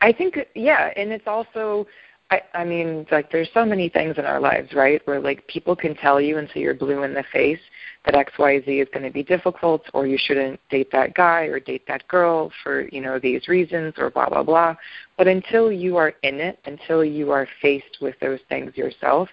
I 0.00 0.12
think 0.12 0.38
yeah, 0.54 0.90
and 0.96 1.12
it's 1.12 1.26
also 1.26 1.86
I, 2.30 2.42
I 2.54 2.64
mean, 2.64 3.06
like 3.10 3.32
there's 3.32 3.48
so 3.52 3.64
many 3.64 3.88
things 3.88 4.16
in 4.16 4.24
our 4.24 4.40
lives, 4.40 4.72
right? 4.72 5.04
Where 5.06 5.20
like 5.20 5.46
people 5.48 5.74
can 5.74 5.96
tell 5.96 6.20
you 6.20 6.38
and 6.38 6.46
until 6.46 6.62
you're 6.62 6.74
blue 6.74 7.02
in 7.02 7.12
the 7.12 7.24
face 7.32 7.58
that 8.04 8.14
X, 8.14 8.32
Y, 8.38 8.62
Z 8.64 8.80
is 8.80 8.88
going 8.92 9.04
to 9.04 9.12
be 9.12 9.24
difficult, 9.24 9.82
or 9.92 10.06
you 10.06 10.16
shouldn't 10.16 10.60
date 10.70 10.90
that 10.92 11.14
guy 11.14 11.42
or 11.42 11.58
date 11.58 11.82
that 11.88 12.06
girl 12.06 12.52
for 12.62 12.88
you 12.88 13.00
know 13.00 13.18
these 13.18 13.48
reasons, 13.48 13.94
or 13.98 14.10
blah 14.10 14.28
blah 14.28 14.44
blah. 14.44 14.76
But 15.18 15.26
until 15.26 15.72
you 15.72 15.96
are 15.96 16.14
in 16.22 16.36
it, 16.36 16.60
until 16.66 17.04
you 17.04 17.32
are 17.32 17.48
faced 17.60 17.98
with 18.00 18.14
those 18.20 18.40
things 18.48 18.76
yourself, 18.76 19.28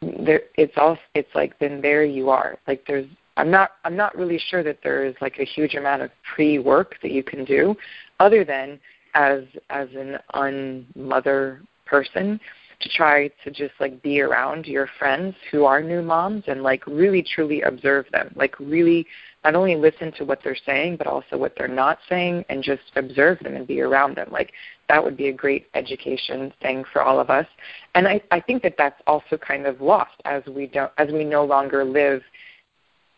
there 0.00 0.42
it's 0.56 0.74
all 0.76 0.96
it's 1.14 1.34
like 1.34 1.58
then 1.58 1.82
there 1.82 2.04
you 2.04 2.30
are. 2.30 2.56
Like 2.66 2.84
there's 2.86 3.06
I'm 3.36 3.50
not 3.50 3.72
I'm 3.84 3.96
not 3.96 4.16
really 4.16 4.40
sure 4.48 4.62
that 4.62 4.78
there 4.82 5.04
is 5.04 5.14
like 5.20 5.38
a 5.38 5.44
huge 5.44 5.74
amount 5.74 6.00
of 6.02 6.10
pre 6.34 6.58
work 6.58 6.96
that 7.02 7.10
you 7.10 7.22
can 7.22 7.44
do, 7.44 7.76
other 8.18 8.46
than 8.46 8.80
as 9.14 9.42
as 9.68 9.88
an 9.94 10.18
unmother 10.34 11.62
person 11.90 12.40
to 12.80 12.88
try 12.88 13.28
to 13.44 13.50
just 13.50 13.74
like 13.78 14.02
be 14.02 14.20
around 14.20 14.66
your 14.66 14.88
friends 14.98 15.34
who 15.50 15.64
are 15.64 15.82
new 15.82 16.02
moms 16.02 16.44
and 16.46 16.62
like 16.62 16.86
really 16.86 17.22
truly 17.22 17.60
observe 17.62 18.06
them. 18.10 18.32
Like 18.34 18.58
really 18.58 19.06
not 19.44 19.54
only 19.54 19.76
listen 19.76 20.12
to 20.12 20.24
what 20.24 20.40
they're 20.42 20.56
saying 20.66 20.96
but 20.96 21.06
also 21.06 21.36
what 21.36 21.52
they're 21.56 21.68
not 21.68 21.98
saying 22.08 22.44
and 22.48 22.62
just 22.62 22.82
observe 22.96 23.38
them 23.40 23.54
and 23.54 23.66
be 23.66 23.82
around 23.82 24.16
them. 24.16 24.28
Like 24.30 24.52
that 24.88 25.02
would 25.02 25.16
be 25.16 25.28
a 25.28 25.32
great 25.32 25.66
education 25.74 26.52
thing 26.62 26.84
for 26.90 27.02
all 27.02 27.20
of 27.20 27.28
us. 27.28 27.46
And 27.94 28.08
i 28.08 28.20
i 28.30 28.40
think 28.40 28.62
that 28.62 28.76
that's 28.78 29.00
also 29.06 29.36
kind 29.36 29.66
of 29.66 29.80
lost 29.80 30.16
as 30.24 30.42
we 30.46 30.66
don't 30.66 30.92
as 30.96 31.08
we 31.12 31.24
no 31.24 31.44
longer 31.44 31.84
live 31.84 32.22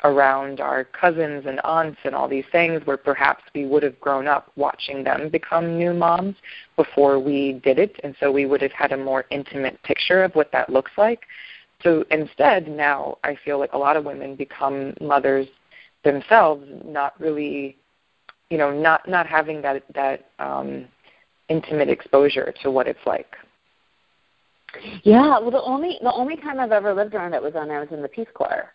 around 0.04 0.60
our 0.60 0.84
cousins 0.84 1.44
and 1.46 1.60
aunts 1.64 1.98
and 2.04 2.14
all 2.14 2.28
these 2.28 2.44
things 2.50 2.80
where 2.84 2.96
perhaps 2.96 3.42
we 3.54 3.66
would 3.66 3.82
have 3.82 3.98
grown 4.00 4.26
up 4.26 4.50
watching 4.56 5.04
them 5.04 5.28
become 5.28 5.78
new 5.78 5.94
moms 5.94 6.36
before 6.76 7.20
we 7.20 7.60
did 7.64 7.78
it. 7.78 7.98
And 8.02 8.14
so 8.18 8.32
we 8.32 8.46
would 8.46 8.62
have 8.62 8.72
had 8.72 8.92
a 8.92 8.96
more 8.96 9.24
intimate 9.30 9.80
picture 9.82 10.24
of 10.24 10.34
what 10.34 10.50
that 10.52 10.68
looks 10.70 10.92
like. 10.96 11.20
So 11.82 12.04
instead 12.10 12.68
now 12.68 13.18
i 13.24 13.36
feel 13.44 13.58
like 13.58 13.72
a 13.72 13.78
lot 13.78 13.96
of 13.96 14.04
women 14.04 14.36
become 14.36 14.94
mothers 15.00 15.46
themselves 16.04 16.64
not 16.84 17.18
really 17.20 17.76
you 18.50 18.58
know 18.58 18.70
not 18.70 19.08
not 19.08 19.26
having 19.26 19.62
that 19.62 19.82
that 19.94 20.26
um 20.38 20.86
intimate 21.48 21.88
exposure 21.88 22.54
to 22.62 22.70
what 22.70 22.86
it's 22.86 23.04
like. 23.04 23.34
Yeah 25.02 25.38
well 25.38 25.50
the 25.50 25.62
only 25.62 25.98
the 26.02 26.12
only 26.12 26.36
time 26.36 26.60
i've 26.60 26.72
ever 26.72 26.94
lived 26.94 27.14
around 27.14 27.34
it 27.34 27.42
was 27.42 27.54
when 27.54 27.70
i 27.70 27.80
was 27.80 27.88
in 27.90 28.00
the 28.00 28.08
peace 28.08 28.28
corps 28.32 28.72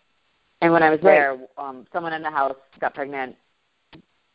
and 0.60 0.72
when 0.72 0.82
I 0.82 0.90
was 0.90 1.00
there, 1.02 1.36
right. 1.36 1.68
um, 1.68 1.86
someone 1.92 2.12
in 2.12 2.22
the 2.22 2.30
house 2.30 2.56
got 2.80 2.94
pregnant, 2.94 3.36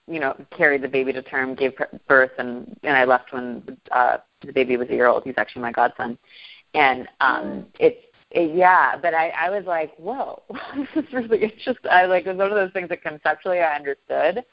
you 0.07 0.19
know, 0.19 0.35
carried 0.55 0.81
the 0.81 0.87
baby 0.87 1.11
to 1.13 1.21
term, 1.21 1.55
gave 1.55 1.73
birth, 2.07 2.31
and 2.37 2.77
and 2.83 2.95
I 2.95 3.05
left 3.05 3.33
when 3.33 3.77
uh, 3.91 4.17
the 4.45 4.53
baby 4.53 4.77
was 4.77 4.89
a 4.89 4.93
year 4.93 5.07
old. 5.07 5.23
He's 5.23 5.33
actually 5.37 5.61
my 5.61 5.71
godson, 5.71 6.17
and 6.73 7.07
um, 7.19 7.65
it's 7.79 7.99
it, 8.31 8.55
yeah. 8.55 8.97
But 8.97 9.13
I 9.13 9.29
I 9.29 9.49
was 9.49 9.65
like, 9.65 9.93
whoa, 9.97 10.41
this 10.75 11.05
is 11.05 11.13
really. 11.13 11.43
It's 11.43 11.63
just 11.63 11.79
I 11.89 12.05
like 12.05 12.25
it 12.25 12.29
was 12.29 12.37
one 12.37 12.51
of 12.51 12.55
those 12.55 12.73
things 12.73 12.89
that 12.89 13.01
conceptually 13.01 13.59
I 13.59 13.75
understood, 13.75 14.43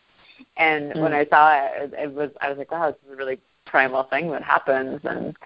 and 0.57 0.93
mm. 0.93 1.01
when 1.01 1.13
I 1.13 1.25
saw 1.27 1.53
it, 1.55 1.93
it 1.97 2.13
was 2.13 2.31
I 2.41 2.49
was 2.49 2.59
like, 2.59 2.71
wow, 2.71 2.91
this 2.91 2.99
is 3.07 3.13
a 3.13 3.17
really 3.17 3.39
primal 3.67 4.05
thing 4.05 4.31
that 4.33 4.43
happens, 4.43 5.01
and 5.05 5.37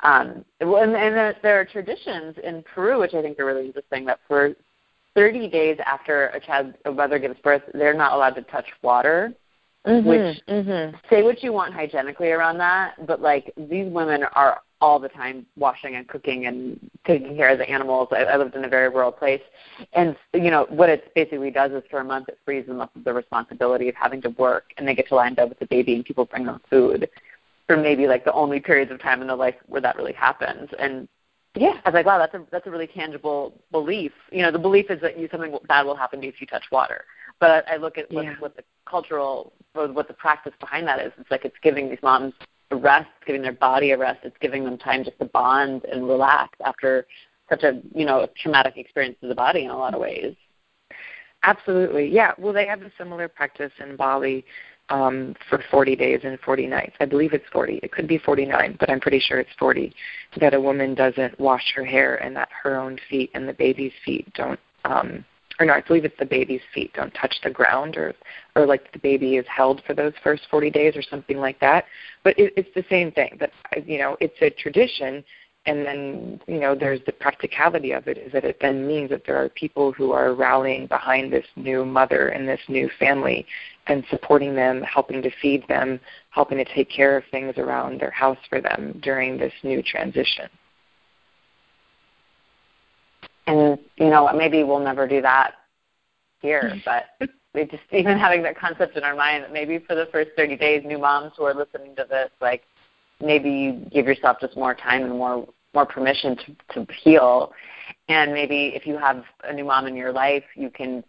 Um, 0.00 0.44
and, 0.60 0.94
and 0.94 1.36
there 1.42 1.58
are 1.58 1.64
traditions 1.64 2.36
in 2.44 2.62
Peru, 2.62 3.00
which 3.00 3.14
I 3.14 3.22
think 3.22 3.38
are 3.38 3.46
really 3.46 3.66
interesting, 3.66 4.04
that 4.06 4.20
for 4.28 4.54
30 5.16 5.48
days 5.48 5.78
after 5.84 6.26
a 6.28 6.38
child, 6.38 6.74
a 6.84 6.92
mother 6.92 7.18
gives 7.18 7.40
birth, 7.40 7.62
they're 7.74 7.94
not 7.94 8.12
allowed 8.12 8.36
to 8.36 8.42
touch 8.42 8.66
water. 8.82 9.34
Mm-hmm, 9.86 10.08
which 10.08 10.42
mm-hmm. 10.48 10.96
say 11.08 11.22
what 11.22 11.44
you 11.44 11.52
want 11.52 11.72
hygienically 11.72 12.32
around 12.32 12.58
that, 12.58 13.06
but 13.06 13.22
like 13.22 13.52
these 13.56 13.88
women 13.88 14.24
are 14.34 14.60
all 14.80 14.98
the 14.98 15.08
time 15.08 15.46
washing 15.56 15.94
and 15.94 16.08
cooking 16.08 16.46
and 16.46 16.90
taking 17.06 17.36
care 17.36 17.50
of 17.50 17.58
the 17.58 17.70
animals. 17.70 18.08
I, 18.10 18.24
I 18.24 18.36
lived 18.36 18.56
in 18.56 18.64
a 18.64 18.68
very 18.68 18.88
rural 18.88 19.12
place, 19.12 19.42
and 19.92 20.16
you 20.34 20.50
know 20.50 20.66
what 20.70 20.88
it 20.88 21.14
basically 21.14 21.52
does 21.52 21.70
is 21.70 21.84
for 21.88 22.00
a 22.00 22.04
month 22.04 22.28
it 22.28 22.38
frees 22.44 22.66
them 22.66 22.80
up 22.80 22.96
of 22.96 23.04
the 23.04 23.12
responsibility 23.12 23.88
of 23.88 23.94
having 23.94 24.20
to 24.22 24.30
work, 24.30 24.72
and 24.76 24.88
they 24.88 24.94
get 24.96 25.06
to 25.06 25.14
lie 25.14 25.28
in 25.28 25.34
bed 25.34 25.48
with 25.48 25.60
the 25.60 25.66
baby, 25.66 25.94
and 25.94 26.04
people 26.04 26.24
bring 26.24 26.46
them 26.46 26.60
food 26.68 27.08
for 27.68 27.76
maybe 27.76 28.08
like 28.08 28.24
the 28.24 28.32
only 28.32 28.58
periods 28.58 28.90
of 28.90 29.00
time 29.00 29.20
in 29.20 29.28
their 29.28 29.36
life 29.36 29.54
where 29.66 29.80
that 29.80 29.96
really 29.96 30.12
happens. 30.12 30.68
And 30.80 31.08
yeah, 31.56 31.80
I 31.84 31.88
was 31.88 31.94
like, 31.94 32.06
wow, 32.06 32.18
that's 32.18 32.34
a 32.34 32.44
that's 32.50 32.66
a 32.66 32.70
really 32.70 32.86
tangible 32.86 33.60
belief. 33.72 34.12
You 34.30 34.42
know, 34.42 34.50
the 34.50 34.58
belief 34.58 34.90
is 34.90 35.00
that 35.00 35.18
you 35.18 35.28
something 35.30 35.56
bad 35.66 35.84
will 35.86 35.96
happen 35.96 36.20
to 36.20 36.26
you 36.26 36.32
if 36.32 36.40
you 36.40 36.46
touch 36.46 36.64
water. 36.70 37.04
But 37.40 37.66
I, 37.68 37.74
I 37.74 37.76
look 37.76 37.98
at 37.98 38.10
what, 38.10 38.24
Yeah. 38.24 38.34
what 38.38 38.56
the 38.56 38.62
cultural, 38.88 39.52
or 39.74 39.88
what 39.92 40.08
the 40.08 40.14
practice 40.14 40.52
behind 40.60 40.86
that 40.88 41.00
is. 41.00 41.12
It's 41.18 41.30
like 41.30 41.44
it's 41.44 41.56
giving 41.62 41.88
these 41.88 41.98
moms 42.02 42.34
a 42.70 42.76
rest, 42.76 43.08
it's 43.18 43.26
giving 43.26 43.42
their 43.42 43.52
body 43.52 43.90
a 43.92 43.98
rest. 43.98 44.20
It's 44.22 44.36
giving 44.40 44.64
them 44.64 44.78
time 44.78 45.04
just 45.04 45.18
to 45.18 45.24
bond 45.26 45.84
and 45.84 46.06
relax 46.06 46.58
after 46.64 47.06
such 47.48 47.62
a 47.62 47.80
you 47.94 48.04
know 48.04 48.20
a 48.20 48.28
traumatic 48.42 48.76
experience 48.76 49.16
to 49.22 49.28
the 49.28 49.34
body 49.34 49.64
in 49.64 49.70
a 49.70 49.76
lot 49.76 49.94
of 49.94 50.00
ways. 50.00 50.34
Absolutely, 51.42 52.08
yeah. 52.08 52.32
Well, 52.38 52.52
they 52.52 52.66
have 52.66 52.82
a 52.82 52.90
similar 52.98 53.28
practice 53.28 53.72
in 53.78 53.96
Bali 53.96 54.44
um, 54.88 55.34
for 55.48 55.62
40 55.70 55.96
days 55.96 56.20
and 56.24 56.38
40 56.40 56.66
nights. 56.66 56.96
I 57.00 57.06
believe 57.06 57.32
it's 57.32 57.48
40. 57.52 57.80
It 57.82 57.92
could 57.92 58.06
be 58.06 58.18
49, 58.18 58.76
but 58.78 58.90
I'm 58.90 59.00
pretty 59.00 59.20
sure 59.20 59.38
it's 59.38 59.50
40. 59.58 59.92
That 60.40 60.54
a 60.54 60.60
woman 60.60 60.94
doesn't 60.94 61.38
wash 61.40 61.72
her 61.74 61.84
hair 61.84 62.16
and 62.16 62.36
that 62.36 62.48
her 62.62 62.76
own 62.76 62.98
feet 63.08 63.30
and 63.34 63.48
the 63.48 63.52
baby's 63.52 63.92
feet 64.04 64.32
don't, 64.34 64.60
um, 64.84 65.24
or 65.58 65.66
no, 65.66 65.72
I 65.72 65.80
believe 65.80 66.04
it's 66.04 66.18
the 66.18 66.26
baby's 66.26 66.60
feet 66.74 66.92
don't 66.92 67.14
touch 67.14 67.34
the 67.42 67.50
ground, 67.50 67.96
or 67.96 68.14
or 68.54 68.66
like 68.66 68.92
the 68.92 68.98
baby 68.98 69.36
is 69.36 69.46
held 69.48 69.82
for 69.86 69.94
those 69.94 70.12
first 70.22 70.42
40 70.50 70.70
days 70.70 70.96
or 70.96 71.02
something 71.02 71.38
like 71.38 71.58
that. 71.60 71.86
But 72.24 72.38
it, 72.38 72.52
it's 72.58 72.74
the 72.74 72.84
same 72.90 73.10
thing. 73.10 73.38
That 73.40 73.52
you 73.86 73.98
know, 73.98 74.18
it's 74.20 74.36
a 74.42 74.50
tradition 74.50 75.24
and 75.66 75.84
then 75.84 76.40
you 76.46 76.60
know 76.60 76.74
there's 76.74 77.00
the 77.06 77.12
practicality 77.12 77.92
of 77.92 78.06
it 78.06 78.16
is 78.16 78.32
that 78.32 78.44
it 78.44 78.58
then 78.60 78.86
means 78.86 79.10
that 79.10 79.22
there 79.26 79.42
are 79.42 79.48
people 79.50 79.92
who 79.92 80.12
are 80.12 80.34
rallying 80.34 80.86
behind 80.86 81.32
this 81.32 81.46
new 81.56 81.84
mother 81.84 82.28
and 82.28 82.48
this 82.48 82.60
new 82.68 82.88
family 82.98 83.44
and 83.88 84.04
supporting 84.10 84.54
them 84.54 84.82
helping 84.82 85.20
to 85.22 85.30
feed 85.42 85.66
them 85.68 86.00
helping 86.30 86.58
to 86.58 86.64
take 86.64 86.88
care 86.88 87.16
of 87.16 87.24
things 87.30 87.54
around 87.58 88.00
their 88.00 88.10
house 88.10 88.38
for 88.48 88.60
them 88.60 88.98
during 89.02 89.36
this 89.36 89.52
new 89.62 89.82
transition. 89.82 90.48
And 93.46 93.78
you 93.96 94.10
know 94.10 94.32
maybe 94.32 94.62
we'll 94.62 94.80
never 94.80 95.06
do 95.08 95.20
that 95.22 95.54
here, 96.40 96.80
but 96.84 97.28
we 97.54 97.64
just 97.64 97.82
even 97.90 98.18
having 98.18 98.42
that 98.44 98.56
concept 98.58 98.96
in 98.96 99.02
our 99.02 99.16
mind 99.16 99.44
that 99.44 99.52
maybe 99.52 99.78
for 99.80 99.96
the 99.96 100.06
first 100.12 100.30
30 100.36 100.56
days, 100.56 100.82
new 100.84 100.98
moms 100.98 101.32
who 101.36 101.44
are 101.44 101.54
listening 101.54 101.96
to 101.96 102.06
this, 102.08 102.30
like 102.40 102.62
maybe 103.20 103.50
you 103.50 103.86
give 103.92 104.06
yourself 104.06 104.38
just 104.40 104.56
more 104.56 104.74
time 104.74 105.02
and 105.02 105.12
more 105.12 105.48
more 105.76 105.86
permission 105.86 106.36
to 106.36 106.56
to 106.74 106.92
heal. 107.04 107.52
And 108.08 108.32
maybe 108.32 108.72
if 108.74 108.84
you 108.88 108.96
have 108.98 109.22
a 109.44 109.52
new 109.52 109.64
mom 109.64 109.86
in 109.86 109.94
your 109.94 110.12
life, 110.12 110.42
you 110.56 110.70
can 110.70 111.04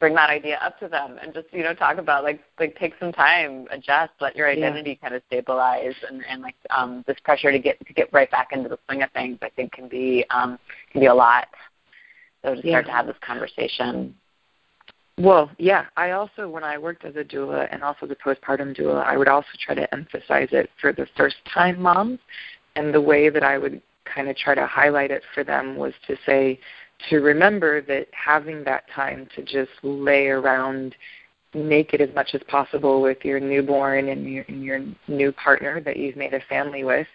bring 0.00 0.14
that 0.14 0.30
idea 0.30 0.58
up 0.62 0.78
to 0.78 0.88
them 0.88 1.18
and 1.20 1.32
just 1.34 1.46
you 1.52 1.62
know 1.62 1.74
talk 1.74 1.98
about 1.98 2.24
like 2.24 2.40
like 2.58 2.76
take 2.76 2.94
some 2.98 3.12
time, 3.12 3.66
adjust, 3.70 4.12
let 4.20 4.34
your 4.34 4.48
Yeah. 4.50 4.56
identity 4.56 4.98
kind 5.00 5.14
of 5.14 5.22
stabilize, 5.28 5.94
and 6.08 6.24
and 6.28 6.42
like 6.42 6.56
um 6.70 7.04
this 7.06 7.18
pressure 7.22 7.52
to 7.52 7.58
get 7.58 7.76
to 7.86 7.92
get 7.92 8.12
right 8.12 8.30
back 8.30 8.48
into 8.52 8.68
the 8.68 8.78
swing 8.86 9.02
of 9.02 9.10
things, 9.12 9.38
I 9.42 9.50
think 9.50 9.72
can 9.72 9.88
be 9.88 10.24
um 10.30 10.58
can 10.90 11.00
be 11.00 11.06
a 11.06 11.14
lot. 11.14 11.46
So 12.42 12.54
to 12.54 12.60
start 12.60 12.86
Yeah. 12.86 12.90
to 12.90 12.92
have 12.92 13.06
this 13.06 13.20
conversation. 13.20 14.14
Well, 15.18 15.50
yeah. 15.58 15.86
I 15.96 16.12
also, 16.12 16.48
when 16.48 16.62
I 16.62 16.78
worked 16.78 17.04
as 17.04 17.16
a 17.16 17.24
doula 17.24 17.66
and 17.72 17.82
also 17.82 18.06
the 18.06 18.14
postpartum 18.14 18.70
doula, 18.78 19.04
I 19.04 19.16
would 19.16 19.26
also 19.26 19.48
try 19.64 19.74
to 19.74 19.92
emphasize 19.92 20.50
it 20.52 20.70
for 20.80 20.92
the 20.92 21.06
first 21.16 21.36
time 21.52 21.82
moms. 21.82 22.20
And 22.76 22.94
the 22.94 23.00
way 23.00 23.28
that 23.28 23.42
I 23.42 23.58
would 23.58 23.82
kind 24.14 24.28
of 24.28 24.36
try 24.36 24.54
to 24.54 24.66
highlight 24.66 25.10
it 25.10 25.22
for 25.34 25.44
them 25.44 25.76
was 25.76 25.92
to 26.06 26.16
say, 26.26 26.58
to 27.10 27.18
remember 27.18 27.80
that 27.82 28.08
having 28.12 28.64
that 28.64 28.84
time 28.94 29.28
to 29.36 29.42
just 29.42 29.70
lay 29.82 30.26
around 30.26 30.94
naked 31.54 32.00
as 32.00 32.14
much 32.14 32.30
as 32.34 32.42
possible 32.48 33.00
with 33.00 33.24
your 33.24 33.40
newborn 33.40 34.08
and 34.08 34.30
your, 34.30 34.44
and 34.48 34.62
your 34.62 34.84
new 35.06 35.32
partner 35.32 35.80
that 35.80 35.96
you've 35.96 36.16
made 36.16 36.34
a 36.34 36.40
family 36.48 36.84
with 36.84 37.06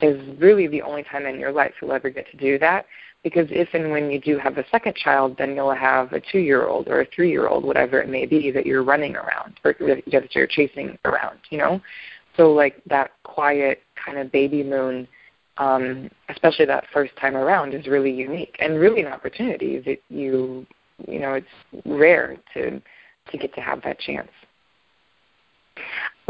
is 0.00 0.20
really 0.38 0.66
the 0.66 0.82
only 0.82 1.02
time 1.02 1.26
in 1.26 1.38
your 1.38 1.52
life 1.52 1.72
you'll 1.80 1.92
ever 1.92 2.08
get 2.08 2.30
to 2.30 2.36
do 2.36 2.58
that 2.58 2.86
because 3.22 3.46
if 3.50 3.68
and 3.72 3.90
when 3.92 4.10
you 4.10 4.20
do 4.20 4.38
have 4.38 4.58
a 4.58 4.64
second 4.70 4.96
child, 4.96 5.36
then 5.38 5.54
you'll 5.54 5.74
have 5.74 6.12
a 6.12 6.20
two-year-old 6.20 6.88
or 6.88 7.02
a 7.02 7.06
three-year-old, 7.14 7.64
whatever 7.64 8.00
it 8.00 8.08
may 8.08 8.26
be, 8.26 8.50
that 8.50 8.66
you're 8.66 8.82
running 8.82 9.14
around 9.14 9.60
or 9.64 9.74
that 9.78 10.34
you're 10.34 10.46
chasing 10.48 10.98
around. 11.04 11.38
You 11.50 11.58
know, 11.58 11.80
so 12.36 12.52
like 12.52 12.82
that 12.86 13.12
quiet 13.22 13.80
kind 14.04 14.18
of 14.18 14.32
baby 14.32 14.64
moon, 14.64 15.06
um, 15.58 16.10
especially 16.28 16.64
that 16.66 16.84
first 16.92 17.14
time 17.16 17.36
around, 17.36 17.74
is 17.74 17.86
really 17.86 18.10
unique 18.12 18.56
and 18.60 18.78
really 18.78 19.02
an 19.02 19.12
opportunity 19.12 19.78
that 19.80 19.98
you, 20.08 20.66
you 21.06 21.18
know, 21.18 21.34
it's 21.34 21.84
rare 21.86 22.36
to 22.54 22.80
to 23.30 23.38
get 23.38 23.54
to 23.54 23.60
have 23.60 23.82
that 23.82 23.98
chance. 24.00 24.28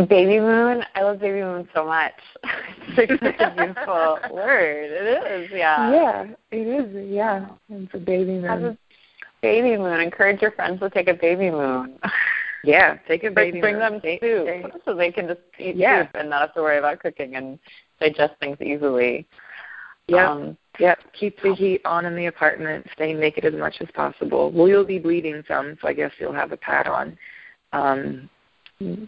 Baby 0.09 0.41
moon, 0.41 0.83
I 0.95 1.03
love 1.03 1.21
baby 1.21 1.41
moon 1.43 1.69
so 1.75 1.85
much. 1.87 2.13
it's 2.89 3.21
such 3.23 3.35
a 3.41 3.51
beautiful 3.57 4.19
word. 4.33 4.91
It 4.91 5.43
is, 5.43 5.51
yeah. 5.53 5.91
Yeah, 5.93 6.25
it 6.51 6.57
is. 6.67 7.11
Yeah, 7.13 7.47
it's 7.69 7.93
a 7.95 7.99
baby 7.99 8.41
Have 8.47 8.61
moon. 8.61 8.79
a 8.79 8.79
baby 9.43 9.77
moon. 9.77 10.01
Encourage 10.01 10.41
your 10.41 10.53
friends 10.53 10.81
to 10.81 10.91
take 10.91 11.09
a 11.09 11.15
baby 11.15 11.51
moon. 11.51 11.99
Yeah, 12.65 12.97
take 13.09 13.25
a 13.25 13.31
Bring, 13.33 13.49
baby 13.51 13.61
bring 13.61 13.75
moon. 13.81 13.81
them 13.95 14.01
They- 14.05 14.21
soup 14.21 14.47
they- 14.47 14.65
so 14.85 14.95
they 14.95 15.11
can 15.11 15.27
just 15.27 15.41
eat 15.59 15.75
Yeah. 15.75 16.03
soup 16.05 16.11
and 16.15 16.31
not 16.31 16.43
have 16.43 16.55
to 16.55 16.63
worry 16.63 16.79
about 16.79 17.01
cooking 17.01 17.35
and 17.35 17.59
digest 18.03 18.35
things 18.41 18.61
easily. 18.61 19.27
Yeah. 20.09 20.31
Um, 20.31 20.57
Yep, 20.79 20.99
keep 21.13 21.41
the 21.43 21.55
heat 21.55 21.83
on 21.85 22.07
in 22.07 22.17
the 22.17 22.27
apartment. 22.27 22.87
Stay 22.95 23.13
naked 23.13 23.45
as 23.45 23.53
much 23.53 23.77
as 23.81 23.89
possible. 23.95 24.51
Well, 24.51 24.69
you'll 24.69 24.87
be 24.87 24.99
bleeding 24.99 25.43
some, 25.47 25.77
so 25.81 25.89
I 25.89 25.93
guess 25.93 26.13
you'll 26.19 26.33
have 26.33 26.53
a 26.53 26.57
pad 26.57 26.87
on. 26.87 27.19
Um, 27.73 28.31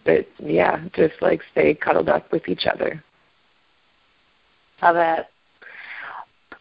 but 0.05 0.27
yeah, 0.39 0.85
just 0.95 1.15
like 1.21 1.41
stay 1.51 1.73
cuddled 1.73 2.07
up 2.07 2.31
with 2.31 2.47
each 2.47 2.67
other. 2.71 3.03
Love 4.81 4.95
it. 4.95 5.25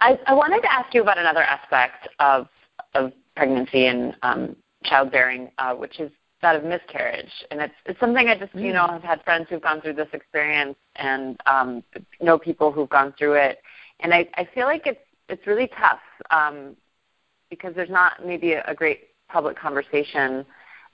I, 0.00 0.18
I 0.26 0.32
wanted 0.32 0.62
to 0.62 0.72
ask 0.72 0.94
you 0.94 1.02
about 1.02 1.18
another 1.18 1.42
aspect 1.42 2.08
of 2.18 2.48
of 2.94 3.12
pregnancy 3.36 3.86
and 3.86 4.16
um, 4.22 4.56
childbearing, 4.84 5.50
uh, 5.58 5.74
which 5.74 6.00
is 6.00 6.10
that 6.44 6.56
of 6.56 6.64
miscarriage, 6.64 7.32
and 7.50 7.60
it's 7.60 7.74
it's 7.86 7.98
something 8.00 8.28
I 8.28 8.38
just 8.38 8.54
you 8.54 8.72
know 8.72 8.84
Mm. 8.86 8.92
have 8.92 9.02
had 9.02 9.22
friends 9.24 9.46
who've 9.48 9.62
gone 9.62 9.80
through 9.80 9.94
this 9.94 10.12
experience 10.12 10.76
and 10.96 11.40
um, 11.46 11.82
know 12.20 12.38
people 12.38 12.70
who've 12.70 12.88
gone 12.88 13.12
through 13.18 13.34
it, 13.34 13.60
and 14.00 14.14
I 14.14 14.28
I 14.36 14.44
feel 14.54 14.66
like 14.66 14.86
it's 14.86 15.00
it's 15.28 15.46
really 15.46 15.68
tough 15.68 16.00
um, 16.30 16.76
because 17.50 17.74
there's 17.74 17.90
not 17.90 18.24
maybe 18.26 18.52
a, 18.52 18.64
a 18.66 18.74
great 18.74 19.00
public 19.28 19.56
conversation 19.58 20.44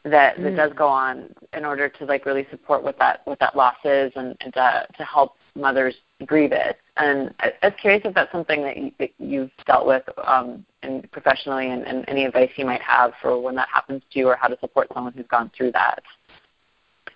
that 0.05 0.37
that 0.37 0.53
Mm. 0.53 0.57
does 0.57 0.73
go 0.73 0.89
on 0.89 1.35
in 1.53 1.65
order 1.65 1.89
to 1.89 2.05
like 2.07 2.25
really 2.25 2.47
support 2.51 2.83
what 2.83 2.99
that 2.99 3.21
what 3.27 3.39
that 3.39 3.55
loss 3.55 3.77
is 3.85 4.13
and, 4.17 4.37
and 4.41 4.53
to 4.55 4.87
to 4.97 5.05
help 5.05 5.37
mothers 5.55 5.95
grieve 6.27 6.53
it. 6.53 6.79
And 6.97 7.35
I, 7.41 7.53
I 7.63 7.67
was 7.69 7.75
curious 7.81 8.03
if 8.05 8.15
that's 8.15 8.31
something 8.33 8.63
that, 8.63 8.77
you, 8.77 8.93
that 8.99 9.11
you've 9.19 9.51
dealt 9.67 9.87
with 9.87 10.03
um, 10.25 10.65
and 10.83 11.11
professionally, 11.13 11.71
and, 11.71 11.83
and 11.87 12.05
any 12.09 12.25
advice 12.25 12.51
you 12.57 12.65
might 12.65 12.83
have 12.83 13.13
for 13.21 13.41
when 13.41 13.55
that 13.57 13.69
happens 13.73 14.03
to 14.13 14.19
you, 14.19 14.29
or 14.29 14.37
how 14.37 14.49
to 14.49 14.59
support 14.61 14.89
someone 14.95 15.13
who's 15.13 15.27
gone 15.27 15.51
through 15.57 15.73
that. 15.73 16.03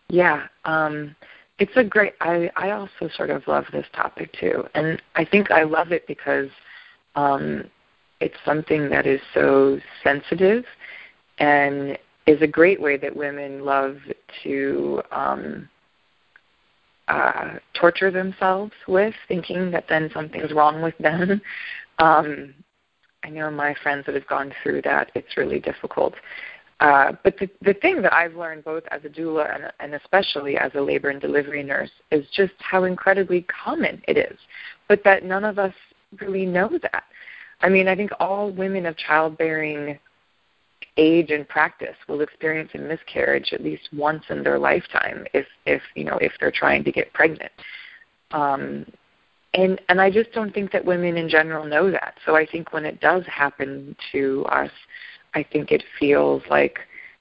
Yeah, 0.08 0.46
um, 0.64 1.14
it's 1.58 1.72
a 1.76 1.84
great. 1.84 2.14
I 2.20 2.50
I 2.56 2.70
also 2.72 3.08
sort 3.16 3.30
of 3.30 3.46
love 3.46 3.64
this 3.72 3.86
topic 3.94 4.32
too, 4.38 4.64
and 4.74 5.00
I 5.14 5.24
think 5.24 5.50
I 5.50 5.62
love 5.62 5.92
it 5.92 6.06
because 6.06 6.48
um, 7.14 7.64
it's 8.20 8.36
something 8.44 8.88
that 8.90 9.06
is 9.06 9.20
so 9.32 9.78
sensitive 10.02 10.64
and 11.38 11.98
is 12.26 12.40
a 12.42 12.46
great 12.46 12.80
way 12.80 12.96
that 12.96 13.14
women 13.14 13.64
love 13.64 13.98
to 14.42 15.02
um, 15.12 15.68
uh, 17.08 17.54
torture 17.74 18.10
themselves 18.10 18.72
with, 18.88 19.14
thinking 19.28 19.70
that 19.70 19.84
then 19.88 20.10
something's 20.14 20.52
wrong 20.52 20.82
with 20.82 20.96
them. 20.98 21.40
Um, 22.00 22.52
I 23.22 23.30
know 23.30 23.52
my 23.52 23.72
friends 23.84 24.06
that 24.06 24.16
have 24.16 24.26
gone 24.26 24.52
through 24.60 24.82
that. 24.82 25.12
It's 25.14 25.36
really 25.36 25.60
difficult. 25.60 26.14
Uh, 26.80 27.12
but 27.22 27.38
the, 27.38 27.48
the 27.62 27.74
thing 27.74 28.02
that 28.02 28.12
I've 28.12 28.34
learned 28.34 28.64
both 28.64 28.82
as 28.90 29.04
a 29.04 29.08
doula 29.08 29.54
and, 29.54 29.72
and 29.78 29.94
especially 29.94 30.56
as 30.56 30.72
a 30.74 30.80
labor 30.80 31.10
and 31.10 31.20
delivery 31.20 31.62
nurse 31.62 31.90
is 32.10 32.26
just 32.34 32.52
how 32.58 32.82
incredibly 32.84 33.42
common 33.42 34.02
it 34.08 34.18
is, 34.18 34.36
but 34.88 35.04
that 35.04 35.24
none 35.24 35.44
of 35.44 35.58
us 35.58 35.72
really 36.20 36.44
know 36.44 36.68
that. 36.82 37.04
I 37.60 37.68
mean, 37.68 37.86
I 37.86 37.94
think 37.94 38.10
all 38.18 38.50
women 38.50 38.86
of 38.86 38.96
childbearing 38.96 39.98
age 40.96 41.30
and 41.30 41.48
practice 41.48 41.96
will 42.08 42.20
experience 42.20 42.70
a 42.74 42.78
miscarriage 42.78 43.52
at 43.52 43.62
least 43.62 43.88
once 43.92 44.22
in 44.30 44.42
their 44.42 44.58
lifetime 44.58 45.26
if 45.34 45.46
if 45.66 45.82
you 45.94 46.04
know 46.04 46.18
if 46.20 46.32
they're 46.38 46.52
trying 46.52 46.84
to 46.84 46.92
get 46.92 47.12
pregnant 47.12 47.50
um 48.30 48.86
and 49.54 49.80
and 49.88 50.00
I 50.00 50.10
just 50.10 50.32
don't 50.32 50.52
think 50.52 50.72
that 50.72 50.84
women 50.84 51.16
in 51.16 51.28
general 51.28 51.64
know 51.64 51.90
that. 51.90 52.14
So 52.26 52.36
I 52.36 52.44
think 52.44 52.72
when 52.72 52.84
it 52.84 53.00
does 53.00 53.24
happen 53.26 53.96
to 54.12 54.44
us, 54.46 54.70
I 55.34 55.44
think 55.44 55.70
it 55.70 55.82
feels 55.98 56.42
like 56.50 56.78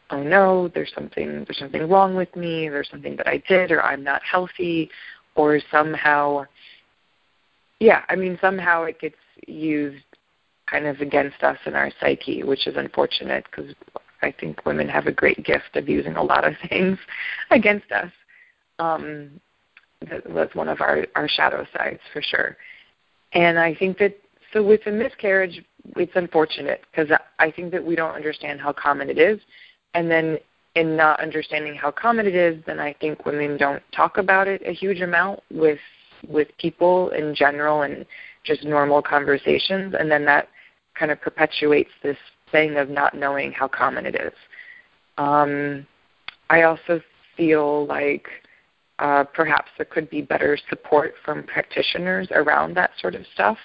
oh 0.09 0.21
no, 0.21 0.67
there's 0.69 0.91
something 0.93 1.45
there's 1.45 1.59
something 1.59 1.87
wrong 1.87 2.15
with 2.15 2.35
me, 2.35 2.69
there's 2.69 2.89
something 2.89 3.15
that 3.17 3.27
I 3.27 3.41
did 3.47 3.71
or 3.71 3.83
I'm 3.83 4.03
not 4.03 4.21
healthy 4.23 4.89
or 5.35 5.59
somehow 5.71 6.45
yeah, 7.79 8.03
I 8.09 8.15
mean 8.15 8.37
somehow 8.41 8.83
it 8.83 8.99
gets 8.99 9.15
used 9.47 10.03
kind 10.73 10.87
of 10.87 10.99
against 11.01 11.43
us 11.43 11.57
in 11.67 11.75
our 11.75 11.91
psyche, 11.99 12.41
which 12.41 12.65
is 12.65 12.75
unfortunate 12.75 13.45
because 13.49 13.75
I 14.23 14.31
think 14.31 14.65
women 14.65 14.89
have 14.89 15.05
a 15.05 15.11
great 15.11 15.45
gift 15.45 15.75
of 15.75 15.87
using 15.87 16.15
a 16.15 16.23
lot 16.23 16.45
of 16.47 16.55
things 16.69 16.97
against 17.51 17.91
us. 17.91 18.11
Um, 18.79 19.39
that 20.09 20.27
was 20.29 20.49
one 20.53 20.67
of 20.67 20.81
our, 20.81 21.05
our 21.15 21.29
shadow 21.29 21.65
sides 21.77 21.99
for 22.11 22.21
sure. 22.21 22.57
And 23.33 23.59
I 23.59 23.75
think 23.75 23.99
that 23.99 24.17
so 24.51 24.63
with 24.63 24.81
a 24.87 24.91
miscarriage, 24.91 25.63
it's 25.95 26.11
unfortunate 26.15 26.81
because 26.91 27.15
I 27.39 27.51
think 27.51 27.71
that 27.71 27.83
we 27.83 27.95
don't 27.95 28.13
understand 28.13 28.59
how 28.59 28.73
common 28.73 29.09
it 29.09 29.17
is, 29.17 29.39
and 29.93 30.09
then 30.09 30.37
in 30.75 30.97
not 30.97 31.19
understanding 31.19 31.75
how 31.75 31.91
common 31.91 32.25
it 32.25 32.35
is, 32.35 32.63
then 32.65 32.79
I 32.79 32.93
think 32.93 33.25
women 33.25 33.57
don't 33.57 33.81
talk 33.95 34.17
about 34.17 34.47
it 34.47 34.61
a 34.65 34.73
huge 34.73 35.01
amount 35.01 35.39
with 35.51 35.79
with 36.27 36.47
people 36.57 37.09
in 37.09 37.35
general 37.35 37.81
and 37.81 38.05
just 38.43 38.63
normal 38.63 39.01
conversations, 39.01 39.95
and 39.97 40.11
then 40.11 40.25
that 40.25 40.47
kind 40.97 41.11
of 41.11 41.21
perpetuates 41.21 41.91
this 42.01 42.17
thing 42.51 42.77
of 42.77 42.89
not 42.89 43.15
knowing 43.15 43.51
how 43.51 43.67
common 43.67 44.05
it 44.05 44.15
is. 44.15 44.33
Um, 45.17 45.85
I 46.49 46.63
also 46.63 47.01
feel 47.35 47.85
like 47.87 48.27
uh, 48.99 49.23
perhaps 49.23 49.71
there 49.77 49.85
could 49.85 50.09
be 50.09 50.21
better 50.21 50.57
support 50.69 51.15
from 51.25 51.43
practitioners 51.43 52.27
around 52.31 52.75
that 52.75 52.91
sort 53.01 53.15
of 53.15 53.25
stuff. 53.33 53.57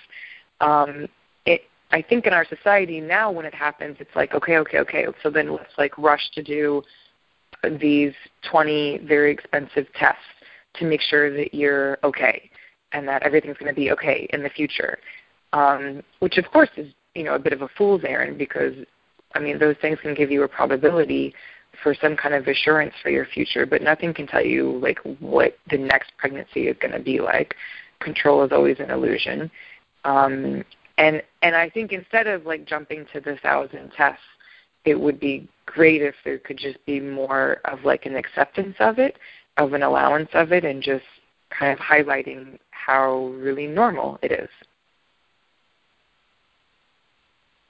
Um, 0.61 1.07
it, 1.45 1.63
I 1.91 2.03
think 2.03 2.27
in 2.27 2.33
our 2.33 2.47
society 2.47 3.01
now, 3.01 3.31
when 3.31 3.45
it 3.45 3.55
happens, 3.55 3.97
it's 4.01 4.15
like, 4.17 4.35
okay, 4.35 4.59
okay, 4.59 4.79
okay, 4.79 5.07
so 5.23 5.31
then 5.31 5.53
let's 5.53 5.73
like 5.77 5.97
rush 5.99 6.31
to 6.35 6.43
do 6.43 6.83
these 7.81 8.13
20 8.51 8.99
very 9.07 9.33
expensive 9.33 9.87
tests 9.95 10.23
to 10.75 10.85
make 10.85 11.01
sure 11.01 11.35
that 11.37 11.55
you're 11.55 11.99
okay 12.05 12.51
and 12.93 13.07
that 13.07 13.23
everything's 13.23 13.57
going 13.59 13.73
to 13.73 13.79
be 13.79 13.91
okay 13.91 14.29
in 14.33 14.43
the 14.43 14.51
future. 14.51 14.99
Um, 15.53 16.03
which 16.21 16.37
of 16.37 16.45
course 16.51 16.69
is 16.77 16.93
you 17.15 17.25
know 17.25 17.35
a 17.35 17.39
bit 17.39 17.53
of 17.53 17.63
a 17.63 17.69
fool's 17.77 18.03
errand 18.05 18.39
because 18.39 18.75
I 19.35 19.41
mean 19.41 19.59
those 19.59 19.77
things 19.81 19.99
can 20.01 20.15
give 20.15 20.31
you 20.31 20.43
a 20.43 20.49
probability 20.49 21.35
for 21.83 21.95
some 21.95 22.17
kind 22.17 22.35
of 22.35 22.47
assurance 22.47 22.95
for 23.03 23.11
your 23.11 23.27
future, 23.27 23.67
but 23.67 23.83
nothing 23.83 24.13
can 24.13 24.27
tell 24.27 24.45
you 24.45 24.79
like 24.83 24.99
what 25.21 25.57
the 25.71 25.79
next 25.79 26.13
pregnancy 26.17 26.69
is 26.69 26.77
going 26.81 26.93
to 26.93 27.01
be 27.01 27.21
like. 27.21 27.55
Control 28.01 28.43
is 28.45 28.53
always 28.53 28.79
an 28.81 28.91
illusion. 28.91 29.51
Um, 30.05 30.65
and 30.97 31.23
and 31.43 31.55
I 31.55 31.71
think 31.71 31.93
instead 31.93 32.27
of 32.27 32.47
like 32.47 32.65
jumping 32.67 33.07
to 33.13 33.21
the 33.21 33.37
thousand 33.43 33.93
tests, 33.97 34.23
it 34.85 34.99
would 34.99 35.21
be 35.21 35.49
great 35.67 36.03
if 36.03 36.15
there 36.25 36.39
could 36.39 36.59
just 36.59 36.85
be 36.87 37.01
more 37.01 37.61
of 37.65 37.85
like 37.85 38.07
an 38.07 38.17
acceptance 38.17 38.77
of 38.81 38.99
it, 38.99 39.17
of 39.57 39.73
an 39.73 39.83
allowance 39.83 40.31
of 40.33 40.53
it, 40.53 40.65
and 40.65 40.83
just 40.83 41.05
kind 41.57 41.73
of 41.73 41.79
highlighting 41.79 42.59
how 42.71 43.29
really 43.39 43.67
normal 43.67 44.19
it 44.23 44.33
is. 44.33 44.49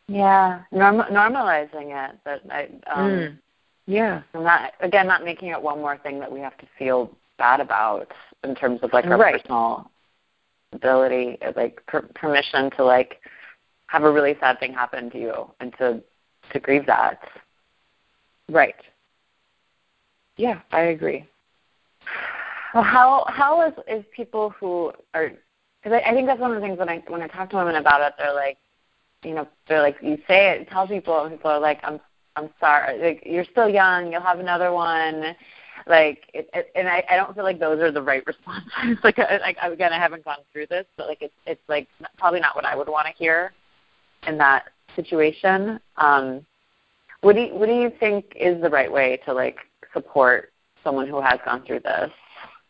Yeah, 0.09 0.63
norm- 0.73 1.13
normalizing 1.13 1.93
it. 1.93 2.17
But 2.25 2.43
I, 2.51 2.69
um, 2.91 3.11
mm. 3.11 3.39
yeah, 3.87 4.23
I'm 4.35 4.43
not 4.43 4.73
again 4.81 5.07
not 5.07 5.25
making 5.25 5.51
it 5.51 5.63
one 5.63 5.79
more 5.79 5.99
thing 5.99 6.19
that 6.21 6.33
we 6.33 6.41
have 6.41 6.57
to 6.59 6.67
feel 6.79 7.11
bad 7.37 7.61
about 7.61 8.11
in 8.43 8.55
terms 8.55 8.81
of 8.83 8.93
like 8.93 9.05
our 9.07 9.19
right. 9.19 9.41
personal 9.41 9.91
ability, 10.73 11.39
like 11.57 11.85
per- 11.87 12.09
permission 12.15 12.71
to 12.77 12.85
like 12.85 13.21
have 13.89 14.05
a 14.05 14.11
really 14.11 14.35
sad 14.41 14.59
thing 14.61 14.73
happen 14.73 15.11
to 15.11 15.19
you 15.21 15.51
and 15.61 15.73
to 15.79 16.03
to 16.53 16.61
grieve 16.61 16.87
that. 16.87 17.21
Right. 18.51 18.75
Yeah, 20.39 20.61
I 20.73 20.81
agree. 20.83 21.29
Well, 22.73 22.83
how 22.85 23.25
how 23.29 23.67
is 23.67 23.75
is 23.87 24.05
people 24.15 24.51
who 24.51 24.93
are 25.13 25.33
because 25.83 26.01
I, 26.05 26.11
I 26.11 26.15
think 26.15 26.27
that's 26.27 26.41
one 26.41 26.51
of 26.51 26.61
the 26.61 26.67
things 26.67 26.79
when 26.79 26.89
I 26.89 27.03
when 27.09 27.23
I 27.23 27.27
talk 27.27 27.51
to 27.51 27.57
women 27.57 27.77
about 27.77 28.01
it, 28.01 28.15
they're 28.19 28.35
like, 28.35 28.57
you 29.23 29.35
know, 29.35 29.49
they're 29.69 29.83
like, 29.83 29.97
you 30.03 30.17
say 30.29 30.51
it, 30.51 30.69
tell 30.71 30.87
people, 30.87 31.21
and 31.23 31.33
people 31.33 31.51
are 31.51 31.61
like, 31.61 31.81
I'm 31.83 32.01
I'm 32.37 32.51
sorry, 32.61 33.01
like 33.03 33.23
you're 33.27 33.45
still 33.45 33.69
young, 33.69 34.13
you'll 34.13 34.21
have 34.21 34.39
another 34.39 34.73
one. 34.73 35.35
Like, 35.89 36.25
it, 36.35 36.49
it, 36.55 36.71
and 36.77 36.87
I, 36.89 37.03
I 37.11 37.17
don't 37.17 37.35
feel 37.35 37.43
like 37.43 37.59
those 37.59 37.81
are 37.81 37.91
the 37.91 38.03
right 38.03 38.25
responses. 38.27 38.99
like, 39.03 39.19
I, 39.19 39.39
like 39.39 39.57
again, 39.61 39.93
I 39.93 39.99
haven't 39.99 40.25
gone 40.25 40.39
through 40.53 40.67
this, 40.67 40.87
but 40.97 41.09
like, 41.09 41.21
it's 41.21 41.35
it's 41.47 41.61
like 41.69 41.89
probably 42.17 42.41
not 42.41 42.55
what 42.55 42.65
I 42.65 42.77
would 42.77 42.89
want 42.89 43.07
to 43.07 43.13
hear 43.13 43.53
in 44.27 44.39
that 44.39 44.67
situation. 44.95 45.81
Um, 45.97 46.47
what 47.23 47.35
do 47.35 47.43
you, 47.43 47.55
what 47.55 47.67
do 47.67 47.75
you 47.75 47.91
think 47.99 48.33
is 48.37 48.61
the 48.63 48.71
right 48.71 48.91
way 48.91 49.19
to 49.25 49.33
like 49.33 49.59
support 49.93 50.53
someone 50.85 51.09
who 51.09 51.21
has 51.21 51.41
gone 51.45 51.65
through 51.67 51.81
this, 51.81 52.11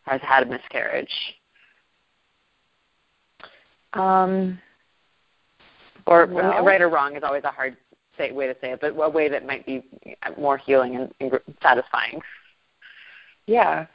has 0.05 0.21
had 0.21 0.43
a 0.43 0.45
miscarriage? 0.47 1.13
Um, 3.93 4.59
or 6.09 6.25
well, 6.25 6.63
right 6.65 6.81
or 6.81 6.89
wrong 6.89 7.15
is 7.15 7.23
always 7.23 7.43
a 7.43 7.51
hard 7.51 7.77
say, 8.17 8.31
way 8.31 8.47
to 8.47 8.55
say 8.59 8.71
it, 8.71 8.81
but 8.81 8.97
a 8.99 9.09
way 9.09 9.29
that 9.29 9.45
might 9.45 9.65
be 9.65 9.83
more 10.37 10.57
healing 10.57 10.95
and, 10.95 11.13
and 11.19 11.39
satisfying. 11.61 12.19
Yeah. 13.45 13.85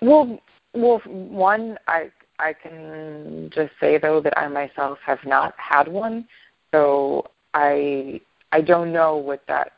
Well, 0.00 0.40
well, 0.74 0.98
one, 1.04 1.78
I 1.86 2.10
I 2.38 2.54
can 2.54 3.50
just 3.54 3.72
say 3.78 3.98
though 3.98 4.20
that 4.20 4.36
I 4.38 4.48
myself 4.48 4.98
have 5.04 5.20
not 5.26 5.54
had 5.58 5.86
one, 5.86 6.26
so 6.72 7.30
I 7.52 8.20
I 8.52 8.62
don't 8.62 8.92
know 8.92 9.16
what 9.16 9.42
that 9.46 9.72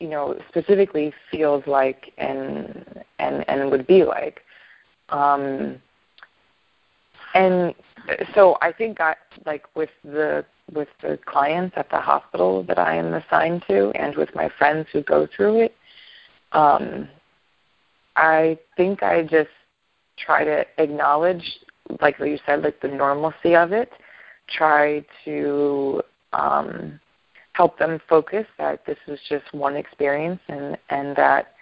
you 0.00 0.08
know 0.08 0.38
specifically 0.48 1.14
feels 1.30 1.66
like 1.66 2.12
and 2.18 3.02
and 3.18 3.48
and 3.48 3.70
would 3.70 3.86
be 3.86 4.04
like. 4.04 4.42
Um, 5.08 5.80
and 7.34 7.74
so 8.34 8.58
I 8.60 8.72
think 8.72 9.00
I 9.00 9.14
like 9.46 9.64
with 9.74 9.90
the 10.04 10.44
with 10.70 10.88
the 11.02 11.18
clients 11.26 11.74
at 11.76 11.90
the 11.90 12.00
hospital 12.00 12.62
that 12.64 12.78
I 12.78 12.96
am 12.96 13.14
assigned 13.14 13.64
to, 13.68 13.90
and 13.90 14.16
with 14.16 14.34
my 14.34 14.48
friends 14.58 14.86
who 14.92 15.02
go 15.02 15.26
through 15.34 15.62
it. 15.62 15.74
Um, 16.52 17.08
I 18.16 18.58
think 18.76 19.02
I 19.02 19.22
just 19.22 19.50
try 20.18 20.44
to 20.44 20.64
acknowledge, 20.78 21.58
like 22.00 22.18
you 22.18 22.38
said, 22.46 22.62
like 22.62 22.80
the 22.80 22.88
normalcy 22.88 23.56
of 23.56 23.72
it. 23.72 23.90
Try 24.48 25.04
to 25.24 26.02
um, 26.32 27.00
help 27.52 27.78
them 27.78 28.00
focus 28.08 28.46
that 28.58 28.84
this 28.86 28.98
is 29.06 29.18
just 29.28 29.52
one 29.52 29.76
experience, 29.76 30.40
and 30.48 30.76
and 30.90 31.16
that 31.16 31.54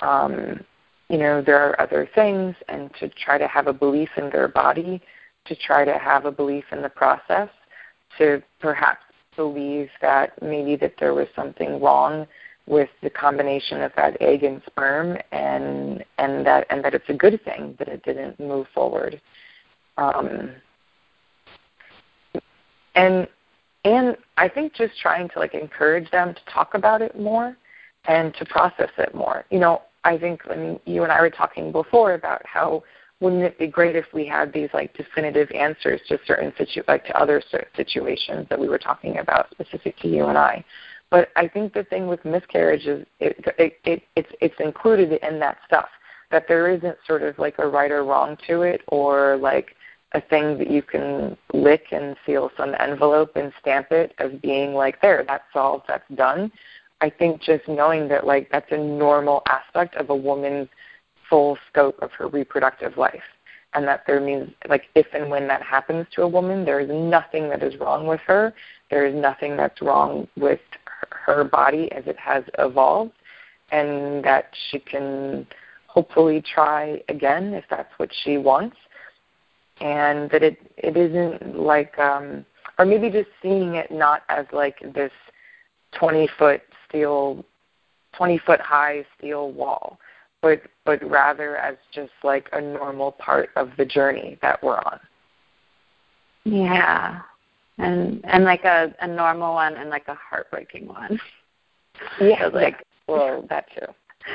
um, 0.00 0.64
you 1.08 1.18
know 1.18 1.42
there 1.42 1.58
are 1.58 1.80
other 1.80 2.08
things, 2.14 2.54
and 2.68 2.90
to 2.98 3.08
try 3.08 3.38
to 3.38 3.46
have 3.46 3.66
a 3.66 3.72
belief 3.72 4.10
in 4.16 4.30
their 4.30 4.48
body, 4.48 5.00
to 5.46 5.54
try 5.54 5.84
to 5.84 5.98
have 5.98 6.24
a 6.24 6.32
belief 6.32 6.64
in 6.72 6.82
the 6.82 6.88
process, 6.88 7.48
to 8.18 8.42
perhaps 8.60 9.02
believe 9.36 9.88
that 10.00 10.40
maybe 10.42 10.76
that 10.76 10.94
there 10.98 11.14
was 11.14 11.26
something 11.34 11.80
wrong 11.80 12.26
with 12.66 12.88
the 13.02 13.10
combination 13.10 13.82
of 13.82 13.92
that 13.96 14.16
egg 14.20 14.42
and 14.42 14.62
sperm 14.66 15.18
and 15.32 16.04
and 16.18 16.46
that 16.46 16.66
and 16.70 16.82
that 16.84 16.94
it's 16.94 17.08
a 17.08 17.14
good 17.14 17.42
thing 17.44 17.74
that 17.78 17.88
it 17.88 18.02
didn't 18.04 18.38
move 18.40 18.66
forward 18.74 19.20
um, 19.98 20.50
and 22.94 23.28
and 23.84 24.16
I 24.38 24.48
think 24.48 24.74
just 24.74 24.98
trying 24.98 25.28
to 25.30 25.38
like 25.38 25.54
encourage 25.54 26.10
them 26.10 26.34
to 26.34 26.40
talk 26.52 26.74
about 26.74 27.02
it 27.02 27.18
more 27.18 27.56
and 28.06 28.34
to 28.34 28.44
process 28.46 28.90
it 28.98 29.14
more. 29.14 29.44
You 29.50 29.58
know, 29.58 29.82
I 30.04 30.16
think 30.18 30.40
mean 30.48 30.80
you 30.86 31.02
and 31.02 31.12
I 31.12 31.20
were 31.20 31.30
talking 31.30 31.70
before 31.70 32.14
about 32.14 32.44
how 32.46 32.82
wouldn't 33.24 33.42
it 33.42 33.58
be 33.58 33.66
great 33.66 33.96
if 33.96 34.04
we 34.12 34.26
had 34.26 34.52
these 34.52 34.68
like 34.74 34.94
definitive 34.94 35.50
answers 35.52 35.98
to 36.08 36.18
certain 36.26 36.52
situ 36.58 36.82
like 36.86 37.06
to 37.06 37.18
other 37.18 37.42
situations 37.74 38.46
that 38.50 38.60
we 38.60 38.68
were 38.68 38.78
talking 38.78 39.18
about 39.18 39.50
specific 39.50 39.96
to 40.00 40.08
you 40.08 40.26
and 40.26 40.36
I. 40.36 40.62
But 41.10 41.30
I 41.34 41.48
think 41.48 41.72
the 41.72 41.84
thing 41.84 42.06
with 42.06 42.22
miscarriage 42.26 42.84
is 42.86 43.06
it, 43.20 43.42
it, 43.58 43.78
it, 43.84 44.02
it's 44.14 44.28
it's 44.42 44.60
included 44.60 45.12
in 45.26 45.38
that 45.40 45.56
stuff 45.66 45.88
that 46.30 46.44
there 46.48 46.70
isn't 46.70 46.98
sort 47.06 47.22
of 47.22 47.38
like 47.38 47.54
a 47.58 47.66
right 47.66 47.90
or 47.90 48.04
wrong 48.04 48.36
to 48.46 48.60
it 48.60 48.82
or 48.88 49.38
like 49.38 49.74
a 50.12 50.20
thing 50.20 50.58
that 50.58 50.70
you 50.70 50.82
can 50.82 51.34
lick 51.54 51.86
and 51.92 52.16
seal 52.26 52.50
some 52.58 52.74
envelope 52.78 53.32
and 53.36 53.52
stamp 53.58 53.90
it 53.90 54.14
as 54.18 54.32
being 54.42 54.74
like 54.74 55.00
there 55.00 55.24
that's 55.26 55.44
solved 55.50 55.84
that's 55.88 56.08
done. 56.14 56.52
I 57.00 57.08
think 57.08 57.40
just 57.40 57.66
knowing 57.68 58.06
that 58.08 58.26
like 58.26 58.50
that's 58.52 58.70
a 58.70 58.76
normal 58.76 59.42
aspect 59.48 59.94
of 59.96 60.10
a 60.10 60.16
woman's 60.16 60.68
full 61.34 61.58
scope 61.68 62.00
of 62.00 62.12
her 62.12 62.28
reproductive 62.28 62.96
life. 62.96 63.24
And 63.72 63.88
that 63.88 64.04
there 64.06 64.20
means 64.20 64.52
like 64.68 64.84
if 64.94 65.06
and 65.12 65.28
when 65.28 65.48
that 65.48 65.62
happens 65.62 66.06
to 66.14 66.22
a 66.22 66.28
woman 66.28 66.64
there 66.64 66.78
is 66.78 66.88
nothing 66.88 67.48
that 67.48 67.60
is 67.60 67.74
wrong 67.80 68.06
with 68.06 68.20
her. 68.20 68.54
There 68.88 69.04
is 69.04 69.16
nothing 69.16 69.56
that's 69.56 69.82
wrong 69.82 70.28
with 70.36 70.60
her 71.10 71.42
body 71.42 71.90
as 71.90 72.04
it 72.06 72.16
has 72.16 72.44
evolved. 72.58 73.10
And 73.72 74.22
that 74.24 74.50
she 74.70 74.78
can 74.78 75.44
hopefully 75.88 76.40
try 76.40 77.02
again 77.08 77.52
if 77.52 77.64
that's 77.68 77.92
what 77.96 78.10
she 78.22 78.38
wants. 78.38 78.76
And 79.80 80.30
that 80.30 80.44
it 80.44 80.58
it 80.76 80.96
isn't 80.96 81.58
like 81.58 81.98
um 81.98 82.46
or 82.78 82.84
maybe 82.84 83.10
just 83.10 83.30
seeing 83.42 83.74
it 83.74 83.90
not 83.90 84.22
as 84.28 84.46
like 84.52 84.76
this 84.94 85.10
20 85.98 86.28
foot 86.38 86.62
steel 86.88 87.44
20 88.16 88.38
foot 88.38 88.60
high 88.60 89.04
steel 89.18 89.50
wall 89.50 89.98
but 90.44 90.60
but 90.84 91.10
rather 91.10 91.56
as 91.56 91.76
just 91.90 92.12
like 92.22 92.50
a 92.52 92.60
normal 92.60 93.12
part 93.12 93.48
of 93.56 93.70
the 93.78 93.84
journey 93.86 94.38
that 94.42 94.62
we're 94.62 94.76
on. 94.76 95.00
Yeah. 96.44 97.22
And 97.78 98.20
and 98.24 98.44
like 98.44 98.64
a 98.64 98.94
a 99.00 99.08
normal 99.08 99.54
one 99.54 99.74
and 99.74 99.88
like 99.88 100.06
a 100.08 100.14
heartbreaking 100.14 100.86
one. 100.86 101.18
Yeah. 102.20 102.48
So 102.50 102.56
like 102.56 102.84
well 103.08 103.46
that 103.48 103.66
too. 103.74 103.86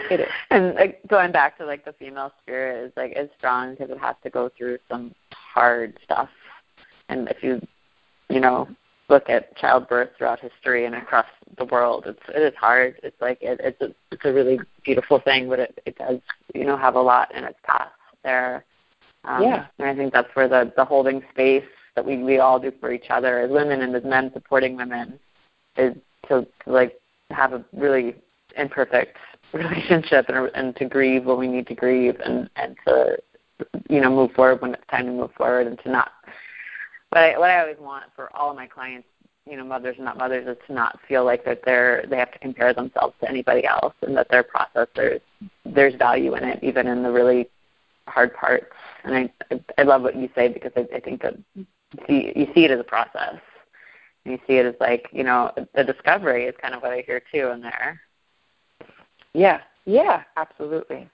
It 0.10 0.22
is. 0.22 0.28
And 0.50 0.74
like 0.74 1.00
going 1.08 1.32
back 1.32 1.58
to 1.60 1.66
like 1.66 1.86
the 1.86 1.94
female 1.94 2.34
spirit 2.42 2.88
is 2.88 2.92
like 2.98 3.14
is 3.16 3.30
strong 3.38 3.76
because 3.76 3.92
it 3.92 4.00
has 4.00 4.16
to 4.24 4.32
go 4.32 4.50
through 4.58 4.80
some 4.90 5.14
hard 5.32 5.96
stuff. 6.04 6.30
And 7.10 7.28
if 7.30 7.44
you 7.44 7.62
you 8.30 8.40
know 8.40 8.68
look 9.10 9.30
at 9.30 9.56
childbirth 9.58 10.10
throughout 10.18 10.40
history 10.40 10.86
and 10.86 10.96
across 10.96 11.26
the 11.58 11.66
world. 11.66 12.06
It's 12.08 12.20
it 12.30 12.42
is 12.42 12.54
hard. 12.60 13.00
It's 13.04 13.20
like 13.20 13.40
it, 13.42 13.60
it's 13.64 13.82
a 13.82 13.94
it's 14.12 14.26
a 14.26 14.34
really 14.34 14.60
beautiful 14.84 15.20
thing 15.20 15.50
but 15.50 15.60
it 15.60 15.80
it 15.86 15.98
does 15.98 16.20
you 16.54 16.66
know 16.66 16.78
have 16.78 16.96
a 16.96 17.02
lot 17.02 17.34
in 17.36 17.44
its 17.44 17.60
path 17.64 17.92
there. 18.24 18.66
Um, 19.26 19.44
yeah. 19.44 19.66
and 19.78 19.90
i 19.90 19.94
think 19.94 20.14
that's 20.14 20.34
where 20.34 20.48
the 20.48 20.72
the 20.78 20.86
holding 20.86 21.22
space 21.32 21.66
that 21.96 22.06
we 22.06 22.24
we 22.24 22.40
all 22.40 22.58
do 22.58 22.72
for 22.80 22.94
each 22.94 23.08
other 23.10 23.40
as 23.42 23.52
women 23.52 23.82
and 23.82 23.94
as 23.94 24.04
men 24.06 24.32
supporting 24.34 24.78
women 24.78 25.20
is 25.76 25.94
to, 26.30 26.48
to 26.64 26.72
like 26.72 27.02
have 27.30 27.52
a 27.52 27.66
really 27.74 28.16
imperfect 28.56 29.18
relationship 29.54 30.26
and, 30.30 30.50
and 30.56 30.76
to 30.78 30.86
grieve 30.86 31.26
when 31.26 31.38
we 31.38 31.48
need 31.48 31.68
to 31.68 31.76
grieve 31.76 32.16
and 32.24 32.50
and 32.56 32.78
to 32.88 33.18
you 33.90 34.00
know 34.00 34.10
move 34.10 34.32
forward 34.32 34.62
when 34.62 34.74
it's 34.74 34.88
time 34.90 35.06
to 35.06 35.12
move 35.12 35.32
forward 35.38 35.68
and 35.68 35.78
to 35.84 35.92
not 35.92 36.12
but 37.12 37.20
I, 37.20 37.38
what 37.38 37.50
I 37.50 37.60
always 37.62 37.78
want 37.80 38.06
for 38.16 38.36
all 38.36 38.52
of 38.52 38.56
my 38.56 38.68
clients, 38.68 39.08
you 39.50 39.58
know, 39.58 39.64
mothers 39.64 39.96
and 39.98 40.06
not 40.06 40.18
mothers, 40.18 40.48
is 40.48 40.58
to 40.68 40.74
not 40.74 41.00
feel 41.08 41.26
like 41.26 41.44
that 41.46 41.62
they're 41.66 42.06
they 42.08 42.18
have 42.18 42.32
to 42.32 42.40
compare 42.40 42.74
themselves 42.74 43.16
to 43.22 43.30
anybody 43.30 43.66
else, 43.66 43.94
and 44.02 44.16
that 44.18 44.30
their 44.30 44.44
process 44.44 44.88
there's 44.96 45.22
there's 45.66 45.96
value 45.96 46.36
in 46.36 46.44
it, 46.44 46.60
even 46.64 46.88
in 46.88 47.04
the 47.04 47.12
really 47.12 47.50
hard 48.08 48.34
parts. 48.34 48.74
And 49.04 49.16
I 49.16 49.60
I 49.78 49.84
love 49.84 50.04
what 50.04 50.16
you 50.16 50.30
say 50.36 50.50
because 50.50 50.72
I, 50.76 50.88
I 50.96 51.00
think 51.00 51.22
that 51.24 51.36
you 51.56 51.66
see 52.08 52.34
you 52.36 52.48
see 52.54 52.66
it 52.66 52.72
as 52.72 52.80
a 52.80 52.84
process, 52.84 53.40
and 54.26 54.34
you 54.34 54.40
see 54.46 54.58
it 54.58 54.66
as 54.66 54.76
like 54.80 55.10
you 55.12 55.24
know 55.24 55.52
the 55.74 55.84
discovery 55.84 56.46
is 56.46 56.56
kind 56.62 56.76
of 56.76 56.82
what 56.82 56.92
I 56.92 57.04
hear 57.06 57.22
too 57.32 57.50
in 57.50 57.62
there. 57.62 58.02
Yeah, 59.34 59.62
yeah, 59.86 60.24
absolutely. 60.38 61.10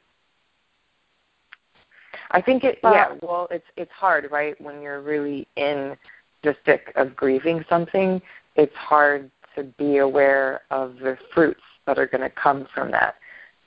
I 2.32 2.42
think 2.42 2.64
it 2.64 2.80
yeah, 2.84 3.16
well 3.22 3.48
it's 3.52 3.66
it's 3.78 3.92
hard, 3.92 4.30
right? 4.32 4.60
When 4.60 4.82
you're 4.82 5.02
really 5.02 5.48
in 5.56 5.96
the 6.44 6.56
thick 6.66 6.92
of 6.96 7.16
grieving 7.16 7.64
something, 7.70 8.22
it's 8.56 8.76
hard 8.76 9.30
to 9.56 9.64
be 9.64 9.98
aware 9.98 10.62
of 10.72 10.98
the 10.98 11.18
fruits 11.34 11.62
that 11.86 11.98
are 11.98 12.08
going 12.08 12.22
to 12.22 12.30
come 12.30 12.68
from 12.74 12.92
that. 12.92 13.16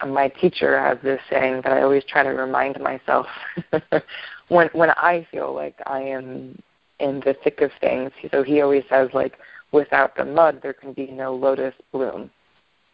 And 0.00 0.14
my 0.14 0.28
teacher 0.28 0.78
has 0.78 0.98
this 1.02 1.20
saying 1.28 1.62
that 1.64 1.72
I 1.72 1.82
always 1.82 2.04
try 2.04 2.22
to 2.22 2.30
remind 2.30 2.80
myself 2.80 3.26
when 4.48 4.68
when 4.72 4.90
I 4.90 5.26
feel 5.30 5.54
like 5.54 5.76
I 5.86 6.00
am 6.00 6.60
in 7.00 7.20
the 7.20 7.34
thick 7.42 7.60
of 7.60 7.70
things. 7.80 8.12
So 8.30 8.42
he 8.42 8.60
always 8.60 8.84
says 8.88 9.08
like 9.12 9.38
without 9.72 10.16
the 10.16 10.24
mud 10.24 10.60
there 10.62 10.72
can 10.72 10.92
be 10.92 11.08
no 11.08 11.34
lotus 11.34 11.74
bloom. 11.92 12.30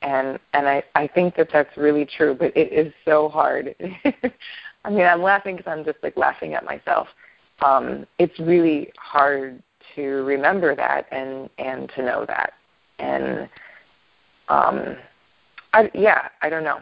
And 0.00 0.38
and 0.54 0.66
I 0.66 0.82
I 0.94 1.06
think 1.06 1.36
that 1.36 1.48
that's 1.52 1.76
really 1.76 2.06
true, 2.06 2.34
but 2.34 2.56
it 2.56 2.72
is 2.72 2.92
so 3.04 3.28
hard. 3.28 3.74
I 4.84 4.90
mean, 4.90 5.06
I'm 5.06 5.22
laughing 5.22 5.56
because 5.56 5.70
I'm 5.70 5.84
just 5.84 5.98
like 6.02 6.16
laughing 6.16 6.54
at 6.54 6.64
myself. 6.64 7.08
Um, 7.64 8.06
it's 8.18 8.38
really 8.38 8.92
hard 8.98 9.62
to 9.94 10.02
remember 10.24 10.74
that 10.74 11.06
and 11.10 11.48
and 11.58 11.90
to 11.96 12.02
know 12.02 12.24
that. 12.26 12.54
And 12.98 13.48
um, 14.48 14.96
I, 15.72 15.90
yeah, 15.94 16.28
I 16.42 16.48
don't 16.48 16.64
know. 16.64 16.80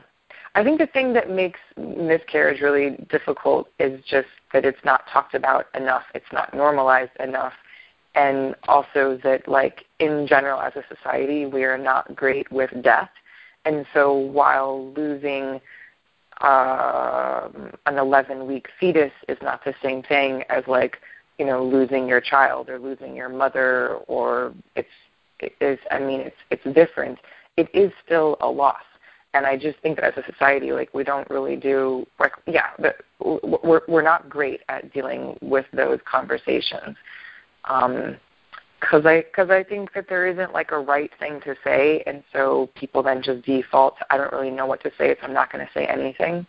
I 0.55 0.63
think 0.63 0.79
the 0.79 0.87
thing 0.87 1.15
that 1.15 1.31
makes 1.31 1.61
miscarriage 1.79 2.61
really 2.61 3.07
difficult 3.11 3.69
is 3.79 4.03
just 4.05 4.29
that 4.53 4.65
it's 4.65 4.85
not 4.85 5.05
talked 5.11 5.35
about 5.35 5.67
enough. 5.75 6.03
It's 6.15 6.31
not 6.33 6.53
normalized 6.53 7.13
enough. 7.21 7.55
And 8.15 8.55
also 8.69 9.19
that, 9.25 9.49
like, 9.49 9.87
in 9.99 10.27
general, 10.27 10.61
as 10.61 10.75
a 10.77 10.85
society, 10.95 11.47
we 11.47 11.65
are 11.65 11.79
not 11.79 12.15
great 12.15 12.53
with 12.53 12.71
death. 12.83 13.09
And 13.65 13.87
so 13.95 14.13
while 14.13 14.93
losing 14.95 15.59
uh, 16.43 17.49
an 17.87 17.99
11 17.99 18.47
week 18.47 18.69
fetus 18.79 19.13
is 19.29 19.39
not 19.43 19.65
the 19.65 19.75
same 19.83 20.03
thing 20.03 20.43
as 20.49 20.65
like 20.67 20.99
you 21.39 21.47
know 21.47 21.65
losing 21.65 22.07
your 22.07 22.21
child 22.21 22.69
or 22.69 22.79
losing 22.79 23.17
your 23.17 23.29
mother 23.29 23.95
or 24.09 24.53
it's 24.77 24.89
it 25.41 25.55
is 25.61 25.79
I 25.91 25.99
mean 25.99 26.21
it's 26.21 26.37
it's 26.51 26.75
different. 26.75 27.19
It 27.57 27.69
is 27.75 27.93
still 28.05 28.37
a 28.41 28.49
loss, 28.49 28.83
and 29.35 29.47
I 29.47 29.57
just 29.57 29.79
think 29.81 29.97
that 29.97 30.17
as 30.17 30.25
a 30.25 30.33
society 30.33 30.73
like 30.73 30.93
we 30.93 31.05
don't 31.05 31.29
really 31.31 31.57
do 31.57 32.07
like 32.19 32.33
yeah 32.47 32.71
but 32.79 32.97
we're 33.21 33.83
we're 33.89 34.03
not 34.03 34.29
great 34.29 34.61
at 34.69 34.93
dealing 34.93 35.39
with 35.41 35.67
those 35.73 36.01
conversations. 36.11 36.97
Um, 37.65 38.17
because 38.83 39.07
I 39.07 39.23
because 39.23 39.49
I 39.49 39.63
think 39.63 39.95
that 39.95 40.09
there 40.09 40.27
isn't 40.27 40.53
like 40.53 40.73
a 40.73 40.79
right 40.79 41.11
thing 41.19 41.41
to 41.43 41.55
say, 41.65 42.03
and 42.07 42.23
so 42.33 42.69
people 42.75 43.03
then 43.03 43.23
just 43.23 43.43
default. 43.47 43.95
I 44.11 44.17
don't 44.17 44.33
really 44.33 44.51
know 44.51 44.67
what 44.67 44.83
to 44.83 44.91
say, 44.99 45.15
so 45.15 45.27
I'm 45.27 45.33
not 45.33 45.53
going 45.53 45.65
to 45.65 45.73
say 45.73 45.87
anything. 45.87 46.45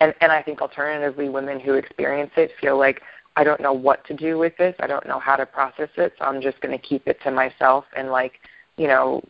And 0.00 0.14
and 0.20 0.30
I 0.30 0.42
think 0.42 0.60
alternatively, 0.60 1.28
women 1.28 1.58
who 1.58 1.74
experience 1.74 2.32
it 2.36 2.52
feel 2.60 2.78
like 2.78 3.00
I 3.34 3.44
don't 3.44 3.60
know 3.60 3.72
what 3.72 4.04
to 4.06 4.14
do 4.14 4.38
with 4.38 4.56
this. 4.58 4.74
I 4.78 4.86
don't 4.86 5.06
know 5.06 5.18
how 5.18 5.36
to 5.36 5.46
process 5.46 5.88
it, 5.96 6.12
so 6.18 6.26
I'm 6.26 6.42
just 6.42 6.60
going 6.60 6.78
to 6.78 6.86
keep 6.86 7.08
it 7.08 7.18
to 7.24 7.30
myself 7.30 7.86
and 7.96 8.10
like 8.10 8.34
you 8.76 8.86
know 8.86 9.22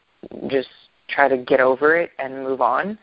just 0.48 0.68
try 1.08 1.28
to 1.28 1.36
get 1.38 1.60
over 1.60 1.96
it 1.96 2.10
and 2.18 2.42
move 2.42 2.60
on. 2.60 2.98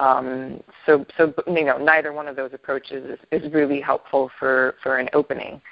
Um, 0.00 0.62
so 0.84 1.06
so 1.16 1.32
you 1.46 1.64
know 1.64 1.78
neither 1.78 2.12
one 2.12 2.26
of 2.26 2.34
those 2.34 2.50
approaches 2.52 3.18
is, 3.32 3.42
is 3.42 3.52
really 3.52 3.80
helpful 3.80 4.30
for 4.36 4.74
for 4.82 4.98
an 4.98 5.08
opening. 5.12 5.62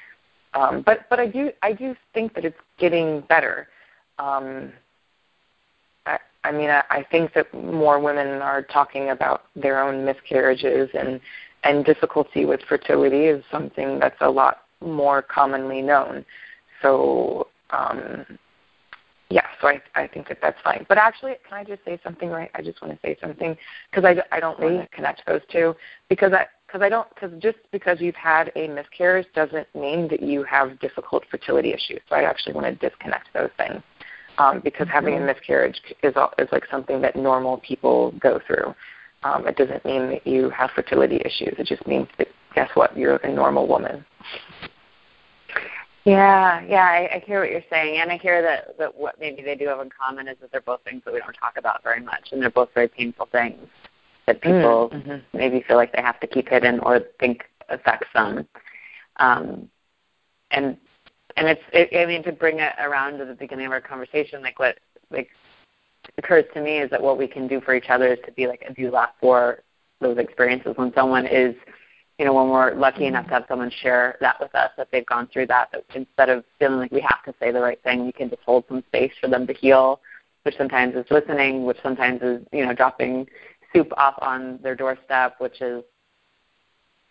Um, 0.57 0.83
but 0.85 1.07
but 1.11 1.21
I 1.21 1.27
do 1.27 1.51
I 1.63 1.73
do 1.73 1.95
think 2.15 2.35
that 2.35 2.45
it's 2.45 2.59
getting 2.79 3.21
better. 3.29 3.69
Um, 4.19 4.73
I, 6.07 6.19
I 6.45 6.51
mean 6.53 6.71
I, 6.71 6.83
I 6.89 7.07
think 7.11 7.35
that 7.35 7.53
more 7.53 8.01
women 8.01 8.41
are 8.41 8.63
talking 8.63 9.11
about 9.11 9.43
their 9.55 9.83
own 9.83 10.05
miscarriages 10.05 10.89
and 10.95 11.21
and 11.63 11.85
difficulty 11.85 12.47
with 12.47 12.61
fertility 12.67 13.27
is 13.27 13.45
something 13.51 13.99
that's 13.99 14.17
a 14.21 14.31
lot 14.31 14.63
more 14.81 15.21
commonly 15.21 15.83
known. 15.83 16.25
So 16.81 17.49
um, 17.71 18.25
yeah, 19.29 19.47
so 19.61 19.69
I 19.69 19.83
I 19.95 20.07
think 20.07 20.29
that 20.29 20.39
that's 20.41 20.61
fine. 20.65 20.87
But 20.89 20.97
actually, 20.97 21.35
can 21.47 21.59
I 21.59 21.65
just 21.65 21.85
say 21.85 22.01
something? 22.03 22.31
Right, 22.31 22.51
I 22.55 22.63
just 22.63 22.81
want 22.81 22.95
to 22.95 23.01
say 23.07 23.19
something 23.21 23.59
because 23.91 24.07
I 24.07 24.35
I 24.35 24.41
don't 24.41 24.59
want 24.59 24.81
to 24.81 24.89
connect 24.89 25.27
those 25.27 25.43
two 25.53 25.77
because 26.09 26.33
I 26.33 26.47
because 26.67 26.83
I 26.83 26.89
don't 26.89 27.09
because 27.15 27.31
just 27.41 27.59
because 27.73 28.01
you've 28.01 28.17
had 28.17 28.53
a 28.57 28.69
miscarriage 28.69 29.27
doesn't 29.35 29.73
mean 29.75 30.09
that 30.09 30.23
you 30.23 30.43
have 30.45 30.79
difficult 30.81 31.25
fertility 31.31 31.73
issues. 31.73 32.01
So 32.09 32.17
I 32.17 32.23
actually 32.23 32.55
want 32.55 32.67
to 32.67 32.89
disconnect 32.89 33.29
those 33.35 33.51
things 33.57 33.83
um, 34.39 34.61
because 34.63 34.87
mm-hmm. 34.87 34.95
having 34.95 35.15
a 35.15 35.17
mm-hmm. 35.19 35.27
miscarriage 35.27 35.81
is 36.03 36.15
is 36.39 36.49
like 36.53 36.65
something 36.71 37.01
that 37.03 37.17
normal 37.17 37.59
people 37.59 38.13
go 38.21 38.41
through. 38.47 38.75
Um, 39.23 39.47
it 39.47 39.57
doesn't 39.57 39.85
mean 39.85 40.11
that 40.11 40.27
you 40.27 40.51
have 40.51 40.71
fertility 40.75 41.21
issues. 41.25 41.55
It 41.59 41.67
just 41.67 41.87
means 41.87 42.09
that 42.19 42.29
guess 42.55 42.71
what, 42.75 42.97
you're 42.97 43.17
a 43.17 43.33
normal 43.33 43.67
woman. 43.67 44.05
Yeah, 46.05 46.65
yeah, 46.69 46.85
I, 46.85 47.17
I 47.17 47.23
hear 47.27 47.41
what 47.41 47.51
you're 47.51 47.65
saying, 47.69 48.01
and 48.01 48.13
I 48.13 48.19
hear 48.19 48.41
that 48.41 48.79
that 48.79 48.97
what 48.97 49.19
maybe 49.19 49.43
they 49.43 49.57
do 49.57 49.67
have 49.67 49.81
in 49.81 49.91
common 49.91 50.29
is 50.29 50.37
that 50.41 50.53
they're 50.53 50.61
both 50.61 50.81
things 50.85 51.03
that 51.05 51.13
we 51.13 51.21
don't 51.21 51.33
talk 51.33 51.55
about 51.59 51.83
very 51.83 52.01
much, 52.01 52.29
and 52.31 52.41
they're 52.41 52.51
both 52.51 52.69
very 52.75 52.87
painful 52.87 53.29
things 53.33 53.59
that 54.27 54.41
people 54.41 54.91
mm, 54.93 55.07
mm-hmm. 55.07 55.37
maybe 55.37 55.65
feel 55.67 55.77
like 55.77 55.93
they 55.93 56.03
have 56.03 56.21
to 56.21 56.27
keep 56.27 56.49
hidden 56.49 56.81
or 56.81 57.01
think 57.21 57.45
affects 57.69 58.09
them. 58.15 58.47
Um, 59.17 59.69
and 60.51 60.77
and 61.37 61.49
it's 61.49 61.63
it, 61.73 61.97
I 61.97 62.07
mean 62.07 62.23
to 62.25 62.33
bring 62.33 62.61
it 62.61 62.73
around 62.79 63.19
to 63.19 63.25
the 63.25 63.35
beginning 63.35 63.67
of 63.67 63.73
our 63.73 63.81
conversation, 63.81 64.43
like 64.43 64.59
what 64.59 64.79
like 65.11 65.29
occurs 66.19 66.45
to 66.55 66.61
me 66.61 66.79
is 66.79 66.91
that 66.91 67.03
what 67.03 67.19
we 67.19 67.27
can 67.27 67.47
do 67.49 67.61
for 67.61 67.75
each 67.75 67.89
other 67.89 68.15
is 68.15 68.19
to 68.27 68.33
be 68.33 68.47
like 68.47 68.65
a 68.69 68.73
doula 68.73 69.09
for 69.21 69.63
those 70.01 70.19
experiences 70.19 70.75
when 70.77 70.93
someone 70.95 71.27
is 71.27 71.55
you 72.19 72.25
know, 72.25 72.33
when 72.33 72.49
we're 72.49 72.75
lucky 72.75 73.01
mm-hmm. 73.01 73.09
enough 73.09 73.27
to 73.27 73.33
have 73.33 73.45
someone 73.49 73.71
share 73.83 74.17
that 74.21 74.41
with 74.41 74.55
us, 74.55 74.71
that 74.77 74.89
they've 74.91 75.07
gone 75.07 75.29
through 75.33 75.47
that, 75.49 75.69
that 75.73 75.85
instead 75.95 76.31
of 76.31 76.45
feeling 76.59 76.79
like 76.79 76.93
we 76.93 77.01
have 77.01 77.23
to 77.25 77.35
say 77.39 77.51
the 77.51 77.61
right 77.61 77.83
thing, 77.83 78.07
we 78.07 78.13
can 78.13 78.31
just 78.31 78.43
hold 78.43 78.65
some 78.69 78.83
space 78.89 79.13
for 79.21 79.29
them 79.29 79.47
to 79.47 79.53
heal, 79.53 80.01
which 80.45 80.57
sometimes 80.57 80.95
is 80.95 81.05
listening, 81.11 81.67
which 81.67 81.79
sometimes 81.83 82.23
is, 82.23 82.43
you 82.53 82.65
know, 82.65 82.73
dropping 82.73 83.27
soup 83.77 83.93
off 83.97 84.15
on 84.21 84.59
their 84.63 84.75
doorstep, 84.75 85.37
which 85.39 85.61
is 85.61 85.85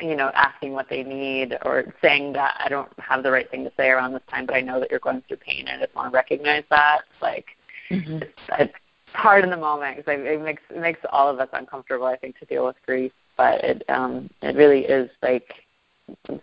you 0.01 0.15
know, 0.15 0.29
asking 0.33 0.73
what 0.73 0.87
they 0.89 1.03
need 1.03 1.57
or 1.63 1.93
saying 2.01 2.33
that 2.33 2.55
I 2.59 2.67
don't 2.67 2.91
have 2.99 3.23
the 3.23 3.31
right 3.31 3.49
thing 3.49 3.63
to 3.63 3.71
say 3.77 3.89
around 3.89 4.13
this 4.13 4.21
time, 4.29 4.45
but 4.45 4.55
I 4.55 4.61
know 4.61 4.79
that 4.79 4.91
you're 4.91 4.99
going 4.99 5.23
through 5.27 5.37
pain 5.37 5.67
and 5.67 5.81
I 5.81 5.85
just 5.85 5.95
want 5.95 6.11
to 6.11 6.15
recognize 6.15 6.63
that. 6.69 7.03
Like, 7.21 7.45
mm-hmm. 7.89 8.17
it's, 8.17 8.33
it's 8.59 8.73
hard 9.13 9.45
in 9.45 9.49
the 9.49 9.57
moment 9.57 9.97
because 9.97 10.19
it 10.19 10.41
makes 10.41 10.61
it 10.69 10.81
makes 10.81 10.99
all 11.11 11.29
of 11.29 11.39
us 11.39 11.47
uncomfortable. 11.53 12.07
I 12.07 12.17
think 12.17 12.37
to 12.39 12.45
deal 12.45 12.65
with 12.65 12.75
grief, 12.85 13.13
but 13.37 13.63
it 13.63 13.83
um 13.89 14.29
it 14.41 14.55
really 14.55 14.81
is 14.81 15.09
like 15.21 15.53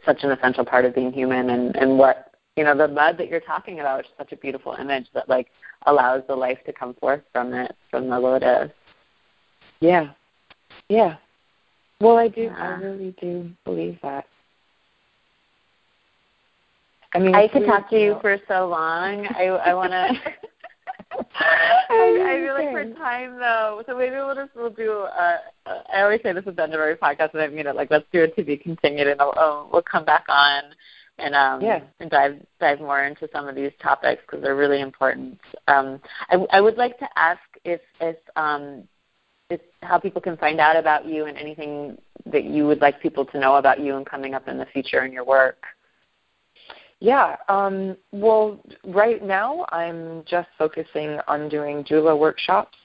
such 0.04 0.22
an 0.22 0.30
essential 0.30 0.64
part 0.64 0.84
of 0.84 0.94
being 0.94 1.12
human 1.12 1.50
and 1.50 1.76
and 1.76 1.98
what 1.98 2.32
you 2.56 2.64
know 2.64 2.76
the 2.76 2.88
mud 2.88 3.18
that 3.18 3.28
you're 3.28 3.40
talking 3.40 3.80
about 3.80 3.98
which 3.98 4.06
is 4.06 4.12
such 4.18 4.32
a 4.32 4.36
beautiful 4.36 4.72
image 4.72 5.06
that 5.14 5.28
like 5.28 5.48
allows 5.86 6.22
the 6.26 6.34
life 6.34 6.58
to 6.66 6.72
come 6.72 6.94
forth 6.94 7.22
from 7.32 7.54
it 7.54 7.74
from 7.90 8.08
the 8.08 8.18
lotus 8.18 8.70
yeah 9.82 10.10
yeah 10.88 11.16
well 12.00 12.16
i 12.16 12.28
do 12.28 12.42
yeah. 12.42 12.56
i 12.56 12.80
really 12.80 13.14
do 13.20 13.50
believe 13.64 13.98
that 14.02 14.26
i 17.14 17.18
mean 17.18 17.34
i 17.34 17.48
could 17.48 17.66
talk 17.66 17.90
to 17.90 18.00
you 18.00 18.16
for 18.20 18.38
so 18.46 18.68
long 18.68 19.26
i 19.36 19.46
i 19.66 19.74
want 19.74 19.90
to 19.90 20.08
I, 21.34 22.40
feel 22.42 22.54
like 22.54 22.70
for 22.70 22.98
time 22.98 23.38
though, 23.38 23.82
so 23.86 23.96
maybe 23.96 24.16
we'll 24.16 24.34
just 24.34 24.54
we'll 24.56 24.70
do. 24.70 24.92
Uh, 25.02 25.36
uh, 25.66 25.82
I 25.92 26.00
always 26.02 26.20
say 26.22 26.32
this 26.32 26.46
at 26.46 26.56
the 26.56 26.62
end 26.62 26.72
of 26.72 26.80
every 26.80 26.96
podcast, 26.96 27.34
and 27.34 27.42
I 27.42 27.48
mean 27.48 27.66
it. 27.66 27.76
Like, 27.76 27.90
let's 27.90 28.06
do 28.12 28.22
it 28.22 28.34
to 28.36 28.42
be 28.42 28.56
continued, 28.56 29.08
and 29.08 29.20
I'll, 29.20 29.34
uh, 29.36 29.68
we'll 29.70 29.82
come 29.82 30.06
back 30.06 30.24
on 30.28 30.62
and 31.18 31.34
um 31.34 31.60
yeah. 31.60 31.80
and 32.00 32.10
dive 32.10 32.36
dive 32.60 32.80
more 32.80 33.04
into 33.04 33.28
some 33.32 33.48
of 33.48 33.54
these 33.54 33.72
topics 33.82 34.22
because 34.26 34.42
they're 34.42 34.56
really 34.56 34.80
important. 34.80 35.38
Um, 35.68 36.00
I, 36.30 36.36
I 36.50 36.60
would 36.60 36.76
like 36.76 36.98
to 36.98 37.08
ask 37.16 37.40
if 37.64 37.80
if 38.00 38.16
um 38.36 38.84
if 39.52 39.60
how 39.82 39.98
people 39.98 40.20
can 40.20 40.36
find 40.36 40.60
out 40.60 40.76
about 40.76 41.06
you 41.06 41.26
and 41.26 41.36
anything 41.36 41.98
that 42.26 42.44
you 42.44 42.66
would 42.66 42.80
like 42.80 43.00
people 43.00 43.24
to 43.26 43.38
know 43.38 43.56
about 43.56 43.80
you 43.80 43.96
and 43.96 44.06
coming 44.06 44.34
up 44.34 44.48
in 44.48 44.58
the 44.58 44.66
future 44.66 45.04
in 45.04 45.12
your 45.12 45.24
work. 45.24 45.64
Yeah. 47.00 47.36
Um, 47.48 47.96
well, 48.12 48.60
right 48.84 49.24
now 49.24 49.66
I'm 49.70 50.24
just 50.24 50.48
focusing 50.56 51.18
on 51.26 51.48
doing 51.48 51.82
doula 51.82 52.16
workshops. 52.16 52.78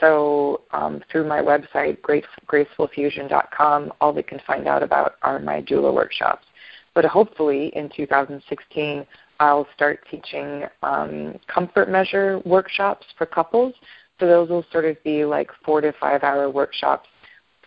So 0.00 0.62
um, 0.72 1.02
through 1.10 1.26
my 1.26 1.40
website, 1.40 2.02
grace, 2.02 2.24
gracefulfusion.com, 2.46 3.92
all 4.00 4.12
they 4.12 4.22
can 4.22 4.40
find 4.46 4.66
out 4.66 4.82
about 4.82 5.14
are 5.22 5.38
my 5.38 5.62
doula 5.62 5.94
workshops. 5.94 6.44
But 6.94 7.04
hopefully 7.04 7.72
in 7.74 7.90
2016, 7.96 9.06
I'll 9.40 9.66
start 9.74 10.00
teaching 10.10 10.64
um, 10.82 11.38
comfort 11.46 11.88
measure 11.88 12.40
workshops 12.44 13.06
for 13.16 13.26
couples. 13.26 13.74
So 14.20 14.26
those 14.26 14.48
will 14.48 14.64
sort 14.70 14.84
of 14.84 15.02
be 15.02 15.24
like 15.24 15.50
four 15.64 15.80
to 15.80 15.92
five 16.00 16.22
hour 16.22 16.48
workshops 16.48 17.08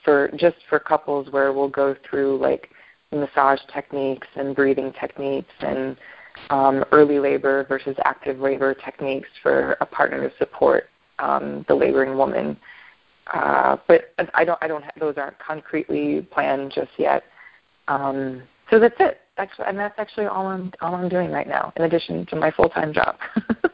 for 0.03 0.29
just 0.37 0.55
for 0.69 0.79
couples 0.79 1.27
where 1.31 1.51
we'll 1.51 1.69
go 1.69 1.95
through 2.09 2.37
like 2.37 2.69
massage 3.11 3.59
techniques 3.73 4.27
and 4.35 4.55
breathing 4.55 4.93
techniques 4.99 5.53
and 5.59 5.97
um, 6.49 6.83
early 6.91 7.19
labor 7.19 7.65
versus 7.67 7.95
active 8.05 8.39
labor 8.39 8.73
techniques 8.73 9.29
for 9.41 9.77
a 9.81 9.85
partner 9.85 10.29
to 10.29 10.35
support 10.37 10.89
um, 11.19 11.65
the 11.67 11.75
laboring 11.75 12.17
woman. 12.17 12.57
Uh, 13.33 13.77
but 13.87 14.13
I 14.33 14.45
don't, 14.45 14.59
I 14.61 14.67
don't, 14.67 14.83
have, 14.83 14.93
those 14.99 15.15
aren't 15.17 15.37
concretely 15.39 16.25
planned 16.31 16.71
just 16.73 16.91
yet. 16.97 17.23
Um, 17.87 18.43
so 18.69 18.79
that's 18.79 18.95
it. 18.99 19.19
Actually, 19.37 19.65
and 19.67 19.77
that's 19.77 19.97
actually 19.99 20.25
all 20.25 20.47
I'm, 20.47 20.71
all 20.81 20.95
I'm 20.95 21.09
doing 21.09 21.31
right 21.31 21.47
now, 21.47 21.71
in 21.75 21.83
addition 21.83 22.25
to 22.27 22.35
my 22.35 22.49
full 22.51 22.69
time 22.69 22.93
job. 22.93 23.17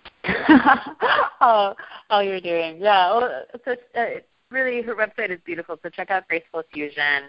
oh, 1.42 1.74
all 2.10 2.24
you're 2.24 2.42
doing, 2.42 2.78
yeah. 2.80 3.16
Well, 3.16 3.46
so 3.66 3.76
uh, 3.96 4.06
really, 4.50 4.82
her 4.82 4.96
website 4.96 5.32
is 5.32 5.40
beautiful. 5.46 5.80
So 5.84 5.90
check 5.90 6.12
out 6.12 6.28
Graceful 6.28 6.64
Fusion 6.74 7.24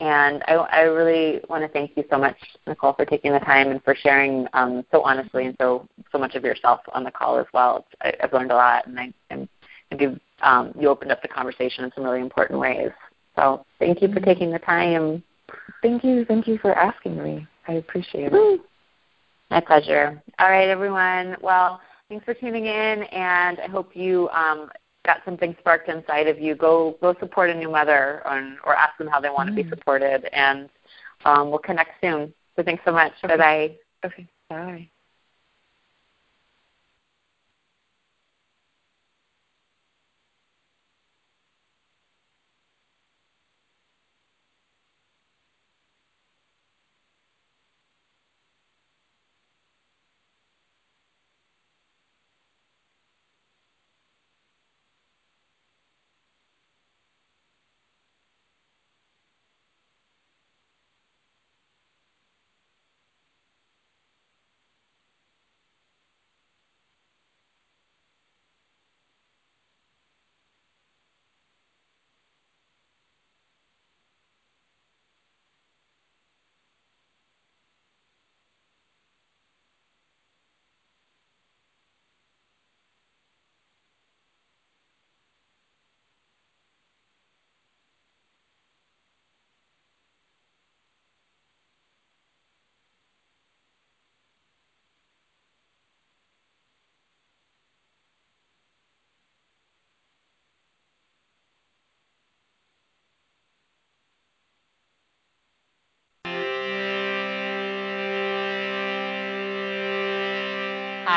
and 0.00 0.42
I, 0.46 0.54
I 0.54 0.80
really 0.82 1.40
want 1.48 1.62
to 1.62 1.68
thank 1.68 1.96
you 1.96 2.04
so 2.10 2.18
much, 2.18 2.36
Nicole, 2.66 2.92
for 2.92 3.06
taking 3.06 3.32
the 3.32 3.38
time 3.40 3.70
and 3.70 3.82
for 3.82 3.94
sharing 3.94 4.46
um, 4.52 4.84
so 4.90 5.02
honestly 5.02 5.46
and 5.46 5.56
so 5.58 5.88
so 6.12 6.18
much 6.18 6.34
of 6.34 6.44
yourself 6.44 6.80
on 6.92 7.02
the 7.02 7.10
call 7.10 7.38
as 7.38 7.46
well. 7.54 7.86
I, 8.02 8.12
I've 8.22 8.32
learned 8.32 8.50
a 8.50 8.56
lot, 8.56 8.86
and 8.86 8.98
I 9.00 9.12
and 9.30 9.48
you 9.98 10.20
um, 10.42 10.72
you 10.78 10.88
opened 10.88 11.12
up 11.12 11.22
the 11.22 11.28
conversation 11.28 11.84
in 11.84 11.92
some 11.94 12.04
really 12.04 12.20
important 12.20 12.60
ways. 12.60 12.90
So 13.36 13.64
thank 13.78 14.02
you 14.02 14.08
for 14.08 14.14
mm-hmm. 14.16 14.24
taking 14.24 14.50
the 14.50 14.58
time. 14.58 15.22
Thank 15.82 16.04
you, 16.04 16.24
thank 16.26 16.46
you 16.46 16.58
for 16.58 16.74
asking 16.74 17.22
me. 17.22 17.46
I 17.66 17.74
appreciate 17.74 18.32
it. 18.32 18.60
My 19.50 19.60
pleasure. 19.60 20.20
All 20.38 20.50
right, 20.50 20.68
everyone. 20.68 21.36
Well, 21.40 21.80
thanks 22.08 22.24
for 22.24 22.34
tuning 22.34 22.66
in, 22.66 23.02
and 23.04 23.60
I 23.60 23.68
hope 23.68 23.94
you 23.94 24.28
um, 24.30 24.70
got 25.04 25.22
something 25.24 25.56
sparked 25.60 25.88
inside 25.88 26.28
of 26.28 26.38
you, 26.38 26.54
go 26.54 26.96
go 27.00 27.14
support 27.20 27.50
a 27.50 27.54
new 27.54 27.70
mother 27.70 28.26
on, 28.26 28.58
or 28.64 28.74
ask 28.74 28.96
them 28.98 29.08
how 29.08 29.20
they 29.20 29.30
want 29.30 29.50
mm. 29.50 29.56
to 29.56 29.62
be 29.62 29.68
supported, 29.68 30.28
and 30.32 30.68
um, 31.24 31.50
we'll 31.50 31.58
connect 31.58 31.92
soon. 32.00 32.32
So 32.56 32.62
thanks 32.62 32.82
so 32.84 32.92
much. 32.92 33.12
Okay. 33.24 33.36
Bye 33.36 33.76
bye. 34.02 34.08
Okay. 34.08 34.28
Bye. 34.48 34.90